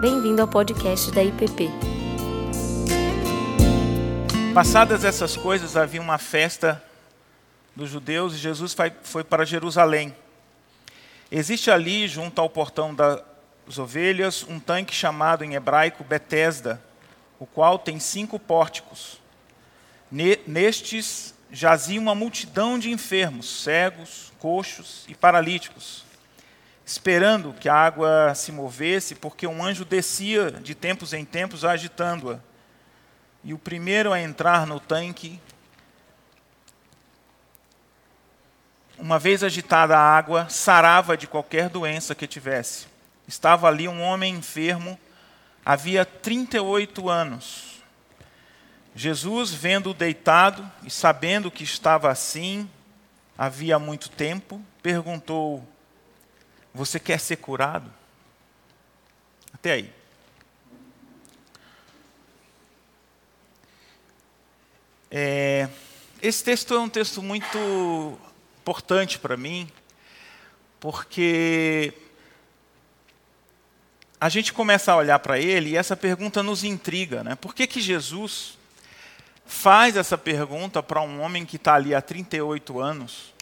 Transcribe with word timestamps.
Bem-vindo 0.00 0.40
ao 0.40 0.46
podcast 0.46 1.10
da 1.10 1.24
IPP. 1.24 1.68
Passadas 4.54 5.02
essas 5.02 5.36
coisas, 5.36 5.76
havia 5.76 6.00
uma 6.00 6.18
festa 6.18 6.80
dos 7.74 7.90
judeus 7.90 8.32
e 8.32 8.36
Jesus 8.36 8.76
foi 9.02 9.24
para 9.24 9.44
Jerusalém. 9.44 10.14
Existe 11.32 11.68
ali, 11.68 12.06
junto 12.06 12.40
ao 12.40 12.48
portão 12.48 12.94
das 12.94 13.76
ovelhas, 13.76 14.46
um 14.48 14.60
tanque 14.60 14.94
chamado 14.94 15.42
em 15.42 15.54
hebraico 15.54 16.04
Betesda, 16.04 16.80
o 17.36 17.44
qual 17.44 17.76
tem 17.76 17.98
cinco 17.98 18.38
pórticos. 18.38 19.20
Nestes 20.46 21.34
jazia 21.50 22.00
uma 22.00 22.14
multidão 22.14 22.78
de 22.78 22.92
enfermos, 22.92 23.64
cegos, 23.64 24.32
coxos 24.38 25.04
e 25.08 25.14
paralíticos, 25.16 26.04
esperando 26.88 27.52
que 27.52 27.68
a 27.68 27.74
água 27.74 28.34
se 28.34 28.50
movesse, 28.50 29.14
porque 29.14 29.46
um 29.46 29.62
anjo 29.62 29.84
descia 29.84 30.50
de 30.50 30.74
tempos 30.74 31.12
em 31.12 31.22
tempos 31.22 31.62
agitando-a. 31.62 32.38
E 33.44 33.52
o 33.52 33.58
primeiro 33.58 34.10
a 34.10 34.18
entrar 34.18 34.66
no 34.66 34.80
tanque, 34.80 35.38
uma 38.96 39.18
vez 39.18 39.44
agitada 39.44 39.98
a 39.98 40.00
água, 40.00 40.48
sarava 40.48 41.14
de 41.14 41.26
qualquer 41.26 41.68
doença 41.68 42.14
que 42.14 42.26
tivesse. 42.26 42.86
Estava 43.26 43.68
ali 43.68 43.86
um 43.86 44.00
homem 44.00 44.34
enfermo, 44.34 44.98
havia 45.62 46.06
38 46.06 47.06
anos. 47.10 47.82
Jesus, 48.94 49.52
vendo-o 49.52 49.92
deitado 49.92 50.66
e 50.82 50.90
sabendo 50.90 51.50
que 51.50 51.64
estava 51.64 52.10
assim 52.10 52.66
havia 53.36 53.78
muito 53.78 54.08
tempo, 54.08 54.58
perguntou: 54.82 55.62
Você 56.74 57.00
quer 57.00 57.18
ser 57.18 57.36
curado? 57.36 57.92
Até 59.52 59.72
aí. 59.72 59.92
É, 65.10 65.68
esse 66.20 66.44
texto 66.44 66.74
é 66.74 66.78
um 66.78 66.88
texto 66.88 67.22
muito 67.22 68.18
importante 68.60 69.18
para 69.18 69.36
mim, 69.36 69.70
porque 70.78 71.94
a 74.20 74.28
gente 74.28 74.52
começa 74.52 74.92
a 74.92 74.96
olhar 74.96 75.18
para 75.20 75.38
ele 75.38 75.70
e 75.70 75.76
essa 75.76 75.96
pergunta 75.96 76.42
nos 76.42 76.64
intriga, 76.64 77.24
né? 77.24 77.34
Por 77.36 77.54
que, 77.54 77.66
que 77.66 77.80
Jesus 77.80 78.58
faz 79.46 79.96
essa 79.96 80.18
pergunta 80.18 80.82
para 80.82 81.00
um 81.00 81.22
homem 81.22 81.46
que 81.46 81.56
está 81.56 81.74
ali 81.74 81.94
há 81.94 82.02
38 82.02 82.78
anos, 82.78 83.32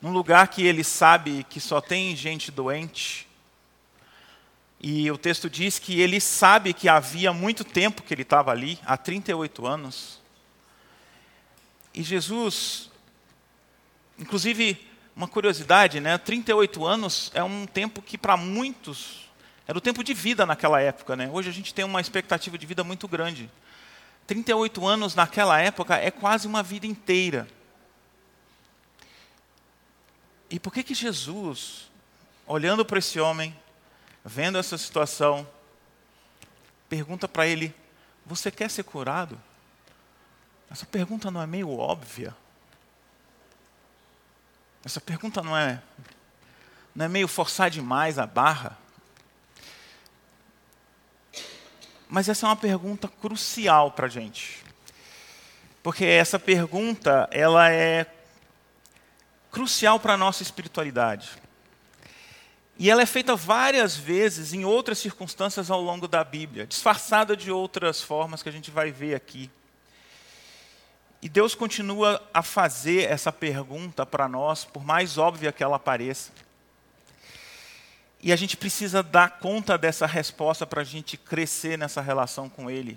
num 0.00 0.12
lugar 0.12 0.48
que 0.48 0.64
ele 0.64 0.84
sabe 0.84 1.44
que 1.48 1.60
só 1.60 1.80
tem 1.80 2.14
gente 2.14 2.50
doente. 2.50 3.26
E 4.80 5.10
o 5.10 5.18
texto 5.18 5.50
diz 5.50 5.78
que 5.78 6.00
ele 6.00 6.20
sabe 6.20 6.72
que 6.72 6.88
havia 6.88 7.32
muito 7.32 7.64
tempo 7.64 8.02
que 8.02 8.14
ele 8.14 8.22
estava 8.22 8.52
ali, 8.52 8.78
há 8.86 8.96
38 8.96 9.66
anos. 9.66 10.20
E 11.92 12.02
Jesus, 12.02 12.90
inclusive, 14.18 14.88
uma 15.16 15.26
curiosidade, 15.26 15.98
né? 15.98 16.16
38 16.16 16.86
anos 16.86 17.32
é 17.34 17.42
um 17.42 17.66
tempo 17.66 18.00
que 18.00 18.16
para 18.16 18.36
muitos 18.36 19.28
era 19.68 19.76
o 19.76 19.82
tempo 19.82 20.02
de 20.02 20.14
vida 20.14 20.46
naquela 20.46 20.80
época, 20.80 21.14
né? 21.14 21.28
Hoje 21.30 21.50
a 21.50 21.52
gente 21.52 21.74
tem 21.74 21.84
uma 21.84 22.00
expectativa 22.00 22.56
de 22.56 22.64
vida 22.64 22.82
muito 22.82 23.06
grande. 23.06 23.50
38 24.26 24.86
anos 24.86 25.14
naquela 25.14 25.60
época 25.60 25.94
é 25.94 26.10
quase 26.10 26.46
uma 26.46 26.62
vida 26.62 26.86
inteira. 26.86 27.46
E 30.50 30.58
por 30.58 30.72
que 30.72 30.82
que 30.82 30.94
Jesus, 30.94 31.90
olhando 32.46 32.84
para 32.84 32.98
esse 32.98 33.20
homem, 33.20 33.54
vendo 34.24 34.58
essa 34.58 34.78
situação, 34.78 35.46
pergunta 36.88 37.28
para 37.28 37.46
ele: 37.46 37.74
Você 38.24 38.50
quer 38.50 38.70
ser 38.70 38.84
curado? 38.84 39.38
Essa 40.70 40.86
pergunta 40.86 41.30
não 41.30 41.42
é 41.42 41.46
meio 41.46 41.70
óbvia? 41.70 42.34
Essa 44.84 45.00
pergunta 45.00 45.42
não 45.42 45.56
é, 45.56 45.82
não 46.94 47.04
é 47.04 47.08
meio 47.08 47.28
forçar 47.28 47.68
demais 47.68 48.18
a 48.18 48.26
barra? 48.26 48.78
Mas 52.08 52.28
essa 52.28 52.46
é 52.46 52.48
uma 52.48 52.56
pergunta 52.56 53.06
crucial 53.06 53.90
para 53.90 54.06
a 54.06 54.08
gente. 54.08 54.64
Porque 55.82 56.04
essa 56.04 56.38
pergunta, 56.38 57.28
ela 57.30 57.70
é 57.70 58.04
crucial 59.58 59.98
para 59.98 60.14
a 60.14 60.16
nossa 60.16 60.40
espiritualidade. 60.40 61.30
E 62.78 62.88
ela 62.88 63.02
é 63.02 63.06
feita 63.06 63.34
várias 63.34 63.96
vezes 63.96 64.52
em 64.52 64.64
outras 64.64 64.98
circunstâncias 64.98 65.68
ao 65.68 65.82
longo 65.82 66.06
da 66.06 66.22
Bíblia, 66.22 66.64
disfarçada 66.64 67.36
de 67.36 67.50
outras 67.50 68.00
formas 68.00 68.40
que 68.40 68.48
a 68.48 68.52
gente 68.52 68.70
vai 68.70 68.92
ver 68.92 69.16
aqui. 69.16 69.50
E 71.20 71.28
Deus 71.28 71.56
continua 71.56 72.22
a 72.32 72.40
fazer 72.40 73.10
essa 73.10 73.32
pergunta 73.32 74.06
para 74.06 74.28
nós, 74.28 74.64
por 74.64 74.84
mais 74.84 75.18
óbvia 75.18 75.50
que 75.50 75.64
ela 75.64 75.76
pareça. 75.76 76.30
E 78.22 78.32
a 78.32 78.36
gente 78.36 78.56
precisa 78.56 79.02
dar 79.02 79.40
conta 79.40 79.76
dessa 79.76 80.06
resposta 80.06 80.64
para 80.68 80.82
a 80.82 80.84
gente 80.84 81.16
crescer 81.16 81.76
nessa 81.76 82.00
relação 82.00 82.48
com 82.48 82.70
Ele, 82.70 82.96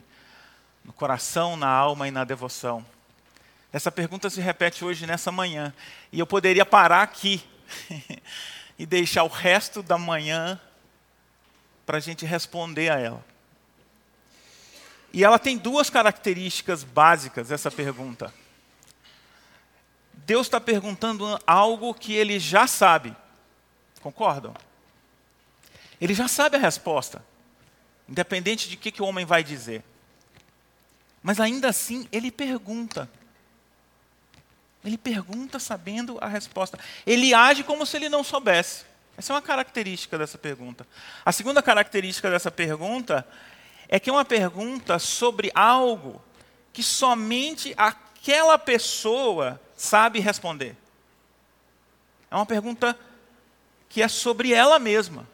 no 0.86 0.94
coração, 0.94 1.58
na 1.58 1.70
alma 1.70 2.08
e 2.08 2.12
na 2.12 2.24
devoção. 2.24 2.86
Essa 3.74 3.92
pergunta 3.92 4.30
se 4.30 4.42
repete 4.42 4.84
hoje, 4.84 5.08
nessa 5.08 5.32
manhã. 5.32 5.74
E 6.12 6.20
eu 6.20 6.28
poderia 6.28 6.66
parar 6.66 7.04
aqui 7.04 7.44
e 8.78 8.86
deixar 8.86 9.24
o 9.24 9.28
resto 9.28 9.82
da 9.82 9.98
manhã 9.98 10.60
para 11.86 11.98
a 11.98 12.02
gente 12.02 12.26
responder 12.26 12.90
a 12.90 13.00
ela. 13.00 13.26
E 15.14 15.24
ela 15.24 15.38
tem 15.38 15.58
duas 15.58 15.90
características 15.90 16.84
básicas, 16.84 17.52
essa 17.52 17.70
pergunta. 17.70 18.34
Deus 20.14 20.48
está 20.48 20.60
perguntando 20.60 21.40
algo 21.46 21.94
que 21.94 22.14
ele 22.14 22.40
já 22.40 22.68
sabe. 22.68 23.16
Concordam? 24.02 24.54
Ele 26.00 26.14
já 26.14 26.28
sabe 26.28 26.58
a 26.58 26.60
resposta, 26.60 27.24
independente 28.08 28.70
de 28.70 28.78
que, 28.78 28.92
que 28.92 29.02
o 29.02 29.06
homem 29.06 29.26
vai 29.26 29.44
dizer. 29.44 29.84
Mas 31.22 31.40
ainda 31.40 31.70
assim, 31.70 32.08
ele 32.12 32.32
pergunta. 32.32 33.10
Ele 34.84 34.98
pergunta 34.98 35.60
sabendo 35.60 36.18
a 36.20 36.28
resposta. 36.28 36.80
Ele 37.06 37.34
age 37.34 37.64
como 37.64 37.86
se 37.86 37.98
ele 37.98 38.10
não 38.10 38.24
soubesse. 38.24 38.86
Essa 39.18 39.34
é 39.34 39.36
uma 39.36 39.42
característica 39.42 40.18
dessa 40.18 40.38
pergunta. 40.38 40.88
A 41.24 41.32
segunda 41.32 41.62
característica 41.62 42.30
dessa 42.30 42.50
pergunta 42.50 43.28
é 43.88 44.00
que 44.00 44.10
é 44.10 44.14
uma 44.14 44.26
pergunta 44.26 44.98
sobre 44.98 45.52
algo 45.54 46.22
que 46.74 46.82
somente 46.82 47.74
aquela 47.78 48.58
pessoa 48.58 49.62
sabe 49.76 50.20
responder. 50.20 50.76
É 52.32 52.36
uma 52.36 52.46
pergunta 52.46 52.98
que 53.90 54.02
é 54.02 54.08
sobre 54.08 54.54
ela 54.54 54.80
mesma. 54.80 55.28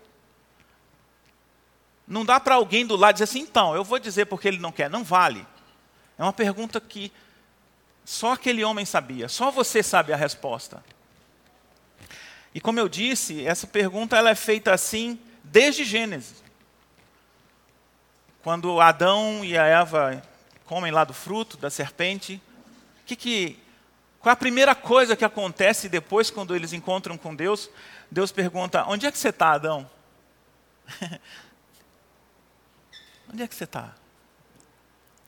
Não 2.07 2.25
dá 2.25 2.39
para 2.39 2.55
alguém 2.55 2.85
do 2.85 2.95
lado 2.95 3.15
dizer 3.15 3.25
assim, 3.25 3.41
então, 3.41 3.75
eu 3.75 3.83
vou 3.83 3.99
dizer 3.99 4.25
porque 4.25 4.47
ele 4.47 4.57
não 4.57 4.71
quer. 4.71 4.89
Não 4.89 5.03
vale. 5.03 5.45
É 6.17 6.23
uma 6.23 6.33
pergunta 6.33 6.81
que 6.81 7.11
só 8.07 8.31
aquele 8.31 8.63
homem 8.63 8.85
sabia, 8.85 9.27
só 9.27 9.51
você 9.51 9.83
sabe 9.83 10.13
a 10.13 10.15
resposta. 10.15 10.81
E 12.55 12.61
como 12.61 12.79
eu 12.79 12.87
disse, 12.87 13.45
essa 13.45 13.67
pergunta 13.67 14.15
ela 14.15 14.29
é 14.29 14.35
feita 14.35 14.73
assim 14.73 15.19
desde 15.43 15.83
Gênesis. 15.83 16.41
Quando 18.41 18.79
Adão 18.79 19.43
e 19.43 19.57
a 19.57 19.65
Eva 19.65 20.23
comem 20.65 20.89
lá 20.89 21.03
do 21.03 21.13
fruto 21.13 21.57
da 21.57 21.69
serpente, 21.69 22.41
que 23.05 23.13
que, 23.13 23.59
qual 24.21 24.31
é 24.31 24.33
a 24.33 24.37
primeira 24.37 24.73
coisa 24.73 25.13
que 25.13 25.25
acontece 25.25 25.89
depois 25.89 26.31
quando 26.31 26.55
eles 26.55 26.71
encontram 26.71 27.17
com 27.17 27.35
Deus? 27.35 27.69
Deus 28.09 28.31
pergunta: 28.31 28.85
Onde 28.87 29.05
é 29.05 29.11
que 29.11 29.17
você 29.17 29.29
está, 29.29 29.51
Adão? 29.51 29.85
Onde 33.29 33.43
é 33.43 33.47
que 33.49 33.55
você 33.55 33.65
está? 33.65 33.93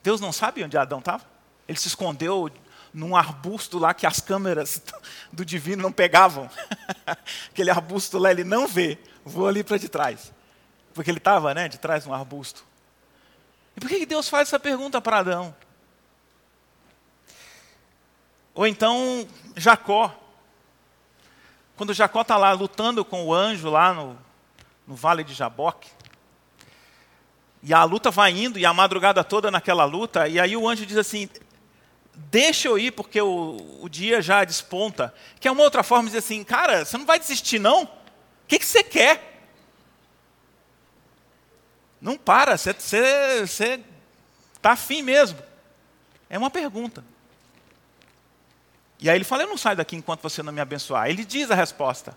Deus 0.02 0.18
não 0.18 0.32
sabe 0.32 0.64
onde 0.64 0.78
Adão 0.78 1.00
estava? 1.00 1.22
Ele 1.68 1.78
se 1.78 1.88
escondeu 1.88 2.50
num 2.92 3.16
arbusto 3.16 3.78
lá 3.78 3.94
que 3.94 4.06
as 4.06 4.20
câmeras 4.20 4.82
do 5.32 5.44
divino 5.44 5.82
não 5.82 5.92
pegavam. 5.92 6.50
Aquele 7.50 7.70
arbusto 7.70 8.18
lá 8.18 8.30
ele 8.30 8.44
não 8.44 8.66
vê. 8.66 8.98
Vou 9.24 9.46
ali 9.46 9.62
para 9.62 9.78
de 9.78 9.88
trás. 9.88 10.32
Porque 10.92 11.10
ele 11.10 11.18
estava 11.18 11.54
né, 11.54 11.68
de 11.68 11.78
trás 11.78 12.04
de 12.04 12.08
um 12.08 12.14
arbusto. 12.14 12.64
E 13.76 13.80
por 13.80 13.88
que 13.88 14.04
Deus 14.04 14.28
faz 14.28 14.48
essa 14.48 14.58
pergunta 14.58 15.00
para 15.00 15.18
Adão? 15.18 15.54
Ou 18.54 18.66
então 18.66 19.26
Jacó. 19.56 20.14
Quando 21.76 21.94
Jacó 21.94 22.22
está 22.22 22.36
lá 22.36 22.52
lutando 22.52 23.04
com 23.04 23.24
o 23.24 23.32
anjo 23.32 23.70
lá 23.70 23.94
no, 23.94 24.18
no 24.86 24.94
vale 24.94 25.24
de 25.24 25.32
Jaboque. 25.32 25.90
E 27.62 27.72
a 27.74 27.84
luta 27.84 28.10
vai 28.10 28.32
indo, 28.32 28.58
e 28.58 28.64
a 28.64 28.72
madrugada 28.72 29.22
toda 29.22 29.50
naquela 29.50 29.84
luta, 29.84 30.26
e 30.26 30.40
aí 30.40 30.56
o 30.56 30.66
anjo 30.66 30.86
diz 30.86 30.96
assim: 30.96 31.28
Deixa 32.28 32.68
eu 32.68 32.78
ir, 32.78 32.92
porque 32.92 33.20
o, 33.20 33.78
o 33.80 33.88
dia 33.88 34.20
já 34.20 34.44
desponta. 34.44 35.14
Que 35.38 35.48
é 35.48 35.50
uma 35.50 35.62
outra 35.62 35.82
forma 35.82 36.04
de 36.04 36.10
dizer 36.10 36.18
assim: 36.18 36.44
Cara, 36.44 36.84
você 36.84 36.98
não 36.98 37.06
vai 37.06 37.18
desistir, 37.18 37.58
não? 37.58 37.84
O 37.84 37.88
que, 38.46 38.58
que 38.58 38.66
você 38.66 38.82
quer? 38.82 39.30
Não 42.00 42.16
para, 42.16 42.56
você 42.56 42.70
está 42.70 44.72
afim 44.72 45.02
mesmo. 45.02 45.38
É 46.28 46.38
uma 46.38 46.50
pergunta. 46.50 47.04
E 48.98 49.08
aí 49.08 49.16
ele 49.16 49.24
fala: 49.24 49.42
Eu 49.42 49.48
não 49.48 49.56
saio 49.56 49.76
daqui 49.76 49.96
enquanto 49.96 50.20
você 50.20 50.42
não 50.42 50.52
me 50.52 50.60
abençoar. 50.60 51.08
Ele 51.08 51.24
diz 51.24 51.50
a 51.50 51.54
resposta. 51.54 52.16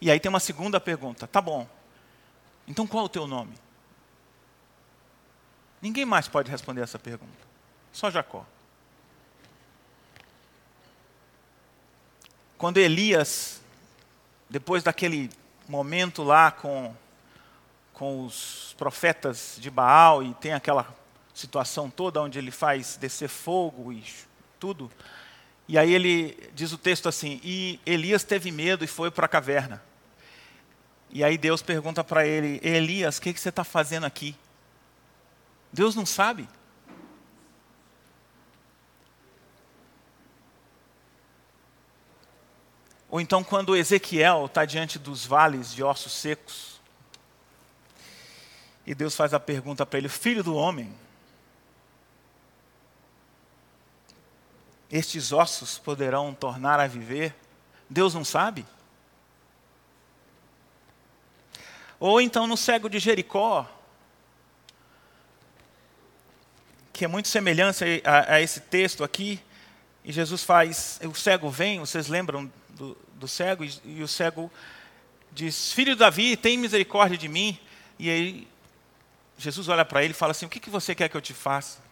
E 0.00 0.10
aí 0.10 0.18
tem 0.18 0.28
uma 0.28 0.40
segunda 0.40 0.80
pergunta: 0.80 1.26
Tá 1.26 1.40
bom. 1.40 1.66
Então 2.66 2.86
qual 2.86 3.04
é 3.04 3.06
o 3.06 3.08
teu 3.08 3.26
nome? 3.26 3.54
Ninguém 5.80 6.04
mais 6.04 6.26
pode 6.26 6.50
responder 6.50 6.82
essa 6.82 6.98
pergunta. 6.98 7.46
Só 7.92 8.10
Jacó. 8.10 8.44
Quando 12.58 12.78
Elias, 12.78 13.60
depois 14.50 14.82
daquele 14.82 15.30
momento 15.68 16.24
lá 16.24 16.50
com, 16.50 16.92
com 17.94 18.24
os 18.24 18.74
profetas 18.76 19.56
de 19.60 19.70
Baal, 19.70 20.24
e 20.24 20.34
tem 20.34 20.52
aquela 20.52 20.92
situação 21.32 21.88
toda 21.88 22.20
onde 22.20 22.36
ele 22.36 22.50
faz 22.50 22.96
descer 22.96 23.28
fogo 23.28 23.92
e 23.92 24.02
tudo, 24.58 24.90
e 25.68 25.78
aí 25.78 25.94
ele 25.94 26.50
diz 26.52 26.72
o 26.72 26.78
texto 26.78 27.08
assim: 27.08 27.40
e 27.44 27.78
Elias 27.86 28.24
teve 28.24 28.50
medo 28.50 28.82
e 28.82 28.88
foi 28.88 29.08
para 29.08 29.26
a 29.26 29.28
caverna. 29.28 29.80
E 31.10 31.22
aí 31.22 31.38
Deus 31.38 31.62
pergunta 31.62 32.02
para 32.02 32.26
ele: 32.26 32.58
Elias, 32.60 33.18
o 33.18 33.22
que, 33.22 33.32
que 33.32 33.40
você 33.40 33.50
está 33.50 33.62
fazendo 33.62 34.04
aqui? 34.04 34.34
Deus 35.72 35.94
não 35.94 36.04
sabe. 36.04 36.48
Ou 43.10 43.20
então, 43.20 43.42
quando 43.42 43.76
Ezequiel 43.76 44.46
está 44.46 44.64
diante 44.64 44.98
dos 44.98 45.24
vales 45.24 45.72
de 45.72 45.82
ossos 45.82 46.12
secos, 46.12 46.78
e 48.86 48.94
Deus 48.94 49.14
faz 49.14 49.32
a 49.32 49.40
pergunta 49.40 49.86
para 49.86 49.98
ele: 49.98 50.08
Filho 50.08 50.42
do 50.42 50.54
homem, 50.54 50.94
estes 54.90 55.32
ossos 55.32 55.78
poderão 55.78 56.34
tornar 56.34 56.80
a 56.80 56.86
viver? 56.86 57.34
Deus 57.88 58.14
não 58.14 58.24
sabe? 58.24 58.66
Ou 61.98 62.20
então 62.20 62.46
no 62.46 62.56
cego 62.56 62.88
de 62.88 62.98
Jericó, 62.98 63.66
que 66.92 67.04
é 67.04 67.08
muito 67.08 67.28
semelhante 67.28 68.02
a, 68.04 68.34
a, 68.34 68.40
esse 68.40 68.60
texto 68.60 69.02
aqui, 69.02 69.40
e 70.04 70.12
Jesus 70.12 70.44
faz, 70.44 71.00
o 71.02 71.14
cego 71.14 71.50
vem, 71.50 71.80
vocês 71.80 72.06
lembram 72.08 72.50
do, 72.78 72.96
do 73.14 73.28
cego, 73.28 73.64
e, 73.64 73.80
e, 73.84 74.02
o 74.02 74.08
cego 74.08 74.50
diz, 75.32 75.72
filho 75.72 75.92
de 75.92 75.98
Davi, 75.98 76.36
tem 76.36 76.56
misericórdia 76.56 77.18
de 77.18 77.28
mim, 77.28 77.58
e 77.98 78.08
aí 78.08 78.48
Jesus 79.36 79.68
olha 79.68 79.84
para 79.84 80.02
ele 80.02 80.12
e 80.12 80.16
fala 80.16 80.30
assim, 80.30 80.46
o 80.46 80.48
que, 80.48 80.60
que 80.60 80.70
você 80.70 80.94
quer 80.94 81.08
que 81.08 81.16
eu 81.16 81.20
te 81.20 81.34
faça? 81.34 81.86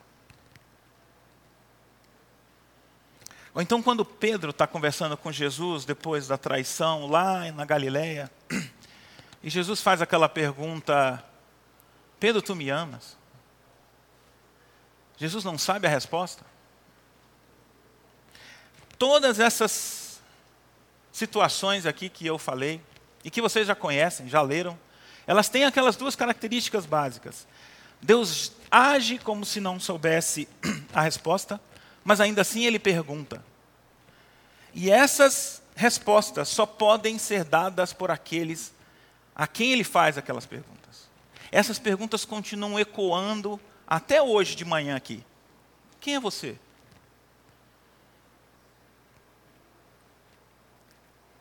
Ou 3.53 3.63
então, 3.63 3.83
quando 3.83 4.05
Pedro 4.05 4.51
está 4.51 4.67
conversando 4.67 5.17
com 5.17 5.33
Jesus 5.33 5.85
depois 5.85 6.29
da 6.29 6.37
traição 6.37 7.07
lá 7.07 7.51
na 7.53 7.65
Galileia, 7.65 8.31
e 9.43 9.49
Jesus 9.49 9.81
faz 9.81 10.03
aquela 10.03 10.29
pergunta: 10.29 11.25
Pedro, 12.21 12.43
tu 12.43 12.55
me 12.55 12.69
amas? 12.69 13.17
Jesus 15.17 15.43
não 15.43 15.57
sabe 15.57 15.87
a 15.87 15.91
resposta. 15.91 16.45
Todas 18.99 19.41
essas 19.41 20.06
situações 21.17 21.87
aqui 21.87 22.11
que 22.11 22.27
eu 22.27 22.37
falei, 22.37 22.79
e 23.25 23.31
que 23.31 23.41
vocês 23.41 23.67
já 23.67 23.75
conhecem, 23.75 24.29
já 24.29 24.43
leram, 24.43 24.79
elas 25.27 25.49
têm 25.49 25.65
aquelas 25.65 25.97
duas 25.97 26.15
características 26.15 26.85
básicas. 26.85 27.47
Deus 28.03 28.53
age 28.71 29.19
como 29.19 29.43
se 29.43 29.59
não 29.59 29.81
soubesse 29.81 30.47
a 30.93 31.01
resposta, 31.01 31.59
mas 32.05 32.21
ainda 32.21 32.43
assim 32.43 32.67
ele 32.67 32.79
pergunta. 32.79 33.43
E 34.75 34.91
essas 34.91 35.63
respostas 35.75 36.51
só 36.51 36.67
podem 36.67 37.17
ser 37.19 37.45
dadas 37.45 37.95
por 37.95 38.11
aqueles 38.11 38.75
a 39.35 39.47
quem 39.47 39.73
ele 39.73 39.85
faz 39.85 40.19
aquelas 40.19 40.45
perguntas. 40.45 41.09
Essas 41.51 41.79
perguntas 41.79 42.27
continuam 42.27 42.79
ecoando 42.79 43.59
até 43.87 44.21
hoje 44.21 44.55
de 44.55 44.67
manhã 44.67 44.95
aqui. 44.95 45.25
Quem 45.99 46.17
é 46.17 46.21
você? 46.21 46.59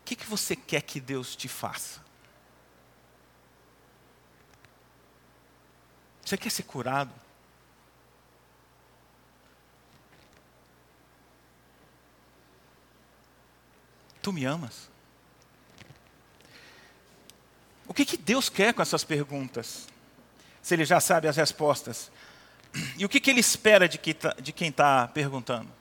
Que, 0.06 0.16
que 0.16 0.28
você 0.28 0.56
quer 0.56 0.82
que 0.84 1.00
Deus 1.00 1.36
te 1.36 1.48
faça? 1.48 2.00
Você 6.24 6.38
quer 6.38 6.52
ser 6.52 6.64
curado? 6.64 7.12
Tu 14.22 14.32
me 14.32 14.46
amas? 14.46 14.90
O 17.88 17.94
que, 17.94 18.06
que 18.06 18.18
Deus 18.18 18.48
quer 18.50 18.74
com 18.74 18.82
essas 18.82 19.04
perguntas? 19.04 19.88
Se 20.62 20.74
Ele 20.76 20.86
já 20.86 21.00
sabe 21.00 21.28
as 21.28 21.38
respostas. 21.38 22.12
E 22.98 23.06
o 23.06 23.10
que, 23.10 23.20
que 23.20 23.30
Ele 23.30 23.40
espera 23.40 23.88
de, 23.88 23.98
que, 23.98 24.14
tá, 24.14 24.36
de 24.40 24.52
quem 24.52 24.70
está 24.70 25.08
perguntando? 25.08 25.72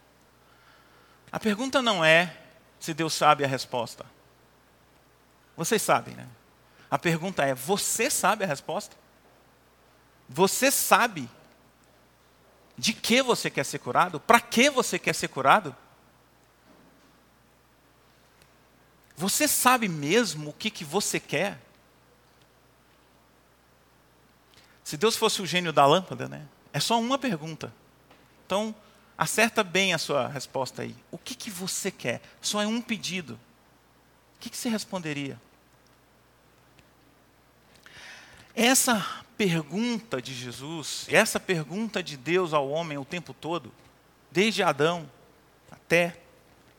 A 1.33 1.41
pergunta 1.41 1.83
não 1.83 2.05
é 2.05 2.44
se 2.85 2.93
Deus 2.93 3.15
sabe 3.15 3.45
a 3.45 3.49
resposta. 3.49 4.05
Vocês 5.57 5.81
sabem, 5.81 6.15
né? 6.15 6.29
A 6.91 6.99
pergunta 6.99 7.43
é: 7.43 7.55
você 7.55 8.11
sabe 8.11 8.45
a 8.45 8.47
resposta? 8.47 8.95
Você 10.29 10.71
sabe 10.71 11.29
de 12.77 12.93
que 12.93 13.23
você 13.23 13.49
quer 13.49 13.65
ser 13.65 13.79
curado? 13.79 14.21
Para 14.21 14.39
que 14.39 14.69
você 14.69 14.99
quer 14.99 15.15
ser 15.15 15.29
curado? 15.29 15.75
Você 19.17 19.49
sabe 19.49 19.89
mesmo 19.89 20.51
o 20.51 20.53
que, 20.53 20.71
que 20.71 20.85
você 20.85 21.19
quer? 21.19 21.59
Se 24.83 24.99
Deus 24.99 25.17
fosse 25.17 25.41
o 25.41 25.47
gênio 25.47 25.73
da 25.73 25.87
lâmpada, 25.87 26.29
né? 26.29 26.47
É 26.71 26.81
só 26.81 27.01
uma 27.01 27.17
pergunta. 27.17 27.73
Então, 28.45 28.75
acerta 29.17 29.63
bem 29.63 29.95
a 29.95 29.99
sua 29.99 30.29
resposta 30.29 30.83
aí. 30.83 30.95
O 31.11 31.19
que, 31.19 31.35
que 31.35 31.51
você 31.51 31.91
quer? 31.91 32.21
Só 32.41 32.61
é 32.63 32.67
um 32.67 32.81
pedido. 32.81 33.35
O 34.37 34.41
que, 34.41 34.51
que 34.51 34.57
você 34.57 34.69
responderia? 34.69 35.41
Essa 38.55 39.25
pergunta 39.37 40.23
de 40.23 40.33
Jesus, 40.33 41.07
essa 41.09 41.41
pergunta 41.41 42.03
de 42.03 42.17
Deus 42.17 42.53
ao 42.53 42.69
homem 42.69 42.99
o 42.99 43.05
tempo 43.05 43.35
todo, 43.35 43.73
desde 44.31 44.63
Adão 44.63 45.11
até, 45.71 46.17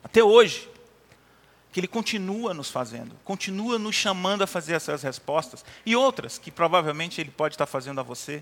até 0.03 0.24
hoje, 0.24 0.69
que 1.71 1.79
Ele 1.81 1.88
continua 1.88 2.53
nos 2.53 2.69
fazendo, 2.69 3.13
continua 3.25 3.77
nos 3.77 3.95
chamando 3.95 4.43
a 4.43 4.48
fazer 4.48 4.74
essas 4.74 5.03
respostas, 5.03 5.65
e 5.86 5.95
outras 5.95 6.38
que 6.38 6.50
provavelmente 6.50 7.19
Ele 7.19 7.31
pode 7.31 7.55
estar 7.55 7.65
fazendo 7.65 8.00
a 8.00 8.03
você. 8.03 8.41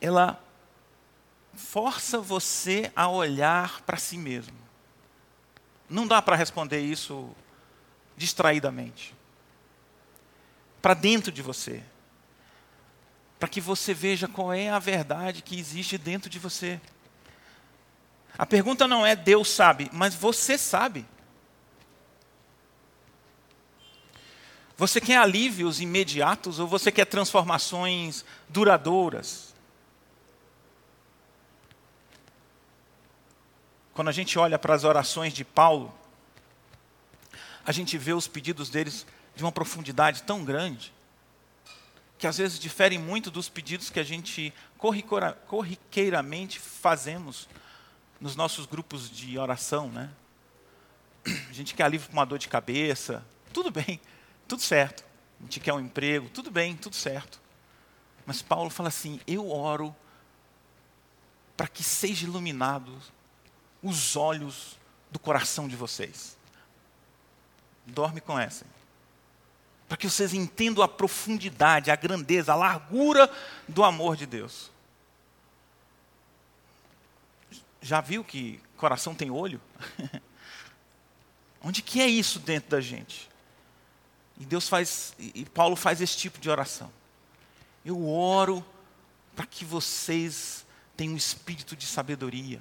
Ela 0.00 0.40
força 1.58 2.20
você 2.20 2.90
a 2.94 3.08
olhar 3.08 3.82
para 3.82 3.96
si 3.98 4.16
mesmo. 4.16 4.56
Não 5.90 6.06
dá 6.06 6.22
para 6.22 6.36
responder 6.36 6.80
isso 6.80 7.28
distraidamente. 8.16 9.14
Para 10.80 10.94
dentro 10.94 11.32
de 11.32 11.42
você. 11.42 11.82
Para 13.38 13.48
que 13.48 13.60
você 13.60 13.92
veja 13.92 14.28
qual 14.28 14.52
é 14.52 14.70
a 14.70 14.78
verdade 14.78 15.42
que 15.42 15.58
existe 15.58 15.98
dentro 15.98 16.30
de 16.30 16.38
você. 16.38 16.80
A 18.36 18.46
pergunta 18.46 18.86
não 18.86 19.04
é 19.04 19.16
Deus 19.16 19.50
sabe, 19.50 19.90
mas 19.92 20.14
você 20.14 20.56
sabe. 20.56 21.04
Você 24.76 25.00
quer 25.00 25.16
alívios 25.16 25.80
imediatos 25.80 26.60
ou 26.60 26.68
você 26.68 26.92
quer 26.92 27.04
transformações 27.04 28.24
duradouras? 28.48 29.47
Quando 33.98 34.10
a 34.10 34.12
gente 34.12 34.38
olha 34.38 34.56
para 34.60 34.76
as 34.76 34.84
orações 34.84 35.32
de 35.32 35.44
Paulo, 35.44 35.92
a 37.66 37.72
gente 37.72 37.98
vê 37.98 38.12
os 38.12 38.28
pedidos 38.28 38.70
deles 38.70 39.04
de 39.34 39.42
uma 39.42 39.50
profundidade 39.50 40.22
tão 40.22 40.44
grande, 40.44 40.94
que 42.16 42.24
às 42.24 42.38
vezes 42.38 42.60
diferem 42.60 42.96
muito 42.96 43.28
dos 43.28 43.48
pedidos 43.48 43.90
que 43.90 43.98
a 43.98 44.04
gente 44.04 44.54
corriqueiramente 45.48 46.60
fazemos 46.60 47.48
nos 48.20 48.36
nossos 48.36 48.66
grupos 48.66 49.10
de 49.10 49.36
oração, 49.36 49.90
né? 49.90 50.08
A 51.50 51.52
gente 51.52 51.74
quer 51.74 51.82
alívio 51.82 52.06
para 52.06 52.16
uma 52.16 52.24
dor 52.24 52.38
de 52.38 52.46
cabeça, 52.46 53.26
tudo 53.52 53.68
bem, 53.68 54.00
tudo 54.46 54.62
certo. 54.62 55.02
A 55.40 55.42
gente 55.42 55.58
quer 55.58 55.72
um 55.72 55.80
emprego, 55.80 56.28
tudo 56.28 56.52
bem, 56.52 56.76
tudo 56.76 56.94
certo. 56.94 57.40
Mas 58.24 58.42
Paulo 58.42 58.70
fala 58.70 58.90
assim: 58.90 59.20
eu 59.26 59.50
oro 59.50 59.92
para 61.56 61.66
que 61.66 61.82
sejam 61.82 62.28
iluminados 62.28 63.17
os 63.82 64.16
olhos 64.16 64.78
do 65.10 65.18
coração 65.18 65.68
de 65.68 65.76
vocês. 65.76 66.36
Dorme 67.86 68.20
com 68.20 68.38
essa. 68.38 68.66
para 69.88 69.96
que 69.96 70.08
vocês 70.08 70.34
entendam 70.34 70.84
a 70.84 70.88
profundidade, 70.88 71.90
a 71.90 71.96
grandeza, 71.96 72.52
a 72.52 72.56
largura 72.56 73.30
do 73.66 73.82
amor 73.82 74.16
de 74.16 74.26
Deus. 74.26 74.70
Já 77.80 78.02
viu 78.02 78.22
que 78.22 78.60
coração 78.76 79.14
tem 79.14 79.30
olho? 79.30 79.60
Onde 81.62 81.80
que 81.80 82.02
é 82.02 82.06
isso 82.06 82.38
dentro 82.38 82.68
da 82.70 82.82
gente? 82.82 83.30
E 84.38 84.44
Deus 84.44 84.68
faz, 84.68 85.14
e 85.18 85.44
Paulo 85.46 85.74
faz 85.74 86.00
esse 86.00 86.16
tipo 86.16 86.38
de 86.38 86.50
oração. 86.50 86.92
Eu 87.84 88.06
oro 88.08 88.64
para 89.34 89.46
que 89.46 89.64
vocês 89.64 90.66
tenham 90.96 91.14
um 91.14 91.16
espírito 91.16 91.74
de 91.74 91.86
sabedoria. 91.86 92.60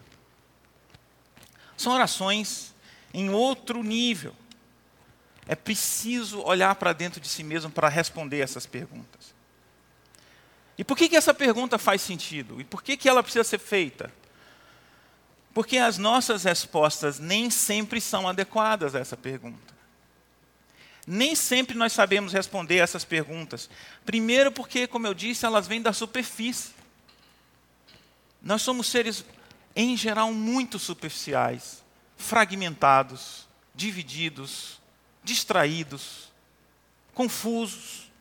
São 1.78 1.94
orações 1.94 2.74
em 3.14 3.30
outro 3.30 3.84
nível. 3.84 4.36
É 5.48 5.56
preciso 5.56 6.42
olhar 6.42 6.76
para 6.76 6.92
dentro 6.92 7.22
de 7.22 7.30
si 7.30 7.44
mesmo 7.44 7.72
para 7.72 7.88
responder 7.88 8.40
essas 8.40 8.66
perguntas. 8.66 9.34
E 10.78 10.84
por 10.84 10.98
que, 10.98 11.08
que 11.08 11.16
essa 11.16 11.34
pergunta 11.34 11.78
faz 11.78 12.02
sentido? 12.02 12.60
E 12.60 12.64
por 12.64 12.84
que, 12.84 12.98
que 12.98 13.08
ela 13.08 13.24
precisa 13.24 13.44
ser 13.44 13.60
feita? 13.60 14.12
Porque 15.54 15.78
as 15.78 15.98
nossas 15.98 16.44
respostas 16.44 17.18
nem 17.18 17.50
sempre 17.50 18.00
são 18.02 18.28
adequadas 18.28 18.94
a 18.94 19.00
essa 19.00 19.18
pergunta. 19.18 19.76
Nem 21.08 21.34
sempre 21.36 21.76
nós 21.76 21.94
sabemos 21.94 22.34
responder 22.34 22.78
essas 22.78 23.06
perguntas. 23.06 23.70
Primeiro, 24.06 24.52
porque, 24.52 24.86
como 24.86 25.08
eu 25.08 25.14
disse, 25.14 25.46
elas 25.46 25.66
vêm 25.66 25.82
da 25.82 25.94
superfície. 25.94 26.72
Nós 28.42 28.62
somos 28.62 28.88
seres, 28.88 29.26
em 29.80 29.96
geral, 29.96 30.34
muito 30.34 30.80
superficiais, 30.80 31.84
fragmentados, 32.18 33.48
divididos, 33.76 34.82
distraídos, 35.24 36.32
confusos. 37.14 38.12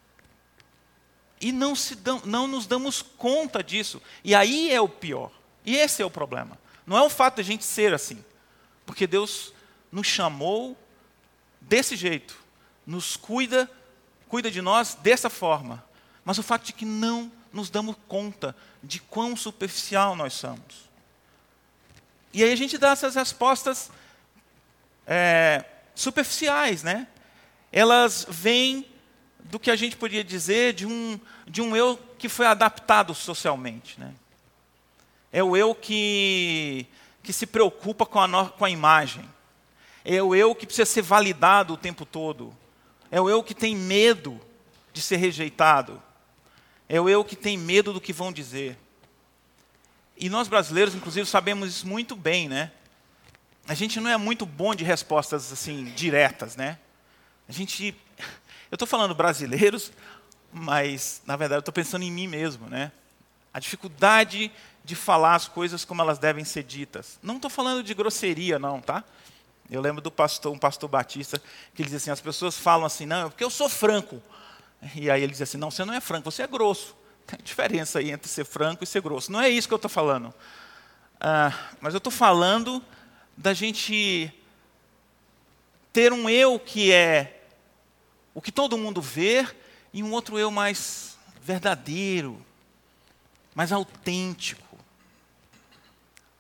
E 1.41 1.53
não, 1.53 1.73
dão, 2.03 2.21
não 2.27 2.47
nos 2.47 2.67
damos 2.67 3.01
conta 3.01 3.65
disso. 3.65 4.03
E 4.23 4.35
aí 4.35 4.71
é 4.71 4.79
o 4.79 4.89
pior. 4.89 5.33
E 5.65 5.77
esse 5.77 6.03
é 6.03 6.05
o 6.05 6.11
problema. 6.11 6.59
Não 6.87 6.95
é 6.95 7.01
o 7.01 7.09
fato 7.09 7.37
de 7.37 7.41
a 7.41 7.45
gente 7.45 7.65
ser 7.65 7.95
assim, 7.95 8.23
porque 8.85 9.07
Deus 9.07 9.55
nos 9.91 10.07
chamou 10.07 10.77
desse 11.59 11.97
jeito, 11.97 12.39
nos 12.87 13.17
cuida, 13.17 13.69
cuida 14.29 14.51
de 14.51 14.61
nós 14.61 14.95
dessa 14.95 15.31
forma, 15.31 15.83
mas 16.23 16.37
o 16.37 16.43
fato 16.43 16.67
de 16.67 16.75
que 16.75 16.85
não 16.85 17.33
nos 17.51 17.71
damos 17.71 17.97
conta 18.07 18.55
de 18.83 19.01
quão 19.01 19.35
superficial 19.35 20.15
nós 20.15 20.35
somos. 20.35 20.86
E 22.37 22.45
aí 22.45 22.53
a 22.53 22.57
gente 22.57 22.77
dá 22.77 22.91
essas 22.91 23.15
respostas 23.15 23.91
é, 25.07 25.65
superficiais, 25.95 26.83
né? 26.83 27.09
Elas 27.73 28.27
vêm 28.29 28.87
do 29.45 29.59
que 29.59 29.71
a 29.71 29.75
gente 29.75 29.97
poderia 29.97 30.23
dizer 30.23 30.75
de 30.75 30.85
um, 30.85 31.19
de 31.49 31.63
um 31.63 31.75
eu 31.75 31.99
que 32.19 32.29
foi 32.29 32.45
adaptado 32.45 33.15
socialmente, 33.15 33.99
né? 33.99 34.13
É 35.33 35.43
o 35.43 35.57
eu 35.57 35.75
que, 35.75 36.87
que 37.23 37.33
se 37.33 37.47
preocupa 37.47 38.05
com 38.05 38.21
a, 38.21 38.29
no, 38.29 38.51
com 38.51 38.67
a 38.67 38.71
imagem. 38.71 39.27
É 40.05 40.23
o 40.23 40.35
eu 40.35 40.55
que 40.55 40.67
precisa 40.67 40.85
ser 40.85 41.01
validado 41.01 41.73
o 41.73 41.79
tempo 41.79 42.05
todo. 42.05 42.55
É 43.11 43.19
o 43.19 43.31
eu 43.31 43.43
que 43.43 43.55
tem 43.55 43.75
medo 43.75 44.39
de 44.93 45.01
ser 45.01 45.17
rejeitado. 45.17 46.03
É 46.87 47.01
o 47.01 47.09
eu 47.09 47.25
que 47.25 47.35
tem 47.35 47.57
medo 47.57 47.95
do 47.95 48.01
que 48.01 48.13
vão 48.13 48.31
dizer. 48.31 48.77
E 50.17 50.31
nós 50.31 50.49
brasileiros, 50.49 50.95
inclusive, 50.95 51.27
sabemos 51.27 51.69
isso 51.69 51.87
muito 51.87 52.17
bem, 52.17 52.49
né? 52.49 52.73
A 53.69 53.75
gente 53.75 54.01
não 54.01 54.11
é 54.11 54.17
muito 54.17 54.47
bom 54.47 54.75
de 54.75 54.85
respostas 54.85 55.53
assim 55.53 55.85
diretas, 55.97 56.57
né? 56.57 56.79
A 57.49 57.53
gente, 57.53 57.95
eu 58.71 58.77
estou 58.77 58.89
falando 58.89 59.15
brasileiros, 59.15 59.93
mas 60.53 61.21
na 61.27 61.37
verdade 61.37 61.59
eu 61.59 61.61
estou 61.61 61.75
pensando 61.75 62.03
em 62.03 62.11
mim 62.11 62.27
mesmo, 62.27 62.69
né? 62.69 62.93
A 63.53 63.61
dificuldade 63.61 64.51
de 64.85 64.95
falar 64.95 65.35
as 65.35 65.49
coisas 65.49 65.85
como 65.85 66.01
elas 66.01 66.19
devem 66.19 66.45
ser 66.45 66.63
ditas. 66.63 67.19
Não 67.23 67.37
estou 67.37 67.51
falando 67.51 67.83
de 67.83 67.93
grosseria, 67.93 68.59
não, 68.59 68.81
tá? 68.81 69.05
Eu 69.71 69.81
lembro 69.81 70.01
do 70.01 70.11
pastor, 70.11 70.53
um 70.53 70.59
pastor 70.59 70.89
batista, 70.89 71.39
que 71.75 71.83
ele 71.83 71.87
dizia 71.87 71.99
assim: 71.99 72.11
as 72.11 72.21
pessoas 72.21 72.57
falam 72.57 72.87
assim, 72.87 73.05
não, 73.05 73.27
é 73.27 73.29
porque 73.29 73.45
eu 73.45 73.51
sou 73.51 73.69
franco. 73.69 74.23
E 74.95 75.11
aí 75.11 75.23
ele 75.23 75.33
dizia 75.33 75.45
assim: 75.45 75.59
não, 75.59 75.71
você 75.71 75.85
não 75.85 75.93
é 75.93 76.01
franco, 76.01 76.31
você 76.31 76.43
é 76.43 76.47
grosso. 76.47 76.96
Tem 77.27 77.39
diferença 77.43 77.99
aí 77.99 78.11
entre 78.11 78.29
ser 78.29 78.45
franco 78.45 78.85
e 78.85 78.87
ser 78.87 79.03
grosso. 79.03 79.33
Não 79.33 79.41
é 79.41 79.49
isso 79.49 79.67
que 79.67 79.75
eu 79.75 79.77
estou 79.77 79.91
falando. 79.91 80.33
Ah, 81.21 81.53
mas 81.81 81.93
eu 81.93 81.99
estou 81.99 82.13
falando 82.13 82.83
da 83.37 83.53
gente 83.53 84.33
ter 85.93 86.13
um 86.13 86.29
eu 86.29 86.59
que 86.59 86.93
é 86.93 87.43
o 88.35 88.41
que 88.41 88.53
todo 88.53 88.77
mundo 88.77 89.01
vê 89.01 89.47
e 89.93 90.03
um 90.03 90.13
outro 90.13 90.39
eu 90.39 90.51
mais 90.51 91.17
verdadeiro, 91.43 92.45
mais 93.55 93.73
autêntico. 93.73 94.79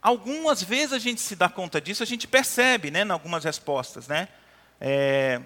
Algumas 0.02 0.62
vezes 0.62 0.92
a 0.92 0.98
gente 0.98 1.20
se 1.20 1.34
dá 1.34 1.48
conta 1.48 1.80
disso, 1.80 2.02
a 2.02 2.06
gente 2.06 2.28
percebe, 2.28 2.90
né, 2.90 3.02
em 3.02 3.10
algumas 3.10 3.44
respostas, 3.44 4.06
né? 4.06 4.28
É, 4.80 5.40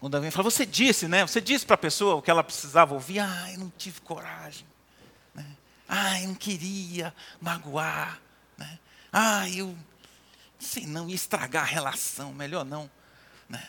quando 0.00 0.14
alguém 0.14 0.30
fala, 0.30 0.44
você 0.48 0.64
disse, 0.64 1.08
né? 1.08 1.26
Você 1.26 1.40
disse 1.40 1.66
para 1.66 1.74
a 1.74 1.78
pessoa 1.78 2.16
o 2.16 2.22
que 2.22 2.30
ela 2.30 2.44
precisava 2.44 2.94
ouvir. 2.94 3.18
Ah, 3.18 3.52
eu 3.52 3.58
não 3.58 3.72
tive 3.76 4.00
coragem. 4.00 4.66
Né? 5.34 5.44
Ah, 5.88 6.20
eu 6.20 6.28
não 6.28 6.34
queria 6.34 7.12
magoar. 7.40 8.20
Né? 8.56 8.78
Ah, 9.12 9.48
eu 9.50 9.76
sei 10.58 10.86
não, 10.86 11.08
ia 11.08 11.14
estragar 11.14 11.64
a 11.64 11.66
relação, 11.66 12.32
melhor 12.32 12.64
não. 12.64 12.88
Né? 13.48 13.68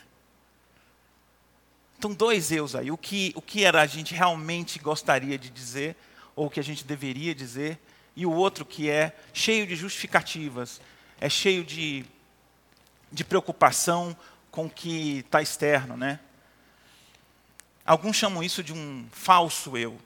Então, 1.98 2.14
dois 2.14 2.52
eus 2.52 2.76
aí. 2.76 2.90
O 2.92 2.96
que, 2.96 3.32
o 3.34 3.42
que 3.42 3.64
era 3.64 3.82
a 3.82 3.86
gente 3.86 4.14
realmente 4.14 4.78
gostaria 4.78 5.36
de 5.36 5.50
dizer, 5.50 5.96
ou 6.36 6.46
o 6.46 6.50
que 6.50 6.60
a 6.60 6.64
gente 6.64 6.84
deveria 6.84 7.34
dizer, 7.34 7.78
e 8.14 8.24
o 8.24 8.32
outro 8.32 8.64
que 8.64 8.88
é 8.88 9.16
cheio 9.32 9.66
de 9.66 9.74
justificativas, 9.74 10.80
é 11.20 11.28
cheio 11.28 11.64
de, 11.64 12.04
de 13.10 13.24
preocupação 13.24 14.16
com 14.50 14.66
o 14.66 14.70
que 14.70 15.18
está 15.18 15.40
externo. 15.40 15.96
Né? 15.96 16.18
Alguns 17.84 18.16
chamam 18.16 18.42
isso 18.42 18.62
de 18.62 18.72
um 18.72 19.06
falso 19.12 19.76
eu. 19.76 19.98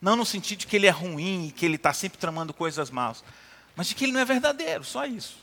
Não 0.00 0.14
no 0.14 0.24
sentido 0.24 0.60
de 0.60 0.66
que 0.66 0.76
ele 0.76 0.86
é 0.86 0.90
ruim 0.90 1.48
e 1.48 1.52
que 1.52 1.64
ele 1.64 1.76
está 1.76 1.92
sempre 1.92 2.18
tramando 2.18 2.54
coisas 2.54 2.90
más, 2.90 3.24
mas 3.74 3.88
de 3.88 3.94
que 3.94 4.04
ele 4.04 4.12
não 4.12 4.20
é 4.20 4.24
verdadeiro, 4.24 4.84
só 4.84 5.04
isso. 5.04 5.38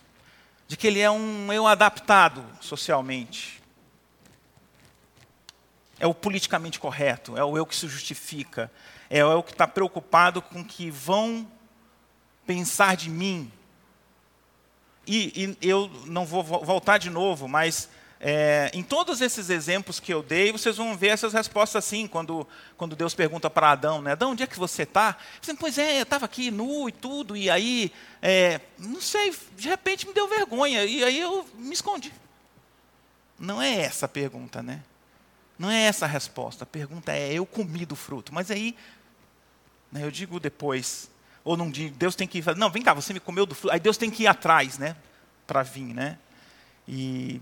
De 0.67 0.77
que 0.77 0.87
ele 0.87 0.99
é 0.99 1.11
um 1.11 1.51
eu 1.51 1.67
adaptado 1.67 2.43
socialmente. 2.61 3.61
É 5.99 6.07
o 6.07 6.13
politicamente 6.13 6.79
correto, 6.79 7.37
é 7.37 7.43
o 7.43 7.57
eu 7.57 7.65
que 7.65 7.75
se 7.75 7.87
justifica, 7.87 8.71
é 9.09 9.23
o 9.23 9.31
eu 9.31 9.43
que 9.43 9.51
está 9.51 9.67
preocupado 9.67 10.41
com 10.41 10.61
o 10.61 10.65
que 10.65 10.89
vão 10.89 11.49
pensar 12.45 12.95
de 12.95 13.09
mim. 13.09 13.51
E, 15.07 15.55
e 15.61 15.69
eu 15.69 15.89
não 16.05 16.25
vou 16.25 16.43
voltar 16.43 16.97
de 16.97 17.09
novo, 17.09 17.47
mas 17.47 17.89
é, 18.19 18.71
em 18.73 18.81
todos 18.81 19.21
esses 19.21 19.49
exemplos 19.49 19.99
que 19.99 20.13
eu 20.13 20.23
dei, 20.23 20.51
vocês 20.51 20.77
vão 20.77 20.97
ver 20.97 21.09
essas 21.09 21.33
respostas 21.33 21.85
assim, 21.85 22.07
quando, 22.07 22.47
quando 22.77 22.95
Deus 22.95 23.13
pergunta 23.13 23.49
para 23.49 23.71
Adão, 23.71 24.01
né? 24.01 24.13
Adão, 24.13 24.31
onde 24.31 24.43
é 24.43 24.47
que 24.47 24.57
você 24.57 24.83
está? 24.83 25.17
Pois 25.59 25.77
é, 25.77 25.99
eu 25.99 26.03
estava 26.03 26.25
aqui 26.25 26.49
nu 26.49 26.87
e 26.87 26.91
tudo, 26.91 27.35
e 27.35 27.49
aí, 27.49 27.91
é, 28.21 28.61
não 28.77 29.01
sei, 29.01 29.35
de 29.55 29.67
repente 29.67 30.07
me 30.07 30.13
deu 30.13 30.27
vergonha, 30.27 30.85
e 30.85 31.03
aí 31.03 31.19
eu 31.19 31.45
me 31.55 31.73
escondi. 31.73 32.13
Não 33.37 33.61
é 33.61 33.81
essa 33.81 34.05
a 34.05 34.09
pergunta, 34.09 34.63
né? 34.63 34.81
Não 35.57 35.69
é 35.69 35.83
essa 35.83 36.05
a 36.05 36.07
resposta. 36.07 36.63
A 36.63 36.67
pergunta 36.67 37.11
é, 37.11 37.33
eu 37.33 37.45
comi 37.45 37.85
do 37.85 37.95
fruto. 37.95 38.33
Mas 38.33 38.51
aí, 38.51 38.75
né, 39.91 40.03
eu 40.03 40.11
digo 40.11 40.39
depois, 40.39 41.09
ou 41.43 41.55
não 41.55 41.69
digo, 41.69 41.95
Deus 41.95 42.15
tem 42.15 42.27
que 42.27 42.39
ir, 42.39 42.57
não, 42.57 42.69
vem 42.69 42.81
cá, 42.81 42.93
você 42.93 43.13
me 43.13 43.19
comeu 43.19 43.45
do 43.45 43.55
fruto. 43.55 43.73
Aí 43.73 43.79
Deus 43.79 43.97
tem 43.97 44.09
que 44.09 44.23
ir 44.23 44.27
atrás, 44.27 44.77
né? 44.77 44.95
Para 45.45 45.63
vir, 45.63 45.93
né? 45.93 46.17
E, 46.87 47.41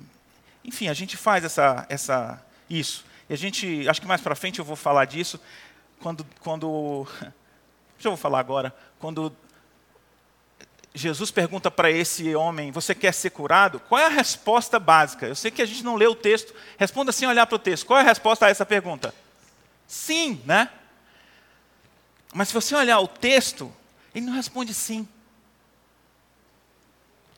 enfim, 0.64 0.88
a 0.88 0.94
gente 0.94 1.18
faz 1.18 1.44
essa, 1.44 1.86
essa, 1.90 2.46
isso. 2.70 3.06
E 3.30 3.34
a 3.34 3.38
gente, 3.38 3.88
acho 3.88 4.02
que 4.02 4.08
mais 4.08 4.22
para 4.22 4.36
frente 4.36 4.60
eu 4.60 4.66
vou 4.66 4.76
falar 4.76 5.06
disso, 5.06 5.40
quando, 6.00 6.26
quando, 6.40 7.08
eu 8.04 8.12
vou 8.12 8.18
falar 8.18 8.40
agora, 8.40 8.74
quando 9.00 9.36
Jesus 10.96 11.32
pergunta 11.32 11.72
para 11.72 11.90
esse 11.90 12.36
homem, 12.36 12.72
você 12.72 12.94
quer 12.94 13.14
ser 13.14 13.32
curado? 13.32 13.80
Qual 13.80 14.00
é 14.00 14.06
a 14.06 14.10
resposta 14.10 14.80
básica? 14.80 15.26
Eu 15.26 15.36
sei 15.36 15.50
que 15.50 15.62
a 15.62 15.66
gente 15.66 15.84
não 15.84 15.96
lê 15.96 16.06
o 16.06 16.16
texto, 16.16 16.54
responda 16.78 17.12
sem 17.12 17.28
olhar 17.28 17.48
para 17.48 17.56
o 17.56 17.60
texto. 17.60 17.86
Qual 17.86 17.98
é 17.98 18.04
a 18.04 18.06
resposta 18.06 18.46
a 18.46 18.50
essa 18.50 18.66
pergunta? 18.66 19.14
Sim, 19.88 20.42
né? 20.46 20.70
Mas 22.34 22.50
se 22.50 22.54
você 22.54 22.76
olhar 22.76 23.00
o 23.00 23.08
texto, 23.08 23.74
ele 24.14 24.26
não 24.26 24.34
responde 24.34 24.74
sim. 24.74 25.08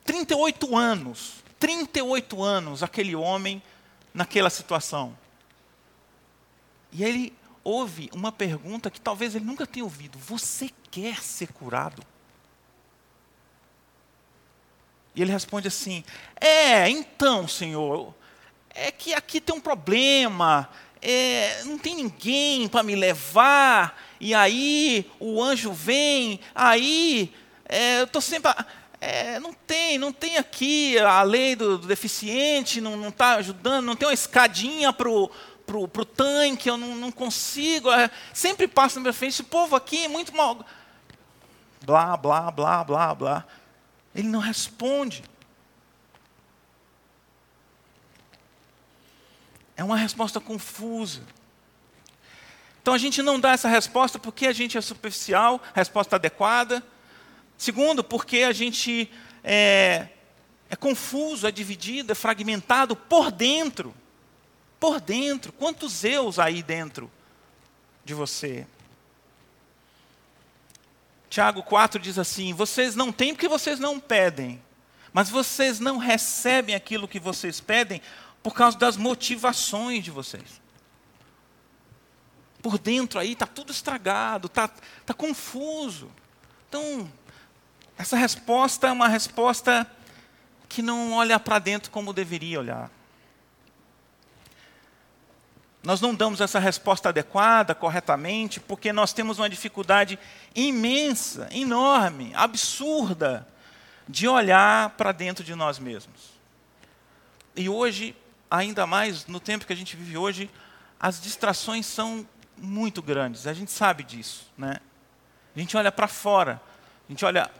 38 0.04 0.76
anos, 0.76 1.42
38 1.66 2.44
anos, 2.44 2.84
aquele 2.84 3.16
homem 3.16 3.60
naquela 4.14 4.48
situação. 4.48 5.18
E 6.92 7.02
ele 7.02 7.34
ouve 7.64 8.08
uma 8.14 8.30
pergunta 8.30 8.88
que 8.88 9.00
talvez 9.00 9.34
ele 9.34 9.44
nunca 9.44 9.66
tenha 9.66 9.84
ouvido: 9.84 10.16
Você 10.16 10.70
quer 10.92 11.20
ser 11.20 11.52
curado? 11.52 12.04
E 15.12 15.20
ele 15.20 15.32
responde 15.32 15.66
assim: 15.66 16.04
É, 16.40 16.88
então, 16.88 17.48
Senhor, 17.48 18.14
é 18.70 18.92
que 18.92 19.12
aqui 19.12 19.40
tem 19.40 19.56
um 19.56 19.60
problema. 19.60 20.70
é, 21.02 21.64
não 21.64 21.78
tem 21.78 21.96
ninguém 21.96 22.68
para 22.68 22.84
me 22.84 22.94
levar, 22.94 24.00
e 24.20 24.32
aí 24.32 25.10
o 25.18 25.42
anjo 25.42 25.72
vem, 25.72 26.38
aí 26.54 27.34
é, 27.68 28.02
eu 28.02 28.04
estou 28.04 28.22
sempre. 28.22 28.52
É, 29.00 29.38
não 29.38 29.52
tem, 29.52 29.98
não 29.98 30.12
tem 30.12 30.38
aqui 30.38 30.98
a 30.98 31.22
lei 31.22 31.54
do, 31.54 31.78
do 31.78 31.86
deficiente, 31.86 32.80
não 32.80 33.08
está 33.08 33.34
ajudando, 33.34 33.84
não 33.84 33.94
tem 33.94 34.08
uma 34.08 34.14
escadinha 34.14 34.92
para 34.92 35.08
o 35.08 35.30
pro, 35.66 35.88
pro 35.88 36.04
tanque, 36.04 36.70
eu 36.70 36.76
não, 36.76 36.94
não 36.94 37.10
consigo. 37.10 37.90
É, 37.90 38.10
sempre 38.32 38.68
passa 38.68 38.96
na 38.96 39.02
minha 39.02 39.12
frente, 39.12 39.32
esse 39.32 39.42
povo 39.42 39.74
aqui 39.74 40.04
é 40.04 40.08
muito 40.08 40.34
mal. 40.34 40.64
Blá, 41.84 42.16
blá, 42.16 42.50
blá, 42.50 42.84
blá, 42.84 43.14
blá. 43.14 43.44
Ele 44.14 44.28
não 44.28 44.40
responde. 44.40 45.22
É 49.76 49.84
uma 49.84 49.96
resposta 49.96 50.40
confusa. 50.40 51.20
Então 52.80 52.94
a 52.94 52.98
gente 52.98 53.20
não 53.20 53.38
dá 53.38 53.50
essa 53.50 53.68
resposta 53.68 54.18
porque 54.18 54.46
a 54.46 54.52
gente 54.52 54.78
é 54.78 54.80
superficial, 54.80 55.60
resposta 55.74 56.16
adequada. 56.16 56.82
Segundo, 57.56 58.04
porque 58.04 58.38
a 58.38 58.52
gente 58.52 59.10
é, 59.42 60.08
é 60.68 60.76
confuso, 60.76 61.46
é 61.46 61.50
dividido, 61.50 62.12
é 62.12 62.14
fragmentado 62.14 62.94
por 62.94 63.30
dentro. 63.30 63.94
Por 64.78 65.00
dentro. 65.00 65.52
Quantos 65.52 66.04
eus 66.04 66.38
aí 66.38 66.62
dentro 66.62 67.10
de 68.04 68.12
você? 68.12 68.66
Tiago 71.30 71.62
4 71.62 72.00
diz 72.00 72.18
assim: 72.18 72.52
Vocês 72.52 72.94
não 72.94 73.12
têm 73.12 73.34
porque 73.34 73.48
vocês 73.48 73.78
não 73.78 73.98
pedem, 73.98 74.62
mas 75.12 75.30
vocês 75.30 75.80
não 75.80 75.98
recebem 75.98 76.74
aquilo 76.74 77.08
que 77.08 77.20
vocês 77.20 77.60
pedem 77.60 78.00
por 78.42 78.54
causa 78.54 78.78
das 78.78 78.96
motivações 78.96 80.04
de 80.04 80.10
vocês. 80.10 80.60
Por 82.62 82.78
dentro 82.78 83.18
aí 83.18 83.32
está 83.32 83.46
tudo 83.46 83.72
estragado, 83.72 84.46
está 84.46 84.68
tá 85.04 85.14
confuso. 85.14 86.10
Então, 86.68 87.10
essa 87.98 88.16
resposta 88.16 88.88
é 88.88 88.92
uma 88.92 89.08
resposta 89.08 89.86
que 90.68 90.82
não 90.82 91.12
olha 91.12 91.38
para 91.40 91.58
dentro 91.58 91.90
como 91.90 92.12
deveria 92.12 92.60
olhar. 92.60 92.90
Nós 95.82 96.00
não 96.00 96.14
damos 96.14 96.40
essa 96.40 96.58
resposta 96.58 97.10
adequada, 97.10 97.74
corretamente, 97.74 98.58
porque 98.58 98.92
nós 98.92 99.12
temos 99.12 99.38
uma 99.38 99.48
dificuldade 99.48 100.18
imensa, 100.54 101.48
enorme, 101.52 102.32
absurda, 102.34 103.46
de 104.08 104.26
olhar 104.26 104.90
para 104.90 105.12
dentro 105.12 105.44
de 105.44 105.54
nós 105.54 105.78
mesmos. 105.78 106.36
E 107.54 107.68
hoje 107.68 108.16
ainda 108.50 108.86
mais 108.86 109.26
no 109.26 109.40
tempo 109.40 109.66
que 109.66 109.72
a 109.72 109.76
gente 109.76 109.96
vive 109.96 110.16
hoje, 110.16 110.50
as 110.98 111.20
distrações 111.20 111.86
são 111.86 112.26
muito 112.56 113.02
grandes. 113.02 113.46
A 113.46 113.52
gente 113.52 113.70
sabe 113.70 114.02
disso, 114.02 114.50
né? 114.56 114.78
A 115.54 115.58
gente 115.58 115.76
olha 115.76 115.90
para 115.90 116.08
fora, 116.08 116.60
a 117.08 117.12
gente 117.12 117.24
olha 117.24 117.50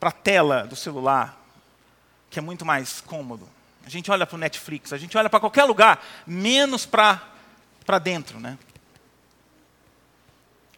para 0.00 0.08
a 0.08 0.12
tela 0.12 0.66
do 0.66 0.74
celular, 0.74 1.38
que 2.30 2.38
é 2.38 2.42
muito 2.42 2.64
mais 2.64 3.02
cômodo. 3.02 3.46
A 3.84 3.90
gente 3.90 4.10
olha 4.10 4.26
para 4.26 4.36
o 4.36 4.38
Netflix, 4.38 4.94
a 4.94 4.98
gente 4.98 5.16
olha 5.18 5.28
para 5.28 5.38
qualquer 5.38 5.64
lugar, 5.64 6.02
menos 6.26 6.86
para 6.86 7.20
dentro, 8.02 8.40
né? 8.40 8.58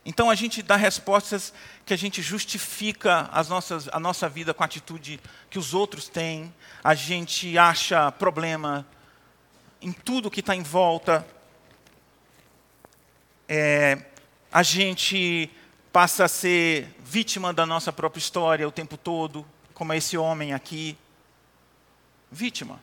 Então 0.05 0.29
a 0.29 0.35
gente 0.35 0.63
dá 0.63 0.75
respostas 0.75 1.55
que 1.87 1.95
a 1.95 1.97
gente 1.97 2.21
justifica 2.21 3.29
as 3.33 3.49
nossas, 3.49 3.89
a 3.93 4.01
nossa 4.01 4.29
vida 4.29 4.53
com 4.53 4.65
a 4.65 4.67
atitude 4.67 5.21
que 5.49 5.59
os 5.59 5.75
outros 5.75 6.09
têm, 6.09 6.53
a 6.83 6.93
gente 6.93 7.57
acha 7.57 8.11
problema 8.11 8.85
em 9.81 9.93
tudo 9.93 10.31
que 10.31 10.41
está 10.41 10.57
em 10.57 10.63
volta. 10.63 11.25
É, 13.49 13.99
a 14.51 14.63
gente 14.65 15.49
passa 15.93 16.25
a 16.25 16.29
ser 16.29 16.95
vítima 17.05 17.53
da 17.53 17.67
nossa 17.67 17.93
própria 17.93 18.19
história 18.19 18.67
o 18.67 18.73
tempo 18.73 18.97
todo, 18.97 19.47
como 19.75 19.93
é 19.93 19.99
esse 19.99 20.17
homem 20.17 20.55
aqui. 20.55 20.97
Vítima. 22.31 22.81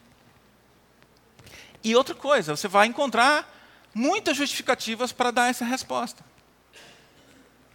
E 1.84 1.96
outra 1.96 2.14
coisa, 2.14 2.56
você 2.56 2.68
vai 2.68 2.86
encontrar 2.86 3.52
muitas 3.96 4.38
justificativas 4.38 5.12
para 5.12 5.32
dar 5.32 5.50
essa 5.50 5.66
resposta. 5.66 6.24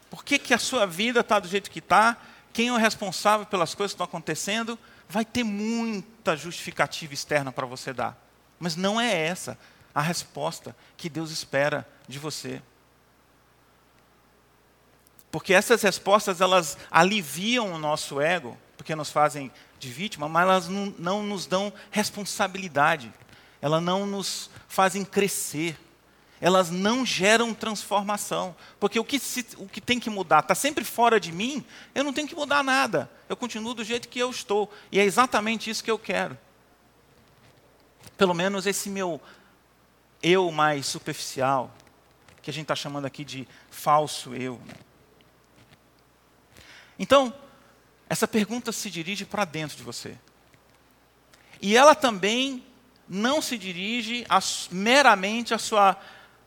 Por 0.08 0.24
que, 0.24 0.38
que 0.38 0.54
a 0.54 0.58
sua 0.58 0.86
vida 0.86 1.20
está 1.20 1.40
do 1.40 1.48
jeito 1.48 1.70
que 1.70 1.80
está? 1.80 2.16
Quem 2.52 2.68
é 2.68 2.72
o 2.72 2.76
responsável 2.76 3.44
pelas 3.44 3.74
coisas 3.74 3.92
que 3.92 3.96
estão 3.96 4.04
acontecendo? 4.04 4.78
Vai 5.08 5.24
ter 5.24 5.42
muita 5.42 6.36
justificativa 6.36 7.12
externa 7.12 7.50
para 7.50 7.66
você 7.66 7.92
dar. 7.92 8.16
Mas 8.60 8.76
não 8.76 9.00
é 9.00 9.12
essa 9.12 9.58
a 9.92 10.00
resposta 10.00 10.76
que 10.96 11.08
Deus 11.08 11.32
espera 11.32 11.88
de 12.06 12.20
você. 12.20 12.62
Porque 15.34 15.52
essas 15.52 15.82
respostas, 15.82 16.40
elas 16.40 16.78
aliviam 16.88 17.72
o 17.72 17.76
nosso 17.76 18.20
ego, 18.20 18.56
porque 18.76 18.94
nos 18.94 19.10
fazem 19.10 19.50
de 19.80 19.88
vítima, 19.88 20.28
mas 20.28 20.44
elas 20.44 20.68
não, 20.68 20.94
não 20.96 21.22
nos 21.24 21.44
dão 21.44 21.72
responsabilidade. 21.90 23.12
Elas 23.60 23.82
não 23.82 24.06
nos 24.06 24.48
fazem 24.68 25.04
crescer. 25.04 25.76
Elas 26.40 26.70
não 26.70 27.04
geram 27.04 27.52
transformação. 27.52 28.54
Porque 28.78 29.00
o 29.00 29.04
que, 29.04 29.18
se, 29.18 29.44
o 29.56 29.66
que 29.66 29.80
tem 29.80 29.98
que 29.98 30.08
mudar 30.08 30.38
está 30.38 30.54
sempre 30.54 30.84
fora 30.84 31.18
de 31.18 31.32
mim, 31.32 31.64
eu 31.96 32.04
não 32.04 32.12
tenho 32.12 32.28
que 32.28 32.36
mudar 32.36 32.62
nada. 32.62 33.10
Eu 33.28 33.36
continuo 33.36 33.74
do 33.74 33.82
jeito 33.82 34.08
que 34.08 34.20
eu 34.20 34.30
estou. 34.30 34.72
E 34.92 35.00
é 35.00 35.02
exatamente 35.02 35.68
isso 35.68 35.82
que 35.82 35.90
eu 35.90 35.98
quero 35.98 36.38
pelo 38.16 38.34
menos 38.34 38.64
esse 38.64 38.88
meu 38.88 39.20
eu 40.22 40.52
mais 40.52 40.86
superficial, 40.86 41.74
que 42.40 42.48
a 42.48 42.52
gente 42.52 42.62
está 42.62 42.76
chamando 42.76 43.06
aqui 43.06 43.24
de 43.24 43.48
falso 43.68 44.32
eu. 44.36 44.60
Então, 46.98 47.34
essa 48.08 48.28
pergunta 48.28 48.72
se 48.72 48.90
dirige 48.90 49.24
para 49.24 49.44
dentro 49.44 49.76
de 49.76 49.82
você. 49.82 50.16
E 51.60 51.76
ela 51.76 51.94
também 51.94 52.64
não 53.08 53.40
se 53.40 53.56
dirige 53.58 54.24
a, 54.28 54.38
meramente 54.70 55.54
à 55.54 55.58
sua, 55.58 55.96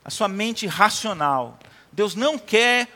sua 0.10 0.28
mente 0.28 0.68
racional. 0.68 1.58
Deus 1.92 2.16
não 2.16 2.38
quer 2.38 2.88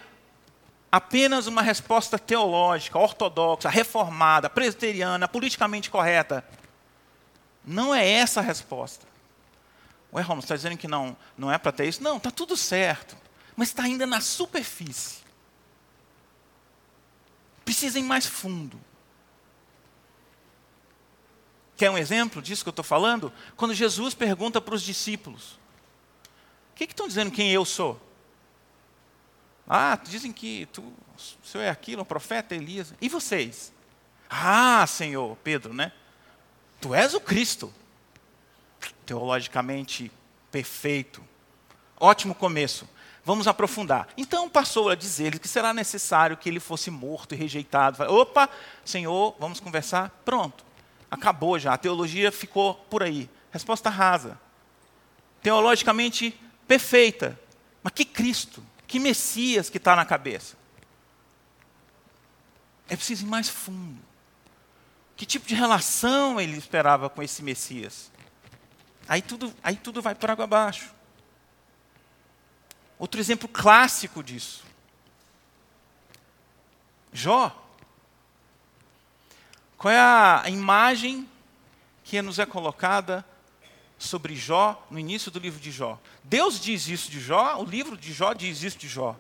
apenas 0.92 1.48
uma 1.48 1.62
resposta 1.62 2.20
teológica, 2.20 3.00
ortodoxa, 3.00 3.70
reformada, 3.70 4.50
presbiteriana, 4.50 5.28
politicamente 5.28 5.90
correta. 5.90 6.46
Não 7.66 7.94
é 7.94 8.08
essa 8.08 8.40
a 8.40 8.44
resposta. 8.44 9.08
Ué, 10.14 10.22
Romulo, 10.22 10.42
você 10.42 10.46
está 10.46 10.56
dizendo 10.56 10.78
que 10.78 10.88
não, 10.88 11.16
não 11.38 11.52
é 11.52 11.58
para 11.58 11.72
ter 11.72 11.88
isso? 11.88 12.04
Não, 12.04 12.18
está 12.18 12.30
tudo 12.30 12.58
certo. 12.58 13.16
Mas 13.56 13.70
está 13.70 13.84
ainda 13.84 14.06
na 14.06 14.20
superfície. 14.20 15.21
Precisa 17.72 17.98
ir 18.00 18.04
mais 18.04 18.26
fundo. 18.26 18.78
Quer 21.78 21.90
um 21.90 21.98
exemplo 21.98 22.42
disso 22.42 22.66
que 22.66 22.68
eu 22.68 22.72
estou 22.72 22.84
falando? 22.84 23.32
Quando 23.56 23.74
Jesus 23.74 24.14
pergunta 24.14 24.60
para 24.60 24.76
os 24.76 24.82
discípulos: 24.82 25.54
O 26.74 26.76
que, 26.76 26.84
estão 26.84 27.08
dizendo 27.08 27.32
quem 27.32 27.50
eu 27.50 27.64
sou? 27.64 27.98
Ah, 29.66 29.98
dizem 30.04 30.34
que 30.34 30.66
tu, 30.74 30.82
o 30.82 31.48
senhor 31.48 31.64
é 31.64 31.70
aquilo, 31.70 32.02
um 32.02 32.06
profeta, 32.06 32.54
Elias. 32.54 32.94
E 33.00 33.08
vocês? 33.08 33.72
Ah, 34.30 34.86
Senhor, 34.86 35.38
Pedro, 35.38 35.74
né? 35.74 35.94
Tu 36.82 36.94
és 36.94 37.14
o 37.14 37.22
Cristo. 37.22 37.74
Teologicamente 39.06 40.12
perfeito. 40.52 41.24
Ótimo 41.98 42.36
começo. 42.36 42.86
Vamos 43.24 43.48
aprofundar. 43.48 44.08
Então 44.18 44.50
passou 44.50 44.90
a 44.90 44.96
dizer 44.96 45.38
que 45.40 45.48
será 45.48 45.74
necessário 45.74 46.38
que 46.38 46.50
ele 46.50 46.60
fosse 46.60 46.90
morto 46.90 47.36
e 47.36 47.38
rejeitado. 47.38 48.04
Opa, 48.12 48.50
Senhor, 48.84 49.36
vamos 49.40 49.60
conversar? 49.60 50.10
Pronto. 50.26 50.66
Acabou 51.10 51.60
já. 51.60 51.74
A 51.74 51.78
teologia 51.78 52.32
ficou 52.32 52.74
por 52.74 53.04
aí. 53.04 53.30
Resposta 53.52 53.90
rasa. 53.90 54.40
Teologicamente 55.42 56.40
perfeita. 56.68 57.40
Mas 57.84 57.94
que 57.94 58.06
Cristo? 58.06 58.64
Que 58.88 59.00
Messias 59.00 59.70
que 59.70 59.78
está 59.78 59.96
na 59.96 60.06
cabeça? 60.06 60.56
É 62.90 62.96
preciso 62.96 63.26
ir 63.26 63.30
mais 63.30 63.50
fundo. 63.50 64.02
Que 65.16 65.26
tipo 65.26 65.46
de 65.46 65.54
relação 65.54 66.42
ele 66.42 66.58
esperava 66.58 67.10
com 67.10 67.22
esse 67.22 67.44
Messias? 67.44 68.12
Aí 69.08 69.22
tudo, 69.22 69.54
aí 69.62 69.76
tudo 69.76 70.02
vai 70.02 70.16
para 70.16 70.34
água 70.34 70.46
abaixo. 70.46 70.92
Outro 73.02 73.20
exemplo 73.20 73.50
clássico 73.50 74.22
disso. 74.22 74.64
Jó. 77.12 77.52
Qual 79.76 79.92
é 79.92 80.00
a 80.00 80.44
imagem 80.48 81.28
que 82.04 82.22
nos 82.22 82.38
é 82.38 82.46
colocada 82.46 83.26
sobre 83.98 84.36
Jó 84.36 84.86
no 84.92 85.00
início 85.00 85.32
do 85.32 85.40
livro 85.40 85.60
de 85.60 85.72
Jó? 85.72 86.00
Deus 86.24 86.60
diz 86.60 86.88
isso 86.88 87.10
de 87.10 87.20
Jó, 87.20 87.60
o 87.60 87.66
livro 87.66 87.98
de 87.98 88.14
Jó 88.14 88.34
diz 88.34 88.62
isso 88.62 88.78
de 88.78 88.88
Jó. 88.88 89.16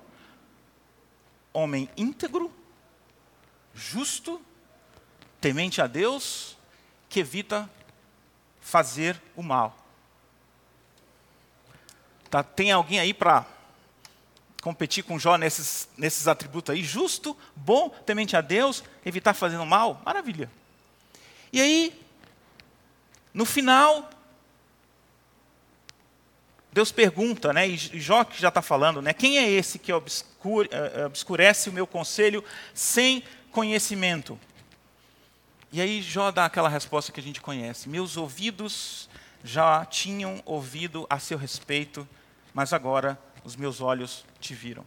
Homem 1.51 1.89
íntegro, 1.97 2.53
justo 3.73 4.39
temente 5.41 5.81
a 5.81 5.87
Deus, 5.87 6.55
que 7.09 7.21
evita 7.21 7.67
fazer 8.59 9.19
o 9.35 9.41
mal. 9.41 9.75
Tá, 12.29 12.43
tem 12.43 12.71
alguém 12.71 12.99
aí 12.99 13.11
para 13.11 13.59
competir 14.61 15.03
com 15.03 15.19
Jó 15.19 15.35
nesses, 15.37 15.89
nesses 15.97 16.27
atributos 16.27 16.73
aí? 16.73 16.83
Justo, 16.83 17.35
bom, 17.55 17.89
temente 17.89 18.37
a 18.37 18.41
Deus, 18.41 18.83
evitar 19.05 19.33
fazendo 19.33 19.65
mal? 19.65 20.01
Maravilha. 20.05 20.49
E 21.51 21.59
aí, 21.59 21.99
no 23.33 23.43
final, 23.43 24.09
Deus 26.71 26.91
pergunta, 26.91 27.51
né, 27.51 27.67
e 27.67 27.77
Jó 27.77 28.23
que 28.23 28.39
já 28.39 28.47
está 28.47 28.61
falando, 28.61 29.01
né, 29.01 29.11
quem 29.11 29.37
é 29.37 29.49
esse 29.49 29.77
que 29.77 29.91
obscure, 29.91 30.69
uh, 30.69 31.05
obscurece 31.05 31.69
o 31.69 31.73
meu 31.73 31.85
conselho 31.85 32.43
sem 32.73 33.23
conhecimento? 33.51 34.39
E 35.73 35.81
aí 35.81 36.01
Jó 36.01 36.31
dá 36.31 36.45
aquela 36.45 36.69
resposta 36.69 37.11
que 37.11 37.19
a 37.19 37.23
gente 37.23 37.41
conhece: 37.41 37.87
Meus 37.87 38.17
ouvidos 38.17 39.09
já 39.43 39.85
tinham 39.85 40.41
ouvido 40.45 41.07
a 41.09 41.17
seu 41.17 41.37
respeito, 41.37 42.07
mas 42.53 42.73
agora 42.73 43.17
os 43.43 43.55
meus 43.55 43.81
olhos 43.81 44.25
te 44.39 44.53
viram. 44.53 44.85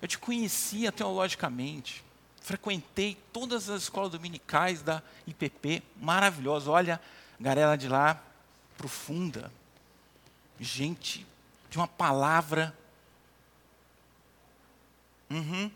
Eu 0.00 0.08
te 0.08 0.18
conhecia 0.18 0.92
teologicamente, 0.92 2.04
frequentei 2.40 3.16
todas 3.32 3.68
as 3.68 3.82
escolas 3.82 4.12
dominicais 4.12 4.82
da 4.82 5.02
IPP, 5.26 5.82
maravilhosa. 5.96 6.70
Olha, 6.70 7.00
galera 7.40 7.76
de 7.76 7.88
lá, 7.88 8.22
profunda, 8.76 9.52
gente 10.60 11.26
de 11.70 11.76
uma 11.76 11.88
palavra. 11.88 12.74
Uhum. 15.30 15.70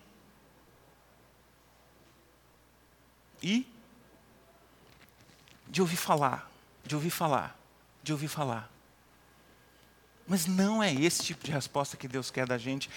E 3.42 3.66
de 5.66 5.80
ouvir 5.80 5.96
falar, 5.96 6.50
de 6.84 6.94
ouvir 6.94 7.10
falar, 7.10 7.56
de 8.02 8.12
ouvir 8.12 8.28
falar. 8.28 8.71
Mas 10.26 10.46
não 10.46 10.82
é 10.82 10.92
esse 10.92 11.22
tipo 11.22 11.44
de 11.44 11.52
resposta 11.52 11.96
que 11.96 12.08
Deus 12.08 12.30
quer 12.30 12.46
da 12.46 12.58
gente. 12.58 12.88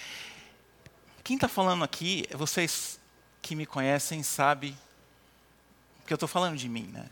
Quem 1.24 1.36
está 1.36 1.48
falando 1.48 1.82
aqui, 1.84 2.24
vocês 2.34 3.00
que 3.42 3.56
me 3.56 3.66
conhecem 3.66 4.22
sabem 4.22 4.76
que 6.06 6.12
eu 6.12 6.16
estou 6.16 6.28
falando 6.28 6.56
de 6.56 6.68
mim, 6.68 6.88
né? 6.92 7.06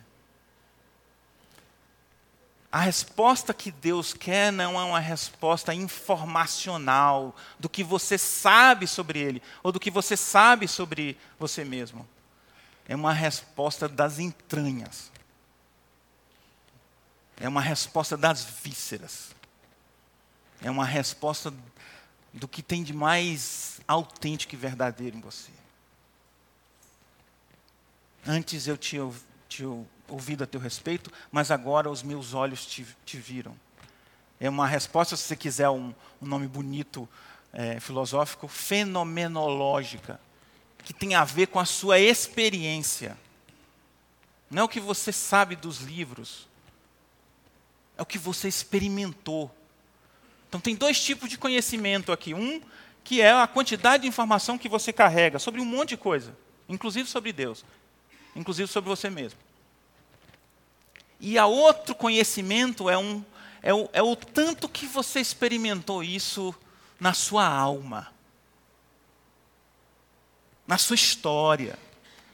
A 2.70 2.80
resposta 2.80 3.54
que 3.54 3.70
Deus 3.70 4.12
quer 4.12 4.52
não 4.52 4.80
é 4.80 4.84
uma 4.84 4.98
resposta 4.98 5.72
informacional 5.72 7.34
do 7.58 7.68
que 7.68 7.84
você 7.84 8.18
sabe 8.18 8.86
sobre 8.88 9.20
Ele, 9.20 9.42
ou 9.62 9.70
do 9.70 9.78
que 9.78 9.90
você 9.90 10.16
sabe 10.16 10.66
sobre 10.66 11.16
você 11.38 11.64
mesmo. 11.64 12.08
É 12.88 12.96
uma 12.96 13.12
resposta 13.12 13.88
das 13.88 14.18
entranhas. 14.18 15.12
É 17.36 17.48
uma 17.48 17.60
resposta 17.60 18.16
das 18.16 18.44
vísceras. 18.44 19.34
É 20.62 20.70
uma 20.70 20.84
resposta 20.84 21.52
do 22.32 22.48
que 22.48 22.62
tem 22.62 22.82
de 22.82 22.92
mais 22.92 23.80
autêntico 23.86 24.54
e 24.54 24.58
verdadeiro 24.58 25.16
em 25.16 25.20
você. 25.20 25.52
Antes 28.26 28.66
eu 28.66 28.76
tinha, 28.76 29.10
tinha 29.48 29.86
ouvido 30.08 30.44
a 30.44 30.46
teu 30.46 30.60
respeito, 30.60 31.12
mas 31.30 31.50
agora 31.50 31.90
os 31.90 32.02
meus 32.02 32.34
olhos 32.34 32.64
te, 32.66 32.86
te 33.04 33.18
viram. 33.18 33.54
É 34.40 34.48
uma 34.48 34.66
resposta, 34.66 35.16
se 35.16 35.22
você 35.22 35.36
quiser 35.36 35.68
um, 35.68 35.94
um 36.20 36.26
nome 36.26 36.48
bonito, 36.48 37.08
é, 37.52 37.78
filosófico, 37.78 38.48
fenomenológica, 38.48 40.20
que 40.84 40.92
tem 40.92 41.14
a 41.14 41.24
ver 41.24 41.46
com 41.46 41.60
a 41.60 41.64
sua 41.64 41.98
experiência. 41.98 43.16
Não 44.50 44.62
é 44.62 44.64
o 44.64 44.68
que 44.68 44.80
você 44.80 45.12
sabe 45.12 45.54
dos 45.56 45.78
livros, 45.78 46.48
é 47.96 48.02
o 48.02 48.06
que 48.06 48.18
você 48.18 48.48
experimentou. 48.48 49.54
Então, 50.54 50.60
tem 50.60 50.76
dois 50.76 51.02
tipos 51.02 51.28
de 51.28 51.36
conhecimento 51.36 52.12
aqui. 52.12 52.32
Um, 52.32 52.62
que 53.02 53.20
é 53.20 53.32
a 53.32 53.44
quantidade 53.44 54.04
de 54.04 54.08
informação 54.08 54.56
que 54.56 54.68
você 54.68 54.92
carrega 54.92 55.40
sobre 55.40 55.60
um 55.60 55.64
monte 55.64 55.88
de 55.90 55.96
coisa, 55.96 56.32
inclusive 56.68 57.08
sobre 57.08 57.32
Deus, 57.32 57.64
inclusive 58.36 58.70
sobre 58.70 58.88
você 58.88 59.10
mesmo. 59.10 59.38
E 61.18 61.36
a 61.36 61.44
outro 61.44 61.92
conhecimento 61.92 62.88
é, 62.88 62.96
um, 62.96 63.24
é, 63.60 63.74
o, 63.74 63.90
é 63.92 64.00
o 64.00 64.14
tanto 64.14 64.68
que 64.68 64.86
você 64.86 65.18
experimentou 65.18 66.04
isso 66.04 66.54
na 67.00 67.12
sua 67.12 67.44
alma, 67.44 68.12
na 70.68 70.78
sua 70.78 70.94
história, 70.94 71.76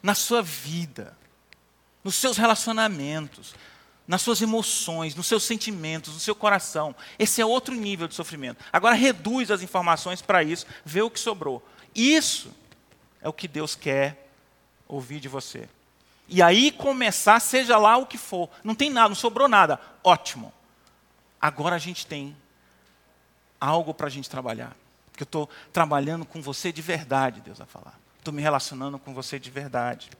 na 0.02 0.14
sua 0.14 0.42
vida, 0.42 1.16
nos 2.04 2.16
seus 2.16 2.36
relacionamentos, 2.36 3.54
nas 4.10 4.22
suas 4.22 4.42
emoções, 4.42 5.14
nos 5.14 5.28
seus 5.28 5.44
sentimentos, 5.44 6.12
no 6.12 6.18
seu 6.18 6.34
coração. 6.34 6.96
Esse 7.16 7.40
é 7.40 7.46
outro 7.46 7.76
nível 7.76 8.08
de 8.08 8.14
sofrimento. 8.16 8.60
Agora 8.72 8.92
reduz 8.96 9.52
as 9.52 9.62
informações 9.62 10.20
para 10.20 10.42
isso, 10.42 10.66
vê 10.84 11.00
o 11.00 11.08
que 11.08 11.20
sobrou. 11.20 11.64
Isso 11.94 12.52
é 13.22 13.28
o 13.28 13.32
que 13.32 13.46
Deus 13.46 13.76
quer 13.76 14.28
ouvir 14.88 15.20
de 15.20 15.28
você. 15.28 15.68
E 16.26 16.42
aí 16.42 16.72
começar, 16.72 17.38
seja 17.38 17.78
lá 17.78 17.98
o 17.98 18.04
que 18.04 18.18
for. 18.18 18.50
Não 18.64 18.74
tem 18.74 18.90
nada, 18.90 19.10
não 19.10 19.14
sobrou 19.14 19.46
nada. 19.46 19.80
Ótimo. 20.02 20.52
Agora 21.40 21.76
a 21.76 21.78
gente 21.78 22.04
tem 22.04 22.36
algo 23.60 23.94
para 23.94 24.08
a 24.08 24.10
gente 24.10 24.28
trabalhar. 24.28 24.76
Porque 25.12 25.22
eu 25.22 25.24
estou 25.24 25.48
trabalhando 25.72 26.24
com 26.24 26.42
você 26.42 26.72
de 26.72 26.82
verdade, 26.82 27.40
Deus 27.40 27.58
vai 27.58 27.66
falar. 27.68 27.96
Estou 28.18 28.34
me 28.34 28.42
relacionando 28.42 28.98
com 28.98 29.14
você 29.14 29.38
de 29.38 29.52
verdade. 29.52 30.10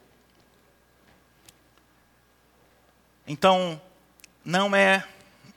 Então, 3.31 3.81
não 4.45 4.75
é 4.75 5.07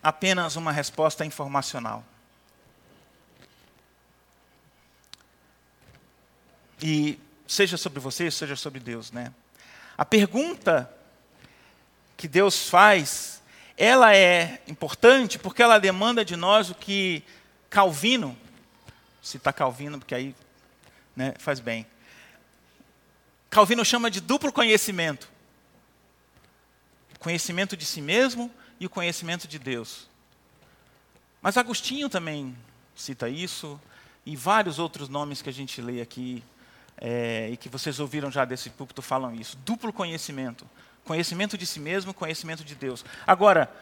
apenas 0.04 0.56
uma 0.56 0.72
resposta 0.72 1.26
informacional. 1.26 2.06
E 6.80 7.20
seja 7.48 7.76
sobre 7.76 8.00
você, 8.00 8.30
seja 8.30 8.56
sobre 8.56 8.80
Deus, 8.80 9.12
né? 9.12 9.34
A 9.98 10.06
pergunta 10.06 10.88
que 12.16 12.28
Deus 12.28 12.70
faz, 12.70 13.42
ela 13.76 14.16
é 14.16 14.62
importante 14.68 15.40
porque 15.40 15.64
ela 15.64 15.80
demanda 15.80 16.24
de 16.24 16.36
nós 16.36 16.70
o 16.70 16.76
que 16.76 17.24
Calvino, 17.72 18.38
citar 19.20 19.52
Calvino, 19.52 19.98
porque 19.98 20.14
aí 20.14 20.36
né, 21.16 21.34
faz 21.40 21.60
bem. 21.60 21.88
Calvino 23.50 23.84
chama 23.84 24.12
de 24.12 24.22
duplo 24.22 24.54
conhecimento: 24.54 25.28
conhecimento 27.24 27.78
de 27.78 27.86
si 27.86 28.02
mesmo 28.02 28.52
e 28.80 28.86
o 28.86 28.90
conhecimento 28.90 29.48
de 29.48 29.58
Deus. 29.58 30.10
Mas 31.42 31.56
Agostinho 31.56 32.10
também 32.10 32.56
cita 32.94 33.30
isso, 33.30 33.80
e 34.26 34.36
vários 34.36 34.78
outros 34.78 35.08
nomes 35.08 35.42
que 35.42 35.50
a 35.50 35.54
gente 35.54 35.82
lê 35.82 36.02
aqui 36.02 36.44
é, 36.98 37.50
e 37.52 37.58
que 37.58 37.70
vocês 37.70 38.00
ouviram 38.00 38.30
já 38.30 38.46
desse 38.46 38.70
púlpito 38.70 39.02
falam 39.02 39.34
isso. 39.34 39.58
Duplo 39.66 39.92
conhecimento. 39.92 40.70
Conhecimento 41.06 41.58
de 41.58 41.66
si 41.66 41.80
mesmo, 41.80 42.14
conhecimento 42.14 42.64
de 42.64 42.76
Deus. 42.76 43.04
Agora, 43.26 43.74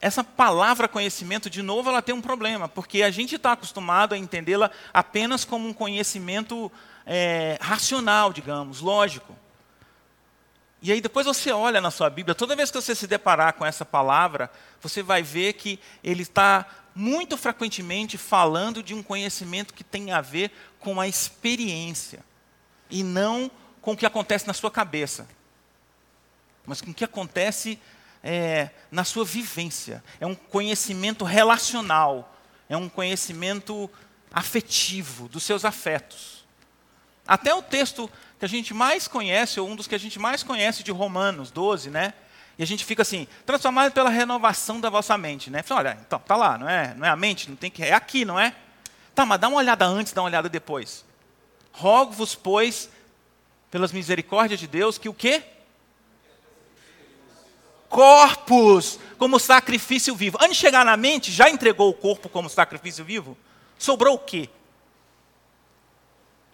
essa 0.00 0.22
palavra 0.22 0.88
conhecimento, 0.88 1.50
de 1.50 1.62
novo, 1.62 1.90
ela 1.90 2.00
tem 2.00 2.14
um 2.14 2.22
problema, 2.22 2.68
porque 2.68 3.02
a 3.02 3.10
gente 3.10 3.34
está 3.34 3.52
acostumado 3.52 4.14
a 4.14 4.18
entendê-la 4.18 4.70
apenas 4.94 5.44
como 5.44 5.68
um 5.68 5.72
conhecimento 5.72 6.70
é, 7.04 7.58
racional, 7.60 8.32
digamos, 8.32 8.80
lógico. 8.80 9.36
E 10.80 10.92
aí 10.92 11.00
depois 11.00 11.26
você 11.26 11.50
olha 11.50 11.80
na 11.80 11.90
sua 11.90 12.08
Bíblia, 12.08 12.34
toda 12.34 12.54
vez 12.54 12.70
que 12.70 12.80
você 12.80 12.94
se 12.94 13.06
deparar 13.06 13.54
com 13.54 13.66
essa 13.66 13.84
palavra, 13.84 14.50
você 14.80 15.02
vai 15.02 15.22
ver 15.22 15.54
que 15.54 15.78
ele 16.04 16.22
está 16.22 16.66
muito 16.94 17.36
frequentemente 17.36 18.16
falando 18.16 18.82
de 18.82 18.94
um 18.94 19.02
conhecimento 19.02 19.74
que 19.74 19.84
tem 19.84 20.12
a 20.12 20.20
ver 20.20 20.50
com 20.78 21.00
a 21.00 21.08
experiência 21.08 22.24
e 22.90 23.02
não 23.02 23.50
com 23.80 23.92
o 23.92 23.96
que 23.96 24.06
acontece 24.06 24.46
na 24.46 24.52
sua 24.52 24.70
cabeça, 24.70 25.28
mas 26.66 26.80
com 26.80 26.90
o 26.90 26.94
que 26.94 27.04
acontece 27.04 27.78
é, 28.22 28.70
na 28.90 29.04
sua 29.04 29.24
vivência. 29.24 30.02
É 30.20 30.26
um 30.26 30.34
conhecimento 30.34 31.24
relacional, 31.24 32.36
é 32.68 32.76
um 32.76 32.88
conhecimento 32.88 33.90
afetivo, 34.32 35.28
dos 35.28 35.42
seus 35.42 35.64
afetos. 35.64 36.44
Até 37.26 37.54
o 37.54 37.62
texto 37.62 38.10
que 38.38 38.44
a 38.44 38.48
gente 38.48 38.72
mais 38.72 39.08
conhece, 39.08 39.58
ou 39.58 39.68
um 39.68 39.74
dos 39.74 39.86
que 39.86 39.94
a 39.94 39.98
gente 39.98 40.18
mais 40.18 40.42
conhece 40.42 40.82
de 40.82 40.92
Romanos 40.92 41.50
12, 41.50 41.90
né? 41.90 42.14
E 42.58 42.62
a 42.62 42.66
gente 42.66 42.84
fica 42.84 43.02
assim, 43.02 43.26
transformado 43.44 43.92
pela 43.92 44.10
renovação 44.10 44.80
da 44.80 44.90
vossa 44.90 45.16
mente, 45.18 45.50
né? 45.50 45.64
Olha, 45.70 45.98
então, 46.06 46.18
tá 46.18 46.36
lá, 46.36 46.58
não 46.58 46.68
é, 46.68 46.94
não 46.94 47.06
é 47.06 47.10
a 47.10 47.16
mente, 47.16 47.48
não 47.48 47.56
tem 47.56 47.70
que 47.70 47.82
é 47.82 47.92
aqui, 47.92 48.24
não 48.24 48.38
é? 48.38 48.54
Tá, 49.14 49.26
mas 49.26 49.40
dá 49.40 49.48
uma 49.48 49.58
olhada 49.58 49.84
antes, 49.86 50.12
dá 50.12 50.22
uma 50.22 50.28
olhada 50.28 50.48
depois. 50.48 51.04
Rogo-vos, 51.72 52.34
pois, 52.34 52.90
pelas 53.70 53.92
misericórdias 53.92 54.58
de 54.58 54.66
Deus, 54.66 54.98
que 54.98 55.08
o 55.08 55.14
quê? 55.14 55.42
Corpos 57.88 58.98
como 59.18 59.38
sacrifício 59.38 60.14
vivo. 60.14 60.38
Antes 60.40 60.56
de 60.56 60.60
chegar 60.60 60.84
na 60.84 60.96
mente, 60.96 61.32
já 61.32 61.48
entregou 61.50 61.88
o 61.90 61.94
corpo 61.94 62.28
como 62.28 62.48
sacrifício 62.48 63.04
vivo? 63.04 63.36
Sobrou 63.78 64.14
o 64.14 64.18
quê? 64.18 64.48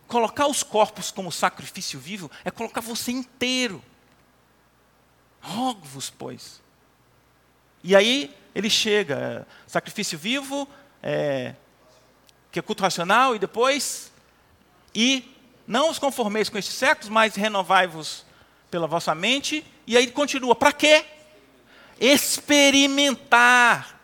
Colocar 0.07 0.47
os 0.47 0.63
corpos 0.63 1.11
como 1.11 1.33
sacrifício 1.33 1.99
vivo 1.99 2.31
é 2.45 2.51
colocar 2.51 2.81
você 2.81 3.11
inteiro. 3.11 3.83
Rogo-vos, 5.41 6.11
pois. 6.11 6.61
E 7.83 7.95
aí 7.95 8.35
ele 8.55 8.71
chega, 8.71 9.47
sacrifício 9.67 10.19
vivo, 10.19 10.69
é, 11.03 11.55
que 12.51 12.59
é 12.59 12.63
culto 12.63 12.83
racional, 12.83 13.35
e 13.35 13.39
depois, 13.39 14.13
e 14.95 15.31
não 15.67 15.91
os 15.91 15.99
conformeis 15.99 16.49
com 16.49 16.57
estes 16.57 16.75
séculos, 16.75 17.09
mas 17.09 17.35
renovai-vos 17.35 18.25
pela 18.71 18.87
vossa 18.87 19.15
mente, 19.15 19.67
e 19.87 19.97
aí 19.97 20.11
continua, 20.11 20.55
para 20.55 20.73
quê? 20.73 21.05
Experimentar. 22.01 24.01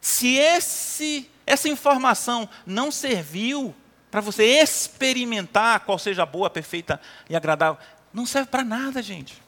Se 0.00 0.36
esse, 0.36 1.30
essa 1.46 1.68
informação 1.68 2.48
não 2.64 2.92
serviu 2.92 3.74
para 4.10 4.20
você 4.20 4.44
experimentar 4.44 5.80
qual 5.80 5.98
seja 5.98 6.22
a 6.22 6.26
boa, 6.26 6.48
perfeita 6.48 7.00
e 7.28 7.36
agradável, 7.36 7.78
não 8.12 8.24
serve 8.24 8.48
para 8.48 8.64
nada, 8.64 9.02
gente. 9.02 9.42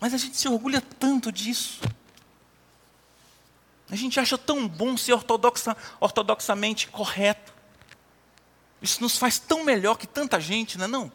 Mas 0.00 0.12
a 0.12 0.16
gente 0.18 0.36
se 0.36 0.48
orgulha 0.48 0.80
tanto 0.80 1.30
disso. 1.32 1.80
A 3.88 3.94
gente 3.94 4.18
acha 4.18 4.36
tão 4.36 4.66
bom 4.66 4.96
ser 4.96 5.12
ortodoxa, 5.12 5.76
ortodoxamente 6.00 6.88
correto. 6.88 7.54
Isso 8.82 9.00
nos 9.00 9.16
faz 9.16 9.38
tão 9.38 9.64
melhor 9.64 9.96
que 9.96 10.06
tanta 10.06 10.40
gente, 10.40 10.76
não 10.76 10.84
é 10.84 10.88
não? 10.88 11.12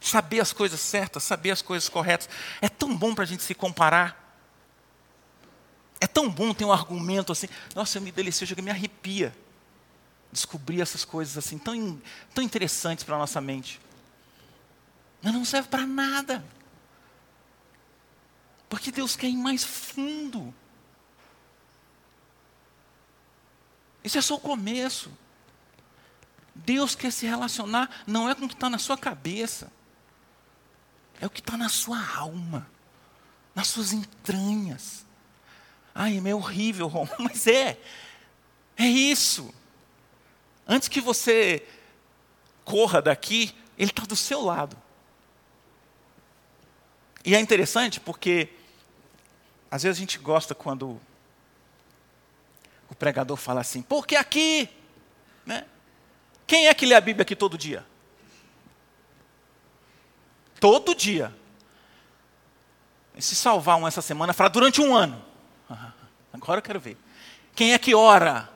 Saber 0.00 0.40
as 0.40 0.52
coisas 0.52 0.80
certas, 0.80 1.24
saber 1.24 1.50
as 1.50 1.62
coisas 1.62 1.88
corretas. 1.88 2.28
É 2.60 2.68
tão 2.68 2.94
bom 2.94 3.14
para 3.14 3.24
a 3.24 3.26
gente 3.26 3.42
se 3.42 3.54
comparar. 3.54 4.27
É 6.00 6.06
tão 6.06 6.30
bom 6.30 6.54
ter 6.54 6.64
um 6.64 6.72
argumento 6.72 7.32
assim. 7.32 7.48
Nossa, 7.74 7.98
eu 7.98 8.02
me 8.02 8.12
delicio, 8.12 8.46
eu 8.56 8.62
me 8.62 8.70
arrepia. 8.70 9.34
Descobrir 10.30 10.80
essas 10.80 11.04
coisas 11.04 11.38
assim, 11.38 11.58
tão, 11.58 12.00
tão 12.34 12.44
interessantes 12.44 13.04
para 13.04 13.16
a 13.16 13.18
nossa 13.18 13.40
mente. 13.40 13.80
Mas 15.22 15.32
não 15.32 15.44
serve 15.44 15.68
para 15.68 15.86
nada. 15.86 16.44
Porque 18.68 18.92
Deus 18.92 19.16
quer 19.16 19.28
ir 19.28 19.36
mais 19.36 19.64
fundo. 19.64 20.54
Isso 24.04 24.18
é 24.18 24.22
só 24.22 24.36
o 24.36 24.40
começo. 24.40 25.10
Deus 26.54 26.94
quer 26.94 27.12
se 27.12 27.26
relacionar, 27.26 27.88
não 28.06 28.28
é 28.28 28.34
com 28.34 28.44
o 28.44 28.48
que 28.48 28.54
está 28.54 28.68
na 28.68 28.78
sua 28.78 28.98
cabeça, 28.98 29.70
é 31.20 31.26
o 31.26 31.30
que 31.30 31.40
está 31.40 31.56
na 31.56 31.68
sua 31.68 32.04
alma, 32.16 32.68
nas 33.54 33.68
suas 33.68 33.92
entranhas. 33.92 35.06
Ai, 36.00 36.22
é 36.24 36.32
horrível, 36.32 36.86
Rom, 36.86 37.08
mas 37.18 37.48
é, 37.48 37.76
é 38.76 38.84
isso. 38.84 39.52
Antes 40.64 40.86
que 40.86 41.00
você 41.00 41.66
corra 42.64 43.02
daqui, 43.02 43.52
Ele 43.76 43.90
está 43.90 44.04
do 44.04 44.14
seu 44.14 44.40
lado. 44.40 44.76
E 47.24 47.34
é 47.34 47.40
interessante 47.40 47.98
porque, 47.98 48.48
às 49.68 49.82
vezes 49.82 49.98
a 49.98 50.00
gente 50.00 50.18
gosta 50.18 50.54
quando 50.54 51.00
o 52.88 52.94
pregador 52.94 53.36
fala 53.36 53.60
assim, 53.60 53.82
porque 53.82 54.14
aqui, 54.14 54.68
né? 55.44 55.66
Quem 56.46 56.68
é 56.68 56.74
que 56.74 56.86
lê 56.86 56.94
a 56.94 57.00
Bíblia 57.00 57.22
aqui 57.22 57.34
todo 57.34 57.58
dia? 57.58 57.84
Todo 60.60 60.94
dia. 60.94 61.36
E 63.16 63.20
se 63.20 63.34
salvar 63.34 63.76
um 63.78 63.88
essa 63.88 64.00
semana, 64.00 64.32
fala 64.32 64.48
durante 64.48 64.80
um 64.80 64.94
ano. 64.94 65.26
Agora 66.40 66.58
eu 66.58 66.62
quero 66.62 66.80
ver. 66.80 66.96
Quem 67.54 67.72
é 67.72 67.78
que 67.78 67.94
ora? 67.94 68.50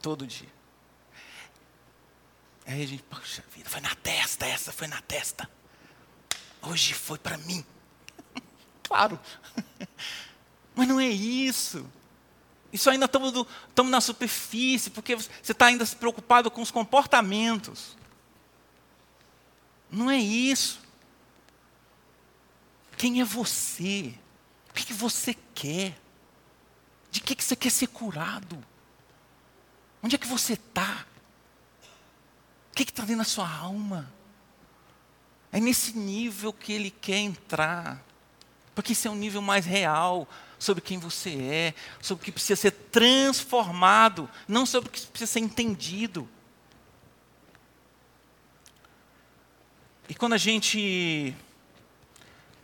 Todo 0.00 0.26
dia. 0.26 0.52
Aí 2.66 2.82
a 2.82 2.86
gente, 2.86 3.02
poxa 3.02 3.42
vida, 3.54 3.68
foi 3.68 3.80
na 3.80 3.94
testa, 3.94 4.46
essa 4.46 4.72
foi 4.72 4.86
na 4.86 5.00
testa. 5.02 5.48
Hoje 6.62 6.94
foi 6.94 7.18
para 7.18 7.36
mim. 7.38 7.64
claro. 8.86 9.18
Mas 10.74 10.88
não 10.88 10.98
é 10.98 11.08
isso. 11.08 11.86
Isso 12.72 12.90
ainda 12.90 13.06
estamos, 13.06 13.46
na 13.88 14.00
superfície, 14.00 14.90
porque 14.90 15.14
você 15.14 15.52
está 15.52 15.66
ainda 15.66 15.86
se 15.86 15.94
preocupado 15.94 16.50
com 16.50 16.60
os 16.60 16.70
comportamentos. 16.70 17.96
Não 19.90 20.10
é 20.10 20.18
isso. 20.18 20.80
Quem 22.96 23.20
é 23.20 23.24
você? 23.24 24.14
O 24.70 24.74
que, 24.74 24.86
que 24.86 24.92
você 24.92 25.34
quer? 25.54 26.03
De 27.14 27.20
que, 27.20 27.36
que 27.36 27.44
você 27.44 27.54
quer 27.54 27.70
ser 27.70 27.86
curado? 27.86 28.58
Onde 30.02 30.16
é 30.16 30.18
que 30.18 30.26
você 30.26 30.54
está? 30.54 31.06
O 32.72 32.74
que 32.74 32.82
está 32.82 33.04
dentro 33.04 33.18
da 33.18 33.24
sua 33.24 33.48
alma? 33.48 34.12
É 35.52 35.60
nesse 35.60 35.96
nível 35.96 36.52
que 36.52 36.72
ele 36.72 36.90
quer 36.90 37.18
entrar. 37.18 38.04
Porque 38.74 38.94
esse 38.94 39.06
é 39.06 39.10
um 39.12 39.14
nível 39.14 39.40
mais 39.40 39.64
real, 39.64 40.28
sobre 40.58 40.82
quem 40.82 40.98
você 40.98 41.30
é, 41.40 41.74
sobre 42.02 42.22
o 42.22 42.24
que 42.24 42.32
precisa 42.32 42.60
ser 42.60 42.72
transformado, 42.72 44.28
não 44.48 44.66
sobre 44.66 44.88
o 44.88 44.92
que 44.92 45.06
precisa 45.06 45.34
ser 45.34 45.38
entendido. 45.38 46.28
E 50.08 50.16
quando 50.16 50.32
a 50.32 50.36
gente 50.36 51.32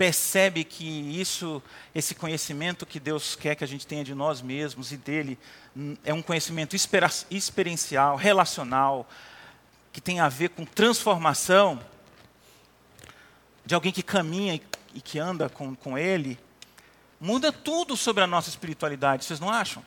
percebe 0.01 0.65
que 0.65 0.89
isso, 1.21 1.63
esse 1.95 2.15
conhecimento 2.15 2.87
que 2.87 2.99
Deus 2.99 3.37
quer 3.37 3.55
que 3.55 3.63
a 3.63 3.67
gente 3.67 3.87
tenha 3.87 4.03
de 4.03 4.15
nós 4.15 4.41
mesmos 4.41 4.93
e 4.93 4.97
dele, 4.97 5.39
hum, 5.77 5.95
é 6.03 6.15
um 6.15 6.23
conhecimento 6.23 6.75
experiencial, 7.31 8.17
relacional, 8.17 9.07
que 9.93 10.01
tem 10.01 10.19
a 10.19 10.27
ver 10.27 10.49
com 10.49 10.65
transformação 10.65 11.79
de 13.63 13.75
alguém 13.75 13.93
que 13.93 14.03
caminha 14.03 14.59
e 14.95 15.03
que 15.03 15.19
anda 15.19 15.51
com, 15.51 15.75
com 15.75 15.99
ele, 15.99 16.39
muda 17.21 17.53
tudo 17.53 17.95
sobre 17.95 18.25
a 18.25 18.27
nossa 18.27 18.49
espiritualidade, 18.49 19.27
vocês 19.27 19.39
não 19.39 19.51
acham? 19.51 19.85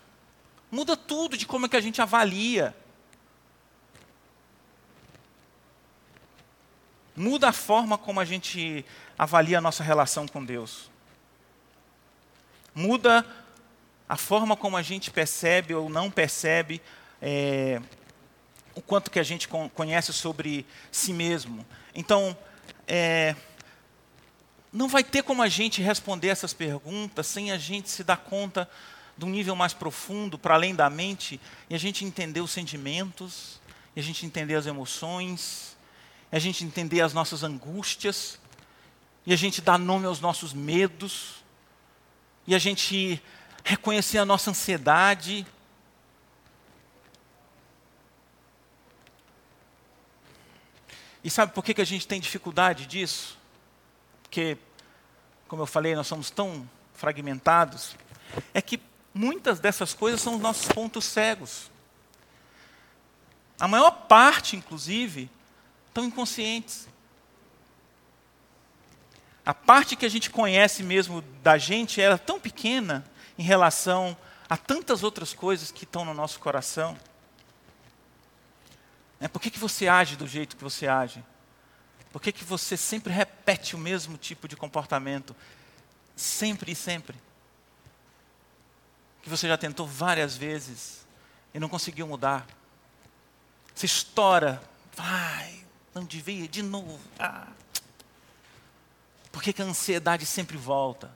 Muda 0.69 0.95
tudo 0.95 1.36
de 1.36 1.47
como 1.47 1.65
é 1.65 1.69
que 1.69 1.76
a 1.76 1.82
gente 1.82 1.99
avalia. 1.99 2.76
Muda 7.15 7.49
a 7.49 7.54
forma 7.54 7.97
como 7.97 8.19
a 8.19 8.26
gente 8.26 8.84
avalia 9.17 9.60
a 9.60 9.62
nossa 9.62 9.84
relação 9.84 10.28
com 10.28 10.43
Deus. 10.43 10.89
Muda 12.73 13.26
a 14.10 14.17
forma 14.17 14.58
como 14.58 14.76
a 14.78 14.82
gente 14.82 15.12
percebe 15.12 15.76
ou 15.76 15.89
não 15.89 16.10
percebe 16.10 16.82
é, 17.21 17.80
o 18.76 18.82
quanto 18.82 19.12
que 19.12 19.19
a 19.19 19.23
gente 19.23 19.47
conhece 19.47 20.12
sobre 20.12 20.65
si 20.91 21.13
mesmo. 21.13 21.65
Então, 21.93 22.36
é, 22.88 23.36
não 24.71 24.88
vai 24.88 25.04
ter 25.04 25.21
como 25.21 25.43
a 25.43 25.47
gente 25.47 25.82
responder 25.82 26.30
essas 26.30 26.52
perguntas 26.52 27.28
sem 27.28 27.52
a 27.52 27.58
gente 27.60 27.89
se 27.91 28.04
dar 28.04 28.17
conta 28.17 28.67
de 29.15 29.26
um 29.26 29.30
nível 29.30 29.56
mais 29.56 29.73
profundo, 29.73 30.39
para 30.39 30.56
além 30.56 30.73
da 30.73 30.89
mente, 30.89 31.39
e 31.69 31.76
a 31.76 31.78
gente 31.78 32.04
entender 32.04 32.41
os 32.41 32.49
sentimentos, 32.49 33.62
e 33.95 33.99
a 33.99 34.04
gente 34.04 34.26
entender 34.26 34.56
as 34.56 34.65
emoções, 34.65 35.73
e 36.34 36.36
a 36.36 36.39
gente 36.39 36.65
entender 36.65 37.00
as 37.00 37.13
nossas 37.13 37.43
angústias, 37.43 38.38
e 39.26 39.32
a 39.32 39.38
gente 39.38 39.62
dar 39.62 39.80
nome 39.80 40.06
aos 40.06 40.19
nossos 40.19 40.52
medos, 40.52 41.36
e 42.46 42.54
a 42.54 42.60
gente 42.60 43.22
reconhecer 43.63 44.17
a 44.17 44.26
nossa 44.26 44.50
ansiedade. 44.50 45.48
E 51.24 51.30
sabe 51.30 51.54
por 51.54 51.63
que, 51.63 51.74
que 51.74 51.82
a 51.82 51.86
gente 51.86 52.06
tem 52.06 52.19
dificuldade 52.19 52.86
disso? 52.86 53.38
porque, 54.34 54.58
como 55.48 55.62
eu 55.62 55.67
falei, 55.67 55.93
nós 55.93 56.08
somos 56.08 56.32
tão 56.32 56.67
fragmentados, 56.96 57.96
é 58.52 58.63
que 58.63 58.82
muitas 59.13 59.60
dessas 59.60 59.93
coisas 59.93 60.19
são 60.19 60.34
os 60.34 60.41
nossos 60.41 60.67
pontos 60.69 61.06
cegos. 61.06 61.69
A 63.60 63.67
maior 63.67 63.91
parte, 63.91 64.56
inclusive, 64.56 65.30
estão 65.93 66.06
inconscientes. 66.06 66.88
A 69.45 69.53
parte 69.53 69.95
que 69.95 70.06
a 70.06 70.10
gente 70.10 70.32
conhece 70.32 70.82
mesmo 70.82 71.21
da 71.43 71.58
gente 71.58 72.01
era 72.01 72.17
tão 72.17 72.39
pequena 72.39 73.06
em 73.38 73.43
relação 73.43 74.17
a 74.49 74.58
tantas 74.58 75.03
outras 75.03 75.34
coisas 75.34 75.71
que 75.71 75.84
estão 75.84 76.03
no 76.03 76.13
nosso 76.13 76.39
coração. 76.39 76.97
É, 79.19 79.27
por 79.27 79.39
que, 79.39 79.51
que 79.51 79.60
você 79.60 79.88
age 79.88 80.15
do 80.15 80.27
jeito 80.27 80.58
que 80.58 80.63
você 80.63 80.88
age? 80.88 81.23
Por 82.12 82.21
que, 82.21 82.32
que 82.32 82.43
você 82.43 82.75
sempre 82.75 83.13
repete 83.13 83.75
o 83.75 83.79
mesmo 83.79 84.17
tipo 84.17 84.47
de 84.47 84.56
comportamento? 84.56 85.36
Sempre 86.15 86.71
e 86.71 86.75
sempre. 86.75 87.17
Que 89.21 89.29
você 89.29 89.47
já 89.47 89.58
tentou 89.58 89.86
várias 89.86 90.36
vezes 90.36 91.06
e 91.53 91.60
não 91.60 91.69
conseguiu 91.69 92.08
mudar. 92.08 92.47
Você 93.73 93.86
estoura, 93.86 94.62
vai, 94.95 95.62
não 95.93 96.03
devia, 96.03 96.47
de 96.47 96.62
novo. 96.62 96.99
Ah. 97.19 97.47
Por 99.32 99.41
que, 99.41 99.53
que 99.53 99.62
a 99.62 99.65
ansiedade 99.65 100.25
sempre 100.25 100.58
volta? 100.58 101.12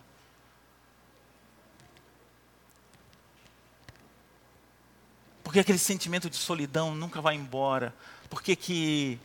Por 5.44 5.54
que 5.54 5.60
aquele 5.60 5.78
sentimento 5.78 6.30
de 6.30 6.36
solidão 6.36 6.94
nunca 6.94 7.22
vai 7.22 7.36
embora? 7.36 7.94
Por 8.30 8.42
que, 8.42 8.56
que 8.56 9.20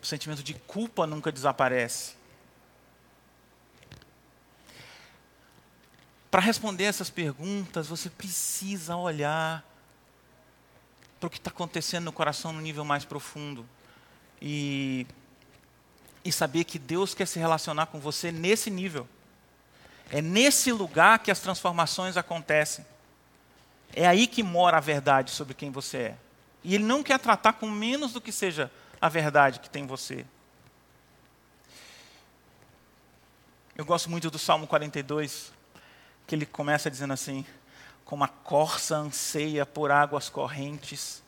o 0.00 0.06
sentimento 0.06 0.42
de 0.42 0.54
culpa 0.54 1.06
nunca 1.06 1.32
desaparece. 1.32 2.18
para 6.30 6.40
responder 6.40 6.84
essas 6.84 7.10
perguntas, 7.10 7.86
você 7.86 8.10
precisa 8.10 8.96
olhar 8.96 9.64
para 11.18 11.26
o 11.26 11.30
que 11.30 11.38
está 11.38 11.50
acontecendo 11.50 12.04
no 12.04 12.12
coração 12.12 12.52
no 12.52 12.60
nível 12.60 12.84
mais 12.84 13.04
profundo. 13.04 13.68
E, 14.40 15.06
e 16.24 16.30
saber 16.30 16.64
que 16.64 16.78
Deus 16.78 17.14
quer 17.14 17.26
se 17.26 17.38
relacionar 17.38 17.86
com 17.86 17.98
você 17.98 18.30
nesse 18.30 18.70
nível. 18.70 19.08
É 20.10 20.22
nesse 20.22 20.72
lugar 20.72 21.18
que 21.18 21.30
as 21.30 21.40
transformações 21.40 22.16
acontecem. 22.16 22.86
É 23.94 24.06
aí 24.06 24.26
que 24.26 24.42
mora 24.42 24.76
a 24.76 24.80
verdade 24.80 25.30
sobre 25.30 25.54
quem 25.54 25.70
você 25.70 25.96
é. 25.96 26.16
E 26.62 26.74
Ele 26.74 26.84
não 26.84 27.02
quer 27.02 27.18
tratar 27.18 27.54
com 27.54 27.68
menos 27.68 28.12
do 28.12 28.20
que 28.20 28.32
seja 28.32 28.70
a 29.00 29.08
verdade 29.08 29.60
que 29.60 29.70
tem 29.70 29.84
em 29.84 29.86
você. 29.86 30.24
Eu 33.78 33.84
gosto 33.84 34.10
muito 34.10 34.28
do 34.28 34.40
Salmo 34.40 34.66
42, 34.66 35.52
que 36.26 36.34
ele 36.34 36.44
começa 36.44 36.90
dizendo 36.90 37.12
assim: 37.12 37.46
Como 38.08 38.24
a 38.24 38.28
corça 38.28 38.96
anseia 38.96 39.66
por 39.66 39.90
águas 39.90 40.30
correntes, 40.30 41.22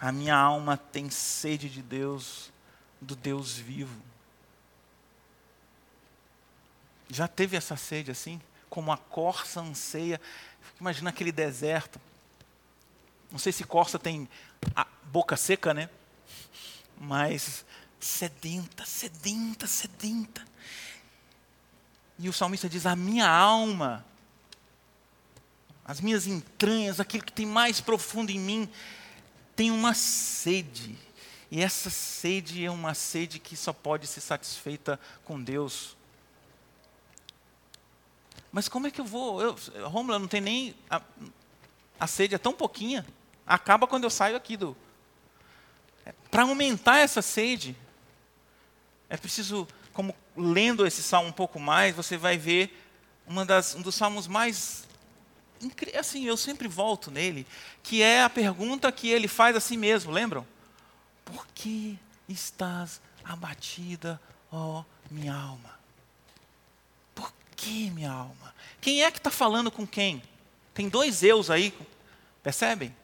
a 0.00 0.10
minha 0.10 0.34
alma 0.34 0.76
tem 0.76 1.08
sede 1.08 1.70
de 1.70 1.80
Deus, 1.80 2.50
do 3.00 3.14
Deus 3.14 3.56
vivo. 3.56 4.02
Já 7.08 7.28
teve 7.28 7.56
essa 7.56 7.76
sede 7.76 8.10
assim? 8.10 8.40
Como 8.68 8.90
a 8.90 8.96
corça 8.96 9.60
anseia. 9.60 10.20
Imagina 10.80 11.10
aquele 11.10 11.30
deserto. 11.30 12.00
Não 13.30 13.38
sei 13.38 13.52
se 13.52 13.62
corça 13.62 13.96
tem 13.96 14.28
a 14.74 14.84
boca 15.04 15.36
seca, 15.36 15.72
né? 15.72 15.88
Mas 17.00 17.64
sedenta, 18.00 18.84
sedenta, 18.84 19.68
sedenta. 19.68 20.44
E 22.18 22.28
o 22.28 22.32
salmista 22.32 22.68
diz: 22.68 22.86
A 22.86 22.96
minha 22.96 23.30
alma, 23.30 24.04
as 25.88 26.02
minhas 26.02 26.26
entranhas, 26.26 27.00
aquilo 27.00 27.24
que 27.24 27.32
tem 27.32 27.46
mais 27.46 27.80
profundo 27.80 28.30
em 28.30 28.38
mim, 28.38 28.68
tem 29.56 29.70
uma 29.70 29.94
sede. 29.94 30.94
E 31.50 31.62
essa 31.62 31.88
sede 31.88 32.62
é 32.62 32.70
uma 32.70 32.92
sede 32.92 33.38
que 33.38 33.56
só 33.56 33.72
pode 33.72 34.06
ser 34.06 34.20
satisfeita 34.20 35.00
com 35.24 35.42
Deus. 35.42 35.96
Mas 38.52 38.68
como 38.68 38.86
é 38.86 38.90
que 38.90 39.00
eu 39.00 39.04
vou? 39.06 39.40
Eu, 39.40 39.56
Rômulo, 39.84 40.18
não 40.18 40.28
tem 40.28 40.42
nem. 40.42 40.74
A, 40.90 41.00
a 41.98 42.06
sede 42.06 42.34
é 42.34 42.38
tão 42.38 42.52
pouquinha. 42.52 43.06
Acaba 43.46 43.86
quando 43.86 44.04
eu 44.04 44.10
saio 44.10 44.36
aqui 44.36 44.58
do. 44.58 44.76
É, 46.04 46.12
Para 46.30 46.42
aumentar 46.42 46.98
essa 46.98 47.22
sede, 47.22 47.74
é 49.08 49.16
preciso, 49.16 49.66
como 49.94 50.14
lendo 50.36 50.86
esse 50.86 51.02
salmo 51.02 51.30
um 51.30 51.32
pouco 51.32 51.58
mais, 51.58 51.96
você 51.96 52.18
vai 52.18 52.36
ver 52.36 52.78
uma 53.26 53.46
das, 53.46 53.74
um 53.74 53.80
dos 53.80 53.94
salmos 53.94 54.26
mais. 54.26 54.87
Assim, 55.98 56.24
eu 56.24 56.36
sempre 56.36 56.68
volto 56.68 57.10
nele, 57.10 57.46
que 57.82 58.02
é 58.02 58.22
a 58.22 58.30
pergunta 58.30 58.90
que 58.92 59.08
ele 59.08 59.26
faz 59.26 59.56
a 59.56 59.60
si 59.60 59.76
mesmo, 59.76 60.12
lembram? 60.12 60.46
Por 61.24 61.46
que 61.54 61.98
estás 62.28 63.00
abatida, 63.24 64.20
ó 64.52 64.84
minha 65.10 65.34
alma? 65.34 65.78
que, 67.58 67.90
minha 67.90 68.10
alma? 68.10 68.54
Quem 68.80 69.02
é 69.02 69.10
que 69.10 69.18
está 69.18 69.30
falando 69.30 69.70
com 69.70 69.84
quem? 69.84 70.22
Tem 70.72 70.88
dois 70.88 71.24
eus 71.24 71.50
aí, 71.50 71.76
percebem? 72.40 72.94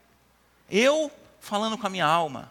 Eu 0.70 1.10
falando 1.40 1.76
com 1.76 1.86
a 1.86 1.90
minha 1.90 2.06
alma. 2.06 2.50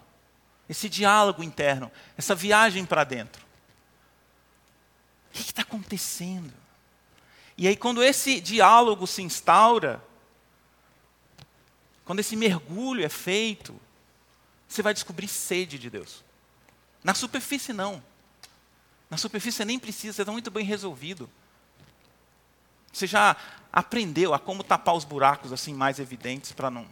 Esse 0.70 0.90
diálogo 0.90 1.42
interno, 1.42 1.90
essa 2.18 2.36
viagem 2.36 2.86
para 2.86 3.06
dentro. 3.06 3.44
O 5.30 5.34
que 5.34 5.42
está 5.42 5.62
acontecendo? 5.62 6.54
E 7.58 7.68
aí, 7.68 7.76
quando 7.76 8.04
esse 8.04 8.40
diálogo 8.42 9.06
se 9.06 9.22
instaura, 9.22 10.04
quando 12.04 12.20
esse 12.20 12.36
mergulho 12.36 13.04
é 13.04 13.10
feito, 13.10 13.80
você 14.68 14.82
vai 14.82 14.94
descobrir 14.94 15.28
sede 15.28 15.78
de 15.78 15.90
Deus. 15.90 16.24
Na 17.04 17.14
superfície, 17.14 17.74
não. 17.74 18.04
Na 19.10 19.18
superfície 19.18 19.64
nem 19.64 19.78
precisa, 19.78 20.14
você 20.14 20.22
está 20.24 20.32
muito 20.32 20.50
bem 20.50 20.66
resolvido. 20.66 21.30
Você 22.92 23.06
já 23.08 23.36
aprendeu 23.72 24.34
a 24.34 24.40
como 24.40 24.64
tapar 24.64 24.96
os 24.96 25.04
buracos 25.04 25.52
assim 25.52 25.74
mais 25.74 26.00
evidentes 26.00 26.52
para 26.52 26.72
não. 26.72 26.88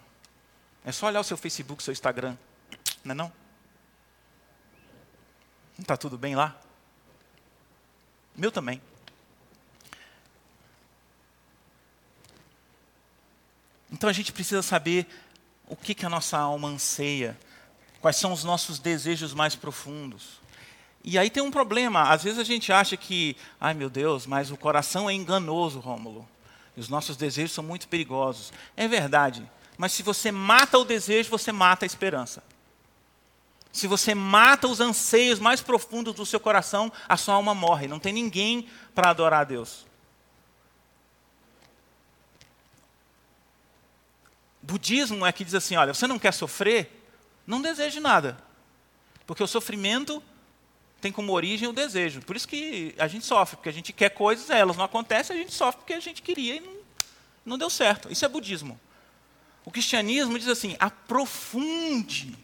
É 0.83 0.91
só 0.91 1.07
olhar 1.07 1.19
o 1.19 1.23
seu 1.23 1.37
Facebook, 1.37 1.81
seu 1.81 1.91
Instagram, 1.91 2.37
não 3.03 3.11
é 3.11 3.15
não? 3.15 3.33
Não 5.77 5.83
está 5.83 5.95
tudo 5.97 6.17
bem 6.17 6.35
lá? 6.35 6.59
Meu 8.35 8.51
também. 8.51 8.81
Então 14.01 14.09
a 14.09 14.13
gente 14.13 14.33
precisa 14.33 14.63
saber 14.63 15.05
o 15.67 15.75
que, 15.75 15.93
que 15.93 16.07
a 16.07 16.09
nossa 16.09 16.35
alma 16.35 16.67
anseia, 16.67 17.37
quais 18.01 18.15
são 18.15 18.33
os 18.33 18.43
nossos 18.43 18.79
desejos 18.79 19.31
mais 19.31 19.55
profundos. 19.55 20.41
E 21.03 21.19
aí 21.19 21.29
tem 21.29 21.43
um 21.43 21.51
problema. 21.51 22.09
Às 22.09 22.23
vezes 22.23 22.39
a 22.39 22.43
gente 22.43 22.73
acha 22.73 22.97
que, 22.97 23.37
ai 23.59 23.75
meu 23.75 23.91
Deus, 23.91 24.25
mas 24.25 24.49
o 24.49 24.57
coração 24.57 25.07
é 25.07 25.13
enganoso, 25.13 25.79
Rômulo. 25.79 26.27
Os 26.75 26.89
nossos 26.89 27.15
desejos 27.15 27.51
são 27.51 27.63
muito 27.63 27.87
perigosos. 27.87 28.51
É 28.75 28.87
verdade. 28.87 29.47
Mas 29.77 29.91
se 29.91 30.01
você 30.01 30.31
mata 30.31 30.79
o 30.79 30.83
desejo, 30.83 31.29
você 31.29 31.51
mata 31.51 31.85
a 31.85 31.87
esperança. 31.87 32.41
Se 33.71 33.85
você 33.85 34.15
mata 34.15 34.67
os 34.67 34.79
anseios 34.79 35.37
mais 35.37 35.61
profundos 35.61 36.15
do 36.15 36.25
seu 36.25 36.39
coração, 36.39 36.91
a 37.07 37.17
sua 37.17 37.35
alma 37.35 37.53
morre. 37.53 37.87
Não 37.87 37.99
tem 37.99 38.13
ninguém 38.13 38.67
para 38.95 39.11
adorar 39.11 39.41
a 39.41 39.43
Deus. 39.43 39.90
Budismo 44.61 45.25
é 45.25 45.31
que 45.31 45.43
diz 45.43 45.55
assim: 45.55 45.75
olha, 45.75 45.93
você 45.93 46.07
não 46.07 46.19
quer 46.19 46.33
sofrer? 46.33 47.05
Não 47.45 47.61
deseje 47.61 47.99
nada. 47.99 48.37
Porque 49.25 49.43
o 49.43 49.47
sofrimento 49.47 50.21
tem 50.99 51.11
como 51.11 51.33
origem 51.33 51.67
o 51.67 51.73
desejo. 51.73 52.21
Por 52.21 52.35
isso 52.35 52.47
que 52.47 52.93
a 52.99 53.07
gente 53.07 53.25
sofre, 53.25 53.57
porque 53.57 53.69
a 53.69 53.73
gente 53.73 53.91
quer 53.91 54.09
coisas, 54.09 54.49
elas 54.49 54.77
não 54.77 54.85
acontecem, 54.85 55.35
a 55.35 55.39
gente 55.39 55.53
sofre 55.53 55.81
porque 55.81 55.93
a 55.93 55.99
gente 55.99 56.21
queria 56.21 56.57
e 56.57 56.59
não, 56.59 56.75
não 57.45 57.57
deu 57.57 57.69
certo. 57.69 58.11
Isso 58.11 58.23
é 58.23 58.29
budismo. 58.29 58.79
O 59.65 59.71
cristianismo 59.71 60.37
diz 60.37 60.47
assim: 60.47 60.75
aprofunde. 60.79 62.37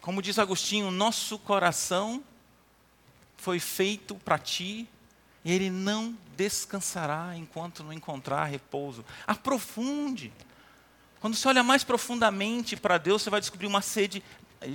Como 0.00 0.22
diz 0.22 0.38
Agostinho, 0.38 0.90
nosso 0.90 1.38
coração 1.38 2.22
foi 3.36 3.58
feito 3.58 4.14
para 4.14 4.38
ti 4.38 4.88
ele 5.52 5.70
não 5.70 6.16
descansará 6.36 7.36
enquanto 7.36 7.84
não 7.84 7.92
encontrar 7.92 8.44
repouso. 8.44 9.04
Aprofunde. 9.26 10.32
Quando 11.20 11.36
você 11.36 11.46
olha 11.48 11.62
mais 11.62 11.84
profundamente 11.84 12.76
para 12.76 12.98
Deus, 12.98 13.22
você 13.22 13.30
vai 13.30 13.40
descobrir 13.40 13.66
uma 13.66 13.80
sede 13.80 14.22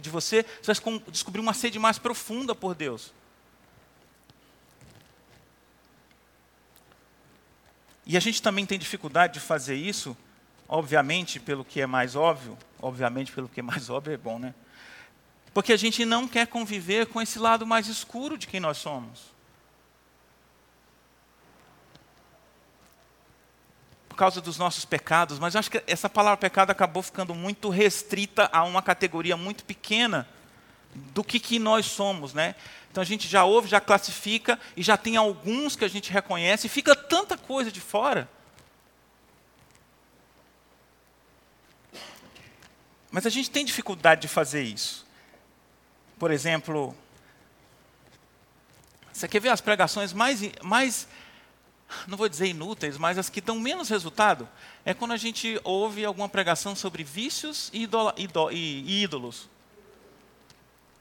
de 0.02 0.10
você, 0.10 0.46
você 0.62 0.74
vai 0.74 1.02
descobrir 1.10 1.42
uma 1.42 1.54
sede 1.54 1.78
mais 1.78 2.00
profunda 2.00 2.56
por 2.56 2.74
Deus. 2.74 3.14
E 8.06 8.18
a 8.18 8.20
gente 8.20 8.42
também 8.42 8.66
tem 8.66 8.80
dificuldade 8.80 9.34
de 9.36 9.40
fazer 9.40 9.76
isso, 9.76 10.18
obviamente, 10.68 11.40
pelo 11.40 11.64
que 11.64 11.82
é 11.82 11.86
mais 11.86 12.16
óbvio, 12.16 12.58
obviamente, 12.82 13.32
pelo 13.32 13.48
que 13.48 13.60
é 13.60 13.64
mais 13.64 13.88
óbvio 13.92 14.14
é 14.14 14.18
bom, 14.18 14.40
né? 14.40 14.54
Porque 15.54 15.74
a 15.74 15.78
gente 15.78 16.06
não 16.06 16.28
quer 16.28 16.48
conviver 16.48 17.08
com 17.08 17.22
esse 17.22 17.38
lado 17.38 17.68
mais 17.68 17.88
escuro 17.88 18.38
de 18.38 18.48
quem 18.48 18.60
nós 18.60 18.78
somos. 18.78 19.31
Causa 24.22 24.40
dos 24.40 24.56
nossos 24.56 24.86
pecados, 24.86 25.40
mas 25.40 25.56
acho 25.56 25.72
que 25.72 25.84
essa 25.88 26.08
palavra 26.08 26.38
pecado 26.38 26.70
acabou 26.70 27.02
ficando 27.02 27.34
muito 27.34 27.70
restrita 27.70 28.48
a 28.54 28.64
uma 28.64 28.80
categoria 28.80 29.36
muito 29.36 29.66
pequena 29.66 30.30
do 30.94 31.24
que, 31.24 31.40
que 31.40 31.58
nós 31.58 31.88
somos, 31.88 32.32
né? 32.32 32.54
Então 32.92 33.02
a 33.02 33.06
gente 33.06 33.28
já 33.28 33.44
ouve, 33.46 33.68
já 33.68 33.82
classifica 33.82 34.60
e 34.78 34.84
já 34.84 34.96
tem 34.96 35.18
alguns 35.18 35.76
que 35.76 35.84
a 35.84 35.88
gente 35.88 36.12
reconhece 36.12 36.68
e 36.68 36.70
fica 36.70 36.96
tanta 36.96 37.36
coisa 37.36 37.72
de 37.72 37.82
fora. 37.82 38.30
Mas 43.10 43.26
a 43.26 43.30
gente 43.32 43.50
tem 43.50 43.66
dificuldade 43.66 44.22
de 44.22 44.28
fazer 44.28 44.62
isso. 44.62 45.04
Por 46.20 46.30
exemplo, 46.30 46.96
você 49.12 49.28
quer 49.28 49.40
ver 49.40 49.50
as 49.50 49.62
pregações 49.62 50.14
mais, 50.14 50.42
mais 50.62 51.08
não 52.08 52.18
vou 52.18 52.30
dizer 52.30 52.48
inúteis, 52.48 52.98
mas 52.98 53.18
as 53.18 53.30
que 53.30 53.42
dão 53.42 53.60
menos 53.60 53.90
resultado, 53.90 54.48
é 54.86 54.94
quando 54.94 55.12
a 55.12 55.18
gente 55.18 55.60
ouve 55.64 56.06
alguma 56.06 56.30
pregação 56.30 56.76
sobre 56.76 57.04
vícios 57.04 57.70
e, 57.74 57.88
e 58.52 59.04
ídolos. 59.04 59.50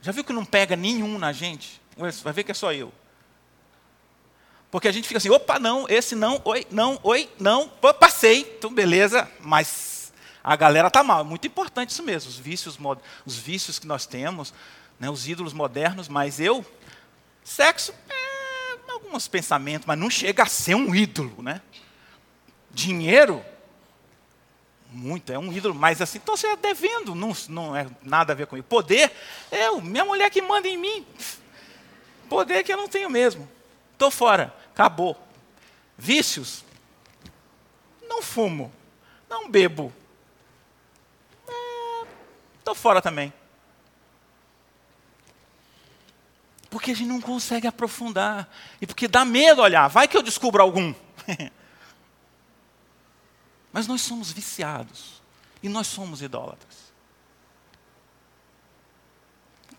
Já 0.02 0.12
viu 0.12 0.24
que 0.24 0.32
não 0.32 0.44
pega 0.44 0.76
nenhum 0.76 1.18
na 1.18 1.32
gente? 1.32 1.80
Vai 1.96 2.32
ver 2.32 2.44
que 2.44 2.50
é 2.50 2.54
só 2.54 2.72
eu. 2.72 2.92
Porque 4.70 4.86
a 4.86 4.92
gente 4.92 5.08
fica 5.08 5.18
assim, 5.18 5.30
opa, 5.30 5.58
não, 5.58 5.86
esse 5.88 6.14
não, 6.14 6.40
oi, 6.44 6.64
não, 6.70 6.98
oi, 7.02 7.28
não, 7.38 7.68
passei, 7.98 8.54
então 8.56 8.72
beleza, 8.72 9.28
mas 9.40 10.12
a 10.44 10.54
galera 10.54 10.90
tá 10.90 11.02
mal. 11.02 11.20
É 11.20 11.24
muito 11.24 11.46
importante 11.46 11.90
isso 11.90 12.02
mesmo, 12.02 12.30
os 12.30 12.38
vícios, 12.38 12.78
os 13.26 13.36
vícios 13.36 13.78
que 13.78 13.86
nós 13.86 14.06
temos, 14.06 14.54
né, 14.98 15.10
os 15.10 15.26
ídolos 15.26 15.52
modernos, 15.52 16.08
mas 16.08 16.38
eu, 16.38 16.64
sexo, 17.42 17.92
é 18.08 18.29
alguns 19.04 19.28
pensamentos, 19.28 19.86
mas 19.86 19.98
não 19.98 20.10
chega 20.10 20.42
a 20.42 20.46
ser 20.46 20.74
um 20.74 20.94
ídolo, 20.94 21.42
né? 21.42 21.60
Dinheiro, 22.70 23.44
muito, 24.92 25.32
é 25.32 25.38
um 25.38 25.52
ídolo, 25.52 25.74
mas 25.74 26.00
assim, 26.00 26.18
então 26.18 26.36
você 26.36 26.48
é 26.48 26.56
devendo, 26.56 27.14
não, 27.14 27.32
não 27.48 27.76
é 27.76 27.86
nada 28.02 28.32
a 28.32 28.36
ver 28.36 28.46
com 28.46 28.56
isso. 28.56 28.66
Poder, 28.66 29.12
é 29.50 29.70
minha 29.80 30.04
mulher 30.04 30.30
que 30.30 30.42
manda 30.42 30.68
em 30.68 30.76
mim. 30.76 31.06
Poder 32.28 32.62
que 32.62 32.72
eu 32.72 32.76
não 32.76 32.88
tenho 32.88 33.10
mesmo. 33.10 33.48
Estou 33.92 34.10
fora, 34.10 34.54
acabou. 34.72 35.16
Vícios, 35.96 36.64
não 38.08 38.22
fumo, 38.22 38.72
não 39.28 39.50
bebo. 39.50 39.92
Estou 42.58 42.74
é, 42.74 42.76
fora 42.76 43.02
também. 43.02 43.32
Porque 46.70 46.92
a 46.92 46.94
gente 46.94 47.08
não 47.08 47.20
consegue 47.20 47.66
aprofundar. 47.66 48.48
E 48.80 48.86
porque 48.86 49.08
dá 49.08 49.24
medo 49.24 49.60
olhar. 49.60 49.88
Vai 49.88 50.06
que 50.06 50.16
eu 50.16 50.22
descubro 50.22 50.62
algum. 50.62 50.94
Mas 53.72 53.88
nós 53.88 54.00
somos 54.00 54.30
viciados. 54.30 55.20
E 55.62 55.68
nós 55.68 55.88
somos 55.88 56.22
idólatras. 56.22 56.90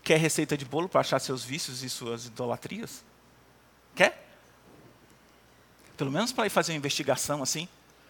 Quer 0.04 0.18
receita 0.18 0.56
de 0.56 0.64
bolo 0.64 0.88
para 0.88 1.00
achar 1.00 1.18
seus 1.18 1.42
vícios 1.42 1.82
e 1.82 1.88
suas 1.88 2.26
idolatrias? 2.26 3.02
Quer? 3.94 4.28
Pelo 5.96 6.10
menos 6.10 6.32
para 6.32 6.46
ir 6.46 6.50
fazer 6.50 6.72
uma 6.72 6.78
investigação 6.78 7.42
assim, 7.42 7.68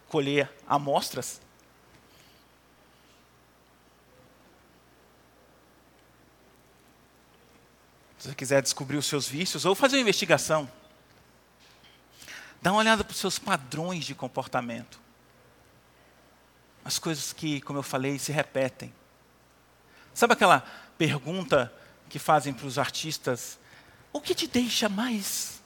colher 0.08 0.50
amostras. 0.66 1.40
Se 8.22 8.28
você 8.28 8.36
quiser 8.36 8.62
descobrir 8.62 8.96
os 8.96 9.06
seus 9.06 9.26
vícios 9.26 9.64
ou 9.64 9.74
fazer 9.74 9.96
uma 9.96 10.02
investigação, 10.02 10.70
dá 12.62 12.70
uma 12.70 12.78
olhada 12.78 13.02
para 13.02 13.10
os 13.10 13.18
seus 13.18 13.36
padrões 13.36 14.04
de 14.04 14.14
comportamento. 14.14 15.00
As 16.84 17.00
coisas 17.00 17.32
que, 17.32 17.60
como 17.62 17.80
eu 17.80 17.82
falei, 17.82 18.20
se 18.20 18.30
repetem. 18.30 18.94
Sabe 20.14 20.34
aquela 20.34 20.60
pergunta 20.96 21.74
que 22.08 22.20
fazem 22.20 22.54
para 22.54 22.64
os 22.64 22.78
artistas? 22.78 23.58
O 24.12 24.20
que 24.20 24.36
te 24.36 24.46
deixa 24.46 24.88
mais. 24.88 25.60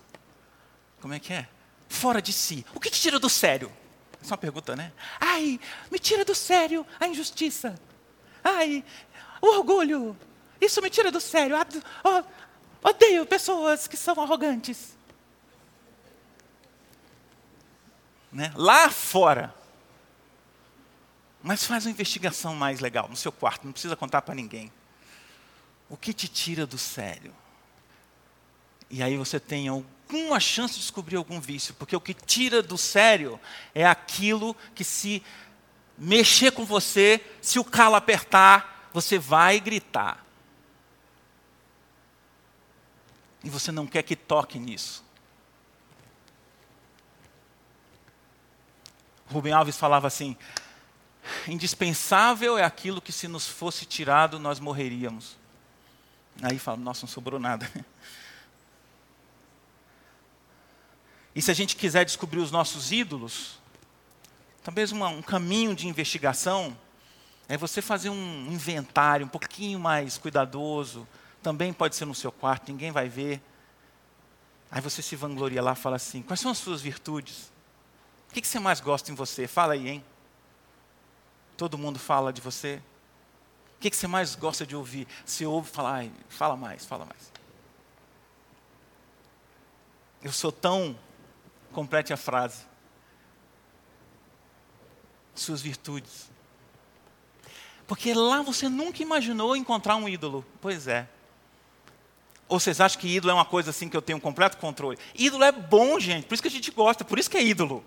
Como 1.03 1.13
é 1.13 1.21
que 1.21 1.35
é? 1.35 1.47
Fora 1.91 2.23
de 2.23 2.33
si. 2.33 2.65
O 2.75 2.81
que 2.81 2.89
te 2.89 2.99
tira 2.99 3.19
do 3.19 3.29
sério? 3.29 3.71
Essa 4.19 4.31
é 4.31 4.33
uma 4.33 4.39
pergunta, 4.39 4.75
né? 4.75 4.95
Ai, 5.21 5.61
me 5.93 5.99
tira 5.99 6.25
do 6.25 6.35
sério 6.35 6.87
a 6.99 7.07
injustiça. 7.07 7.79
Ai, 8.43 8.83
o 9.43 9.47
orgulho. 9.49 10.17
Isso 10.59 10.81
me 10.81 10.89
tira 10.89 11.13
do 11.13 11.21
sério. 11.21 11.55
Odeio 12.87 13.27
pessoas 13.27 13.89
que 13.89 13.97
são 13.97 14.21
arrogantes. 14.21 14.97
Né? 18.31 18.53
Lá 18.55 18.89
fora. 18.89 19.53
Mas 21.43 21.65
faz 21.65 21.85
uma 21.85 21.91
investigação 21.91 22.55
mais 22.55 22.79
legal 22.79 23.09
no 23.09 23.17
seu 23.17 23.33
quarto, 23.33 23.65
não 23.65 23.73
precisa 23.73 23.97
contar 23.97 24.23
para 24.23 24.37
ninguém. 24.37 24.73
O 25.91 25.97
que 25.97 26.13
te 26.13 26.29
tira 26.29 26.65
do 26.65 26.79
sério? 26.79 27.35
E 28.89 29.03
aí 29.03 29.17
você 29.17 29.41
tem 29.41 29.67
alguma 29.67 30.39
chance 30.39 30.75
de 30.75 30.81
descobrir 30.81 31.17
algum 31.17 31.41
vício, 31.41 31.75
porque 31.75 31.97
o 31.97 32.01
que 32.01 32.15
tira 32.15 32.63
do 32.63 32.79
sério 32.79 33.41
é 33.75 33.85
aquilo 33.85 34.55
que 34.77 34.85
se 34.85 35.25
mexer 35.99 36.53
com 36.53 36.65
você, 36.65 37.21
se 37.43 37.59
o 37.59 37.65
calo 37.65 37.97
apertar, 37.97 38.89
você 38.93 39.19
vai 39.19 39.59
gritar. 39.59 40.26
E 43.47 43.49
você 43.49 43.71
não 43.71 43.87
quer 43.87 44.03
que 44.03 44.17
toque 44.17 44.59
nisso. 44.59 45.05
Rubem 49.29 49.53
Alves 49.53 49.77
falava 49.77 50.09
assim: 50.09 50.37
indispensável 51.47 52.59
é 52.59 52.65
aquilo 52.65 53.01
que, 53.01 53.13
se 53.13 53.29
nos 53.29 53.47
fosse 53.47 53.87
tirado, 53.87 54.41
nós 54.41 54.59
morreríamos. 54.59 55.37
Aí 56.43 56.59
fala: 56.59 56.77
nossa, 56.79 57.07
não 57.07 57.09
sobrou 57.09 57.39
nada. 57.39 57.71
E 61.33 61.41
se 61.41 61.51
a 61.51 61.55
gente 61.55 61.77
quiser 61.77 62.05
descobrir 62.05 62.41
os 62.41 62.51
nossos 62.51 62.91
ídolos, 62.91 63.61
talvez 64.65 64.91
uma, 64.91 65.09
um 65.09 65.23
caminho 65.23 65.73
de 65.77 65.87
investigação 65.87 66.77
é 67.47 67.57
você 67.57 67.81
fazer 67.81 68.09
um 68.11 68.51
inventário 68.51 69.27
um 69.27 69.29
pouquinho 69.29 69.79
mais 69.79 70.19
cuidadoso, 70.19 71.07
também 71.43 71.73
pode 71.73 71.97
ser 71.97 72.05
no 72.05 72.15
seu 72.15 72.33
quarto, 72.33 72.71
ninguém 72.71 72.91
vai 72.91 73.09
ver. 73.09 73.41
Aí 74.71 74.81
você 74.81 75.01
se 75.01 75.15
vangloria 75.17 75.63
lá 75.63 75.73
e 75.73 75.77
fala 75.77 75.97
assim: 75.97 76.23
quais 76.23 76.41
são 76.41 76.51
as 76.51 76.59
suas 76.59 76.83
virtudes? 76.83 77.53
O 78.29 78.35
que, 78.35 78.47
você 78.47 78.59
mais 78.59 78.81
gosta 78.81 79.11
em 79.11 79.15
você? 79.15 79.47
Fala 79.47 79.73
aí, 79.73 79.89
hein? 79.89 80.05
Todo 81.57 81.79
mundo 81.79 81.99
fala 81.99 82.33
de 82.33 82.41
você. 82.41 82.83
O 83.77 83.81
que, 83.81 83.95
você 83.95 84.07
mais 84.07 84.35
gosta 84.35 84.67
de 84.67 84.75
ouvir? 84.77 85.07
Se 85.25 85.47
ouve, 85.47 85.71
fala, 85.71 85.93
ai, 85.93 86.13
fala 86.29 86.57
mais, 86.57 86.85
fala 86.85 87.05
mais. 87.05 87.33
Eu 90.23 90.33
sou 90.33 90.51
tão. 90.53 90.99
Complete 91.73 92.13
a 92.13 92.17
frase. 92.17 92.65
Suas 95.35 95.61
virtudes. 95.61 96.31
Porque 97.87 98.13
lá 98.13 98.43
você 98.43 98.69
nunca 98.69 99.03
imaginou 99.03 99.55
encontrar 99.55 99.97
um 99.97 100.09
ídolo. 100.09 100.45
Pois 100.61 100.89
é. 100.89 101.09
Ou 102.49 102.61
vocês 102.61 102.81
acham 102.81 103.01
que 103.01 103.09
ídolo 103.09 103.33
é 103.33 103.35
uma 103.35 103.45
coisa 103.45 103.71
assim 103.71 103.89
que 103.89 103.97
eu 103.97 104.03
tenho 104.03 104.21
completo 104.21 104.57
controle? 104.59 104.99
Ídolo 105.15 105.43
é 105.43 105.53
bom, 105.53 105.99
gente, 105.99 106.27
por 106.27 106.35
isso 106.35 106.43
que 106.43 106.49
a 106.49 106.51
gente 106.51 106.71
gosta, 106.71 107.05
por 107.05 107.19
isso 107.19 107.31
que 107.31 107.37
é 107.37 107.43
ídolo. 107.43 107.85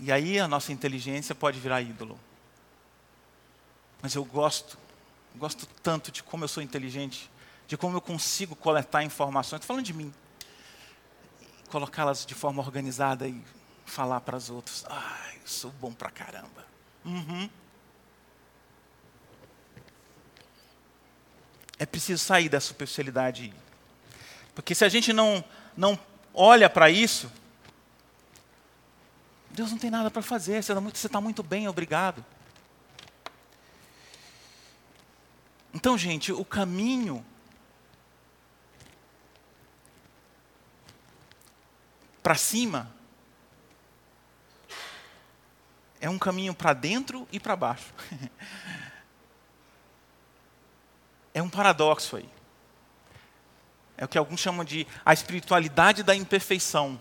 E 0.00 0.12
aí 0.12 0.38
a 0.38 0.46
nossa 0.46 0.72
inteligência 0.72 1.34
pode 1.34 1.58
virar 1.58 1.82
ídolo. 1.82 2.18
Mas 4.00 4.14
eu 4.14 4.24
gosto, 4.24 4.78
gosto 5.34 5.66
tanto 5.82 6.12
de 6.12 6.22
como 6.22 6.44
eu 6.44 6.48
sou 6.48 6.62
inteligente, 6.62 7.28
de 7.66 7.76
como 7.76 7.96
eu 7.96 8.00
consigo 8.00 8.54
coletar 8.54 9.02
informações, 9.02 9.58
estou 9.60 9.74
falando 9.74 9.84
de 9.84 9.92
mim, 9.92 10.14
colocá-las 11.68 12.24
de 12.24 12.34
forma 12.34 12.62
organizada 12.62 13.26
e 13.26 13.42
falar 13.84 14.20
para 14.20 14.36
os 14.36 14.48
outros. 14.50 14.84
Ah, 14.88 15.18
eu 15.34 15.46
sou 15.46 15.72
bom 15.72 15.92
pra 15.92 16.10
caramba. 16.10 16.64
Uhum. 17.04 17.50
É 21.78 21.86
preciso 21.86 22.24
sair 22.24 22.48
da 22.48 22.60
superficialidade. 22.60 23.52
Porque 24.54 24.74
se 24.74 24.84
a 24.84 24.88
gente 24.88 25.12
não, 25.12 25.44
não 25.76 25.98
olha 26.34 26.68
para 26.68 26.90
isso, 26.90 27.30
Deus 29.50 29.70
não 29.70 29.78
tem 29.78 29.90
nada 29.90 30.10
para 30.10 30.22
fazer, 30.22 30.62
você 30.62 30.72
está 30.72 30.80
muito, 30.80 31.08
tá 31.08 31.20
muito 31.20 31.42
bem, 31.42 31.68
obrigado. 31.68 32.24
Então, 35.72 35.96
gente, 35.98 36.32
o 36.32 36.44
caminho 36.44 37.24
para 42.22 42.34
cima 42.34 42.92
é 46.00 46.08
um 46.08 46.18
caminho 46.18 46.54
para 46.54 46.72
dentro 46.72 47.28
e 47.32 47.40
para 47.40 47.56
baixo. 47.56 47.92
é 51.38 51.42
um 51.42 51.48
paradoxo 51.48 52.16
aí. 52.16 52.28
É 53.96 54.04
o 54.04 54.08
que 54.08 54.18
alguns 54.18 54.40
chamam 54.40 54.64
de 54.64 54.86
a 55.04 55.12
espiritualidade 55.12 56.02
da 56.02 56.14
imperfeição. 56.14 57.00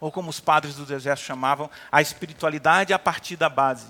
Ou 0.00 0.10
como 0.12 0.30
os 0.30 0.40
padres 0.40 0.76
do 0.76 0.86
deserto 0.86 1.20
chamavam, 1.20 1.70
a 1.90 2.00
espiritualidade 2.00 2.92
a 2.92 2.98
partir 2.98 3.36
da 3.36 3.48
base. 3.48 3.88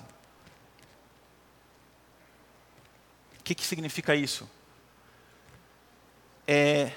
O 3.38 3.42
que, 3.44 3.54
que 3.54 3.64
significa 3.64 4.14
isso? 4.14 4.48
É 6.46 6.92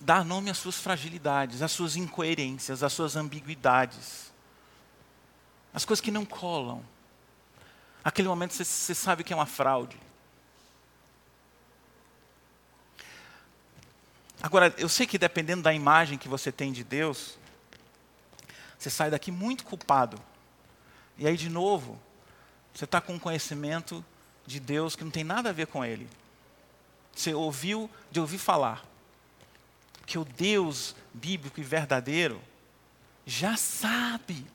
dar 0.00 0.24
nome 0.24 0.50
às 0.50 0.58
suas 0.58 0.78
fragilidades, 0.78 1.62
às 1.62 1.72
suas 1.72 1.96
incoerências, 1.96 2.82
às 2.82 2.92
suas 2.92 3.16
ambiguidades. 3.16 4.32
As 5.72 5.84
coisas 5.84 6.00
que 6.00 6.10
não 6.10 6.24
colam. 6.24 6.84
Aquele 8.08 8.26
momento 8.26 8.54
você, 8.54 8.64
você 8.64 8.94
sabe 8.94 9.22
que 9.22 9.34
é 9.34 9.36
uma 9.36 9.44
fraude. 9.44 10.00
Agora, 14.40 14.74
eu 14.78 14.88
sei 14.88 15.06
que 15.06 15.18
dependendo 15.18 15.60
da 15.60 15.74
imagem 15.74 16.16
que 16.16 16.26
você 16.26 16.50
tem 16.50 16.72
de 16.72 16.82
Deus, 16.82 17.38
você 18.78 18.88
sai 18.88 19.10
daqui 19.10 19.30
muito 19.30 19.62
culpado. 19.62 20.18
E 21.18 21.26
aí, 21.26 21.36
de 21.36 21.50
novo, 21.50 22.00
você 22.72 22.86
está 22.86 22.98
com 22.98 23.12
um 23.12 23.18
conhecimento 23.18 24.02
de 24.46 24.58
Deus 24.58 24.96
que 24.96 25.04
não 25.04 25.10
tem 25.10 25.22
nada 25.22 25.50
a 25.50 25.52
ver 25.52 25.66
com 25.66 25.84
Ele. 25.84 26.08
Você 27.14 27.34
ouviu 27.34 27.90
de 28.10 28.20
ouvir 28.20 28.38
falar 28.38 28.86
que 30.06 30.16
o 30.16 30.24
Deus 30.24 30.96
bíblico 31.12 31.60
e 31.60 31.62
verdadeiro 31.62 32.40
já 33.26 33.54
sabe. 33.54 34.46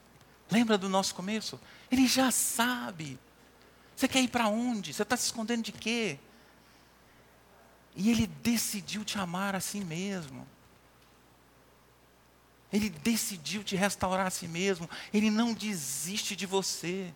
Lembra 0.49 0.75
do 0.75 0.89
nosso 0.89 1.13
começo? 1.13 1.59
Ele 1.91 2.07
já 2.07 2.31
sabe. 2.31 3.19
Você 4.03 4.07
quer 4.09 4.19
ir 4.19 4.27
para 4.27 4.49
onde? 4.49 4.93
Você 4.93 5.01
está 5.01 5.15
se 5.15 5.27
escondendo 5.27 5.63
de 5.63 5.71
quê? 5.71 6.19
E 7.95 8.11
Ele 8.11 8.27
decidiu 8.27 9.05
te 9.05 9.17
amar 9.17 9.55
a 9.55 9.61
si 9.61 9.79
mesmo. 9.79 10.45
Ele 12.69 12.89
decidiu 12.89 13.63
te 13.63 13.77
restaurar 13.77 14.27
a 14.27 14.29
si 14.29 14.45
mesmo. 14.45 14.89
Ele 15.13 15.31
não 15.31 15.53
desiste 15.53 16.35
de 16.35 16.45
você. 16.45 17.13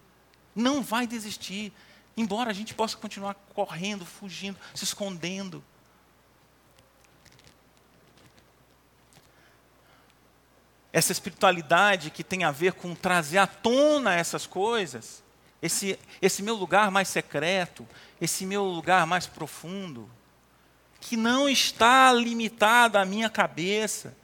Não 0.56 0.82
vai 0.82 1.06
desistir. 1.06 1.74
Embora 2.16 2.52
a 2.52 2.54
gente 2.54 2.74
possa 2.74 2.96
continuar 2.96 3.34
correndo, 3.54 4.06
fugindo, 4.06 4.58
se 4.74 4.86
escondendo. 4.86 5.62
Essa 10.94 11.12
espiritualidade 11.12 12.12
que 12.12 12.24
tem 12.24 12.46
a 12.46 12.52
ver 12.52 12.72
com 12.72 12.96
trazer 12.96 13.40
à 13.40 13.46
tona 13.46 14.16
essas 14.16 14.48
coisas, 14.48 15.27
esse, 15.62 15.98
esse 16.22 16.44
meu 16.44 16.56
lugar 16.56 16.92
mais 16.92 17.08
secreto, 17.08 17.88
esse 18.22 18.46
meu 18.46 18.64
lugar 18.64 19.06
mais 19.08 19.26
profundo, 19.26 20.10
que 21.00 21.16
não 21.16 21.48
está 21.48 22.12
limitada 22.14 23.02
à 23.02 23.06
minha 23.06 23.30
cabeça, 23.30 24.16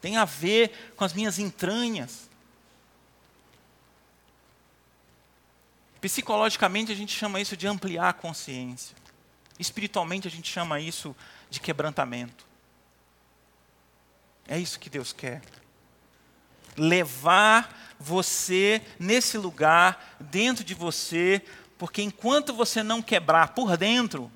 tem 0.00 0.16
a 0.16 0.24
ver 0.24 0.92
com 0.96 1.04
as 1.04 1.12
minhas 1.12 1.38
entranhas. 1.38 2.28
Psicologicamente 6.00 6.92
a 6.92 6.94
gente 6.94 7.16
chama 7.16 7.40
isso 7.40 7.56
de 7.56 7.66
ampliar 7.66 8.10
a 8.10 8.12
consciência. 8.12 8.94
Espiritualmente 9.58 10.28
a 10.28 10.30
gente 10.30 10.50
chama 10.50 10.78
isso 10.78 11.16
de 11.50 11.58
quebrantamento. 11.58 12.46
É 14.46 14.58
isso 14.58 14.78
que 14.78 14.88
Deus 14.88 15.12
quer. 15.12 15.42
Levar 16.76 17.94
você 17.98 18.82
nesse 18.98 19.38
lugar, 19.38 20.16
dentro 20.20 20.64
de 20.64 20.74
você, 20.74 21.42
porque 21.78 22.02
enquanto 22.02 22.54
você 22.54 22.82
não 22.82 23.02
quebrar 23.02 23.48
por 23.48 23.76
dentro, 23.76 24.30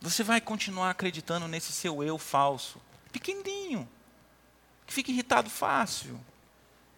você 0.00 0.22
vai 0.22 0.40
continuar 0.40 0.90
acreditando 0.90 1.46
nesse 1.46 1.72
seu 1.72 2.02
eu 2.02 2.18
falso, 2.18 2.80
pequenininho, 3.12 3.88
que 4.86 4.92
fica 4.92 5.10
irritado 5.10 5.50
fácil, 5.50 6.18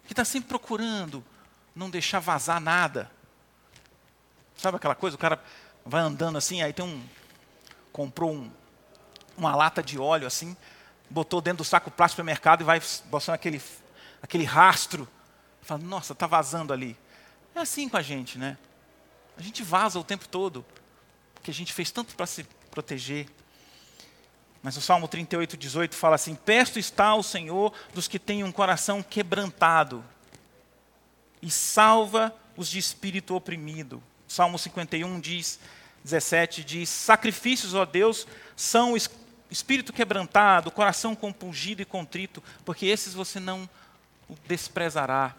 que 0.05 0.13
está 0.13 0.23
sempre 0.23 0.49
procurando 0.49 1.23
não 1.75 1.89
deixar 1.89 2.19
vazar 2.19 2.59
nada. 2.59 3.11
Sabe 4.55 4.77
aquela 4.77 4.95
coisa? 4.95 5.15
O 5.15 5.19
cara 5.19 5.43
vai 5.85 6.01
andando 6.01 6.37
assim, 6.37 6.61
aí 6.61 6.71
tem 6.71 6.85
um. 6.85 7.03
comprou 7.91 8.31
um, 8.31 8.51
uma 9.35 9.55
lata 9.55 9.81
de 9.81 9.99
óleo 9.99 10.27
assim, 10.27 10.55
botou 11.13 11.39
dentro 11.39 11.59
do 11.59 11.63
saco 11.63 11.91
plástico 11.91 12.23
do 12.23 12.25
mercado 12.25 12.61
e 12.61 12.63
vai 12.63 12.81
botando 13.05 13.35
aquele, 13.35 13.61
aquele 14.21 14.43
rastro. 14.43 15.07
Fala, 15.61 15.81
nossa, 15.81 16.13
está 16.13 16.25
vazando 16.25 16.73
ali. 16.73 16.97
É 17.53 17.59
assim 17.59 17.87
com 17.87 17.95
a 17.95 18.01
gente, 18.01 18.37
né? 18.37 18.57
A 19.37 19.41
gente 19.41 19.61
vaza 19.63 19.99
o 19.99 20.03
tempo 20.03 20.27
todo, 20.27 20.65
porque 21.35 21.51
a 21.51 21.53
gente 21.53 21.71
fez 21.71 21.91
tanto 21.91 22.15
para 22.15 22.25
se 22.25 22.43
proteger. 22.71 23.27
Mas 24.61 24.75
o 24.75 24.81
Salmo 24.81 25.07
38, 25.07 25.55
18 25.55 25.95
fala 25.95 26.15
assim: 26.15 26.33
Perto 26.33 26.79
está 26.79 27.13
o 27.13 27.21
Senhor 27.21 27.71
dos 27.93 28.07
que 28.07 28.17
têm 28.17 28.43
um 28.43 28.51
coração 28.51 29.03
quebrantado 29.03 30.03
e 31.41 31.51
salva 31.51 32.33
os 32.57 32.69
de 32.69 32.79
espírito 32.79 33.35
oprimido. 33.35 34.01
Salmo 34.27 34.57
51 34.57 35.19
diz, 35.19 35.59
17 36.03 36.63
diz: 36.63 36.89
Sacrifícios, 36.89 37.73
ó 37.73 37.85
Deus, 37.85 38.25
são 38.55 38.95
espírito 39.53 39.93
quebrantado, 39.93 40.71
coração 40.71 41.15
compungido 41.15 41.81
e 41.81 41.85
contrito, 41.85 42.43
porque 42.65 42.85
esses 42.85 43.13
você 43.13 43.39
não 43.39 43.69
desprezará. 44.47 45.35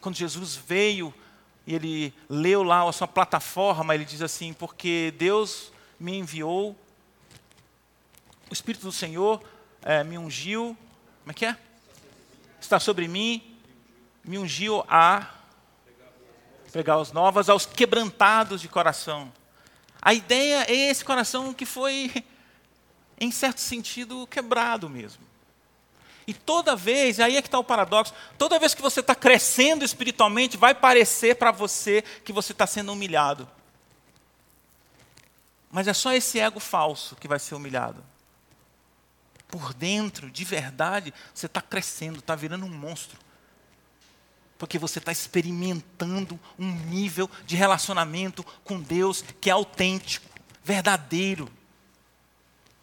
Quando 0.00 0.16
Jesus 0.16 0.56
veio 0.56 1.14
e 1.66 1.74
ele 1.74 2.14
leu 2.28 2.62
lá 2.62 2.88
a 2.88 2.92
sua 2.92 3.06
plataforma, 3.06 3.94
ele 3.94 4.04
diz 4.04 4.22
assim: 4.22 4.52
Porque 4.52 5.14
Deus 5.16 5.72
me 6.00 6.16
enviou, 6.18 6.76
o 8.50 8.52
Espírito 8.52 8.82
do 8.82 8.92
Senhor 8.92 9.42
é, 9.82 10.02
me 10.02 10.18
ungiu, 10.18 10.76
como 11.20 11.30
é 11.30 11.34
que 11.34 11.46
é? 11.46 11.56
Está 12.60 12.80
sobre 12.80 13.06
mim, 13.06 13.56
me 14.24 14.38
ungiu 14.38 14.84
a 14.88 15.28
pregar 16.72 16.98
os 16.98 17.12
novas 17.12 17.48
aos 17.48 17.66
quebrantados 17.66 18.60
de 18.60 18.68
coração. 18.68 19.32
A 20.00 20.14
ideia 20.14 20.64
é 20.68 20.74
esse 20.90 21.04
coração 21.04 21.54
que 21.54 21.64
foi, 21.64 22.12
em 23.22 23.30
certo 23.30 23.60
sentido, 23.60 24.26
quebrado 24.26 24.90
mesmo. 24.90 25.22
E 26.26 26.34
toda 26.34 26.74
vez, 26.74 27.20
aí 27.20 27.36
é 27.36 27.42
que 27.42 27.46
está 27.46 27.58
o 27.58 27.64
paradoxo, 27.64 28.12
toda 28.36 28.58
vez 28.58 28.74
que 28.74 28.82
você 28.82 28.98
está 28.98 29.14
crescendo 29.14 29.84
espiritualmente, 29.84 30.56
vai 30.56 30.74
parecer 30.74 31.36
para 31.36 31.52
você 31.52 32.02
que 32.24 32.32
você 32.32 32.50
está 32.50 32.66
sendo 32.66 32.92
humilhado. 32.92 33.48
Mas 35.70 35.86
é 35.86 35.92
só 35.92 36.12
esse 36.12 36.40
ego 36.40 36.58
falso 36.58 37.14
que 37.14 37.28
vai 37.28 37.38
ser 37.38 37.54
humilhado. 37.54 38.02
Por 39.46 39.72
dentro, 39.72 40.28
de 40.28 40.44
verdade, 40.44 41.14
você 41.32 41.46
está 41.46 41.60
crescendo, 41.60 42.18
está 42.18 42.34
virando 42.34 42.66
um 42.66 42.70
monstro. 42.70 43.18
Porque 44.58 44.78
você 44.78 44.98
está 44.98 45.12
experimentando 45.12 46.38
um 46.58 46.72
nível 46.72 47.30
de 47.46 47.54
relacionamento 47.54 48.44
com 48.64 48.80
Deus 48.80 49.24
que 49.40 49.48
é 49.48 49.52
autêntico, 49.52 50.28
verdadeiro. 50.64 51.48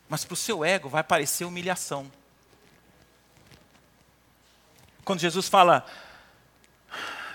Mas 0.09 0.25
para 0.25 0.33
o 0.33 0.37
seu 0.37 0.65
ego 0.65 0.89
vai 0.89 1.03
parecer 1.03 1.45
humilhação. 1.45 2.11
Quando 5.05 5.19
Jesus 5.19 5.47
fala, 5.47 5.85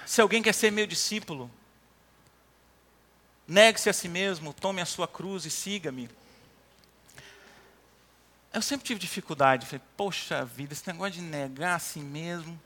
se 0.05 0.21
alguém 0.21 0.43
quer 0.43 0.53
ser 0.53 0.71
meu 0.71 0.87
discípulo, 0.87 1.51
Negue-se 3.47 3.91
a 3.91 3.93
si 3.93 4.09
mesmo, 4.09 4.55
tome 4.55 4.81
a 4.81 4.87
sua 4.87 5.07
cruz 5.07 5.45
e 5.45 5.51
siga-me. 5.51 6.09
Eu 8.53 8.63
sempre 8.63 8.87
tive 8.87 8.99
dificuldade. 8.99 9.67
Falei, 9.67 9.83
poxa 9.97 10.45
vida, 10.45 10.73
esse 10.73 10.87
negócio 10.87 11.15
de 11.15 11.21
negar 11.21 11.75
a 11.75 11.79
si 11.79 12.01
mesmo 12.01 12.61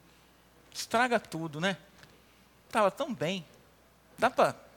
estraga 0.73 1.19
tudo, 1.19 1.61
né? 1.61 1.77
Estava 2.67 2.91
tão 2.91 3.13
bem. 3.13 3.45
Dá 4.17 4.31
para. 4.31 4.68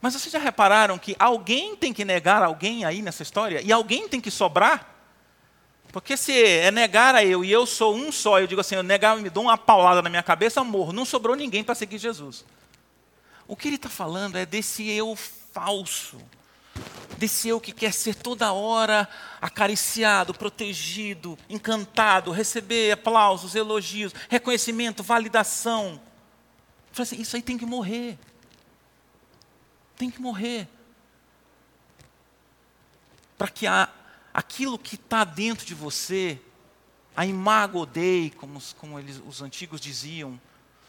Mas 0.00 0.14
vocês 0.14 0.32
já 0.32 0.38
repararam 0.38 0.98
que 0.98 1.16
alguém 1.18 1.74
tem 1.74 1.92
que 1.92 2.04
negar 2.04 2.42
alguém 2.42 2.84
aí 2.84 3.02
nessa 3.02 3.22
história? 3.22 3.60
E 3.64 3.72
alguém 3.72 4.08
tem 4.08 4.20
que 4.20 4.30
sobrar? 4.30 4.94
Porque 5.92 6.16
se 6.16 6.32
é 6.32 6.70
negar 6.70 7.14
a 7.14 7.24
eu 7.24 7.44
e 7.44 7.50
eu 7.50 7.66
sou 7.66 7.96
um 7.96 8.12
só, 8.12 8.38
eu 8.38 8.46
digo 8.46 8.60
assim, 8.60 8.76
eu 8.76 8.82
negar, 8.82 9.16
me 9.16 9.30
dou 9.30 9.44
uma 9.44 9.56
paulada 9.56 10.02
na 10.02 10.10
minha 10.10 10.22
cabeça, 10.22 10.62
morro. 10.62 10.92
Não 10.92 11.04
sobrou 11.04 11.34
ninguém 11.34 11.64
para 11.64 11.74
seguir 11.74 11.98
Jesus. 11.98 12.44
O 13.46 13.56
que 13.56 13.68
ele 13.68 13.76
está 13.76 13.88
falando 13.88 14.36
é 14.36 14.44
desse 14.44 14.88
eu 14.88 15.16
falso, 15.16 16.20
desse 17.16 17.48
eu 17.48 17.58
que 17.58 17.72
quer 17.72 17.92
ser 17.92 18.14
toda 18.14 18.52
hora 18.52 19.08
acariciado, 19.40 20.34
protegido, 20.34 21.38
encantado, 21.48 22.30
receber 22.30 22.92
aplausos, 22.92 23.54
elogios, 23.54 24.12
reconhecimento, 24.28 25.02
validação. 25.02 26.00
Assim, 26.96 27.20
isso 27.20 27.34
aí 27.34 27.42
tem 27.42 27.56
que 27.56 27.64
morrer. 27.64 28.18
Tem 29.98 30.10
que 30.10 30.22
morrer. 30.22 30.68
Para 33.36 33.48
que 33.48 33.66
a, 33.66 33.88
aquilo 34.32 34.78
que 34.78 34.94
está 34.94 35.24
dentro 35.24 35.66
de 35.66 35.74
você, 35.74 36.40
a 37.16 37.26
imago 37.26 37.84
dei, 37.84 38.30
como, 38.30 38.62
como 38.76 38.98
eles, 38.98 39.20
os 39.26 39.42
antigos 39.42 39.80
diziam, 39.80 40.40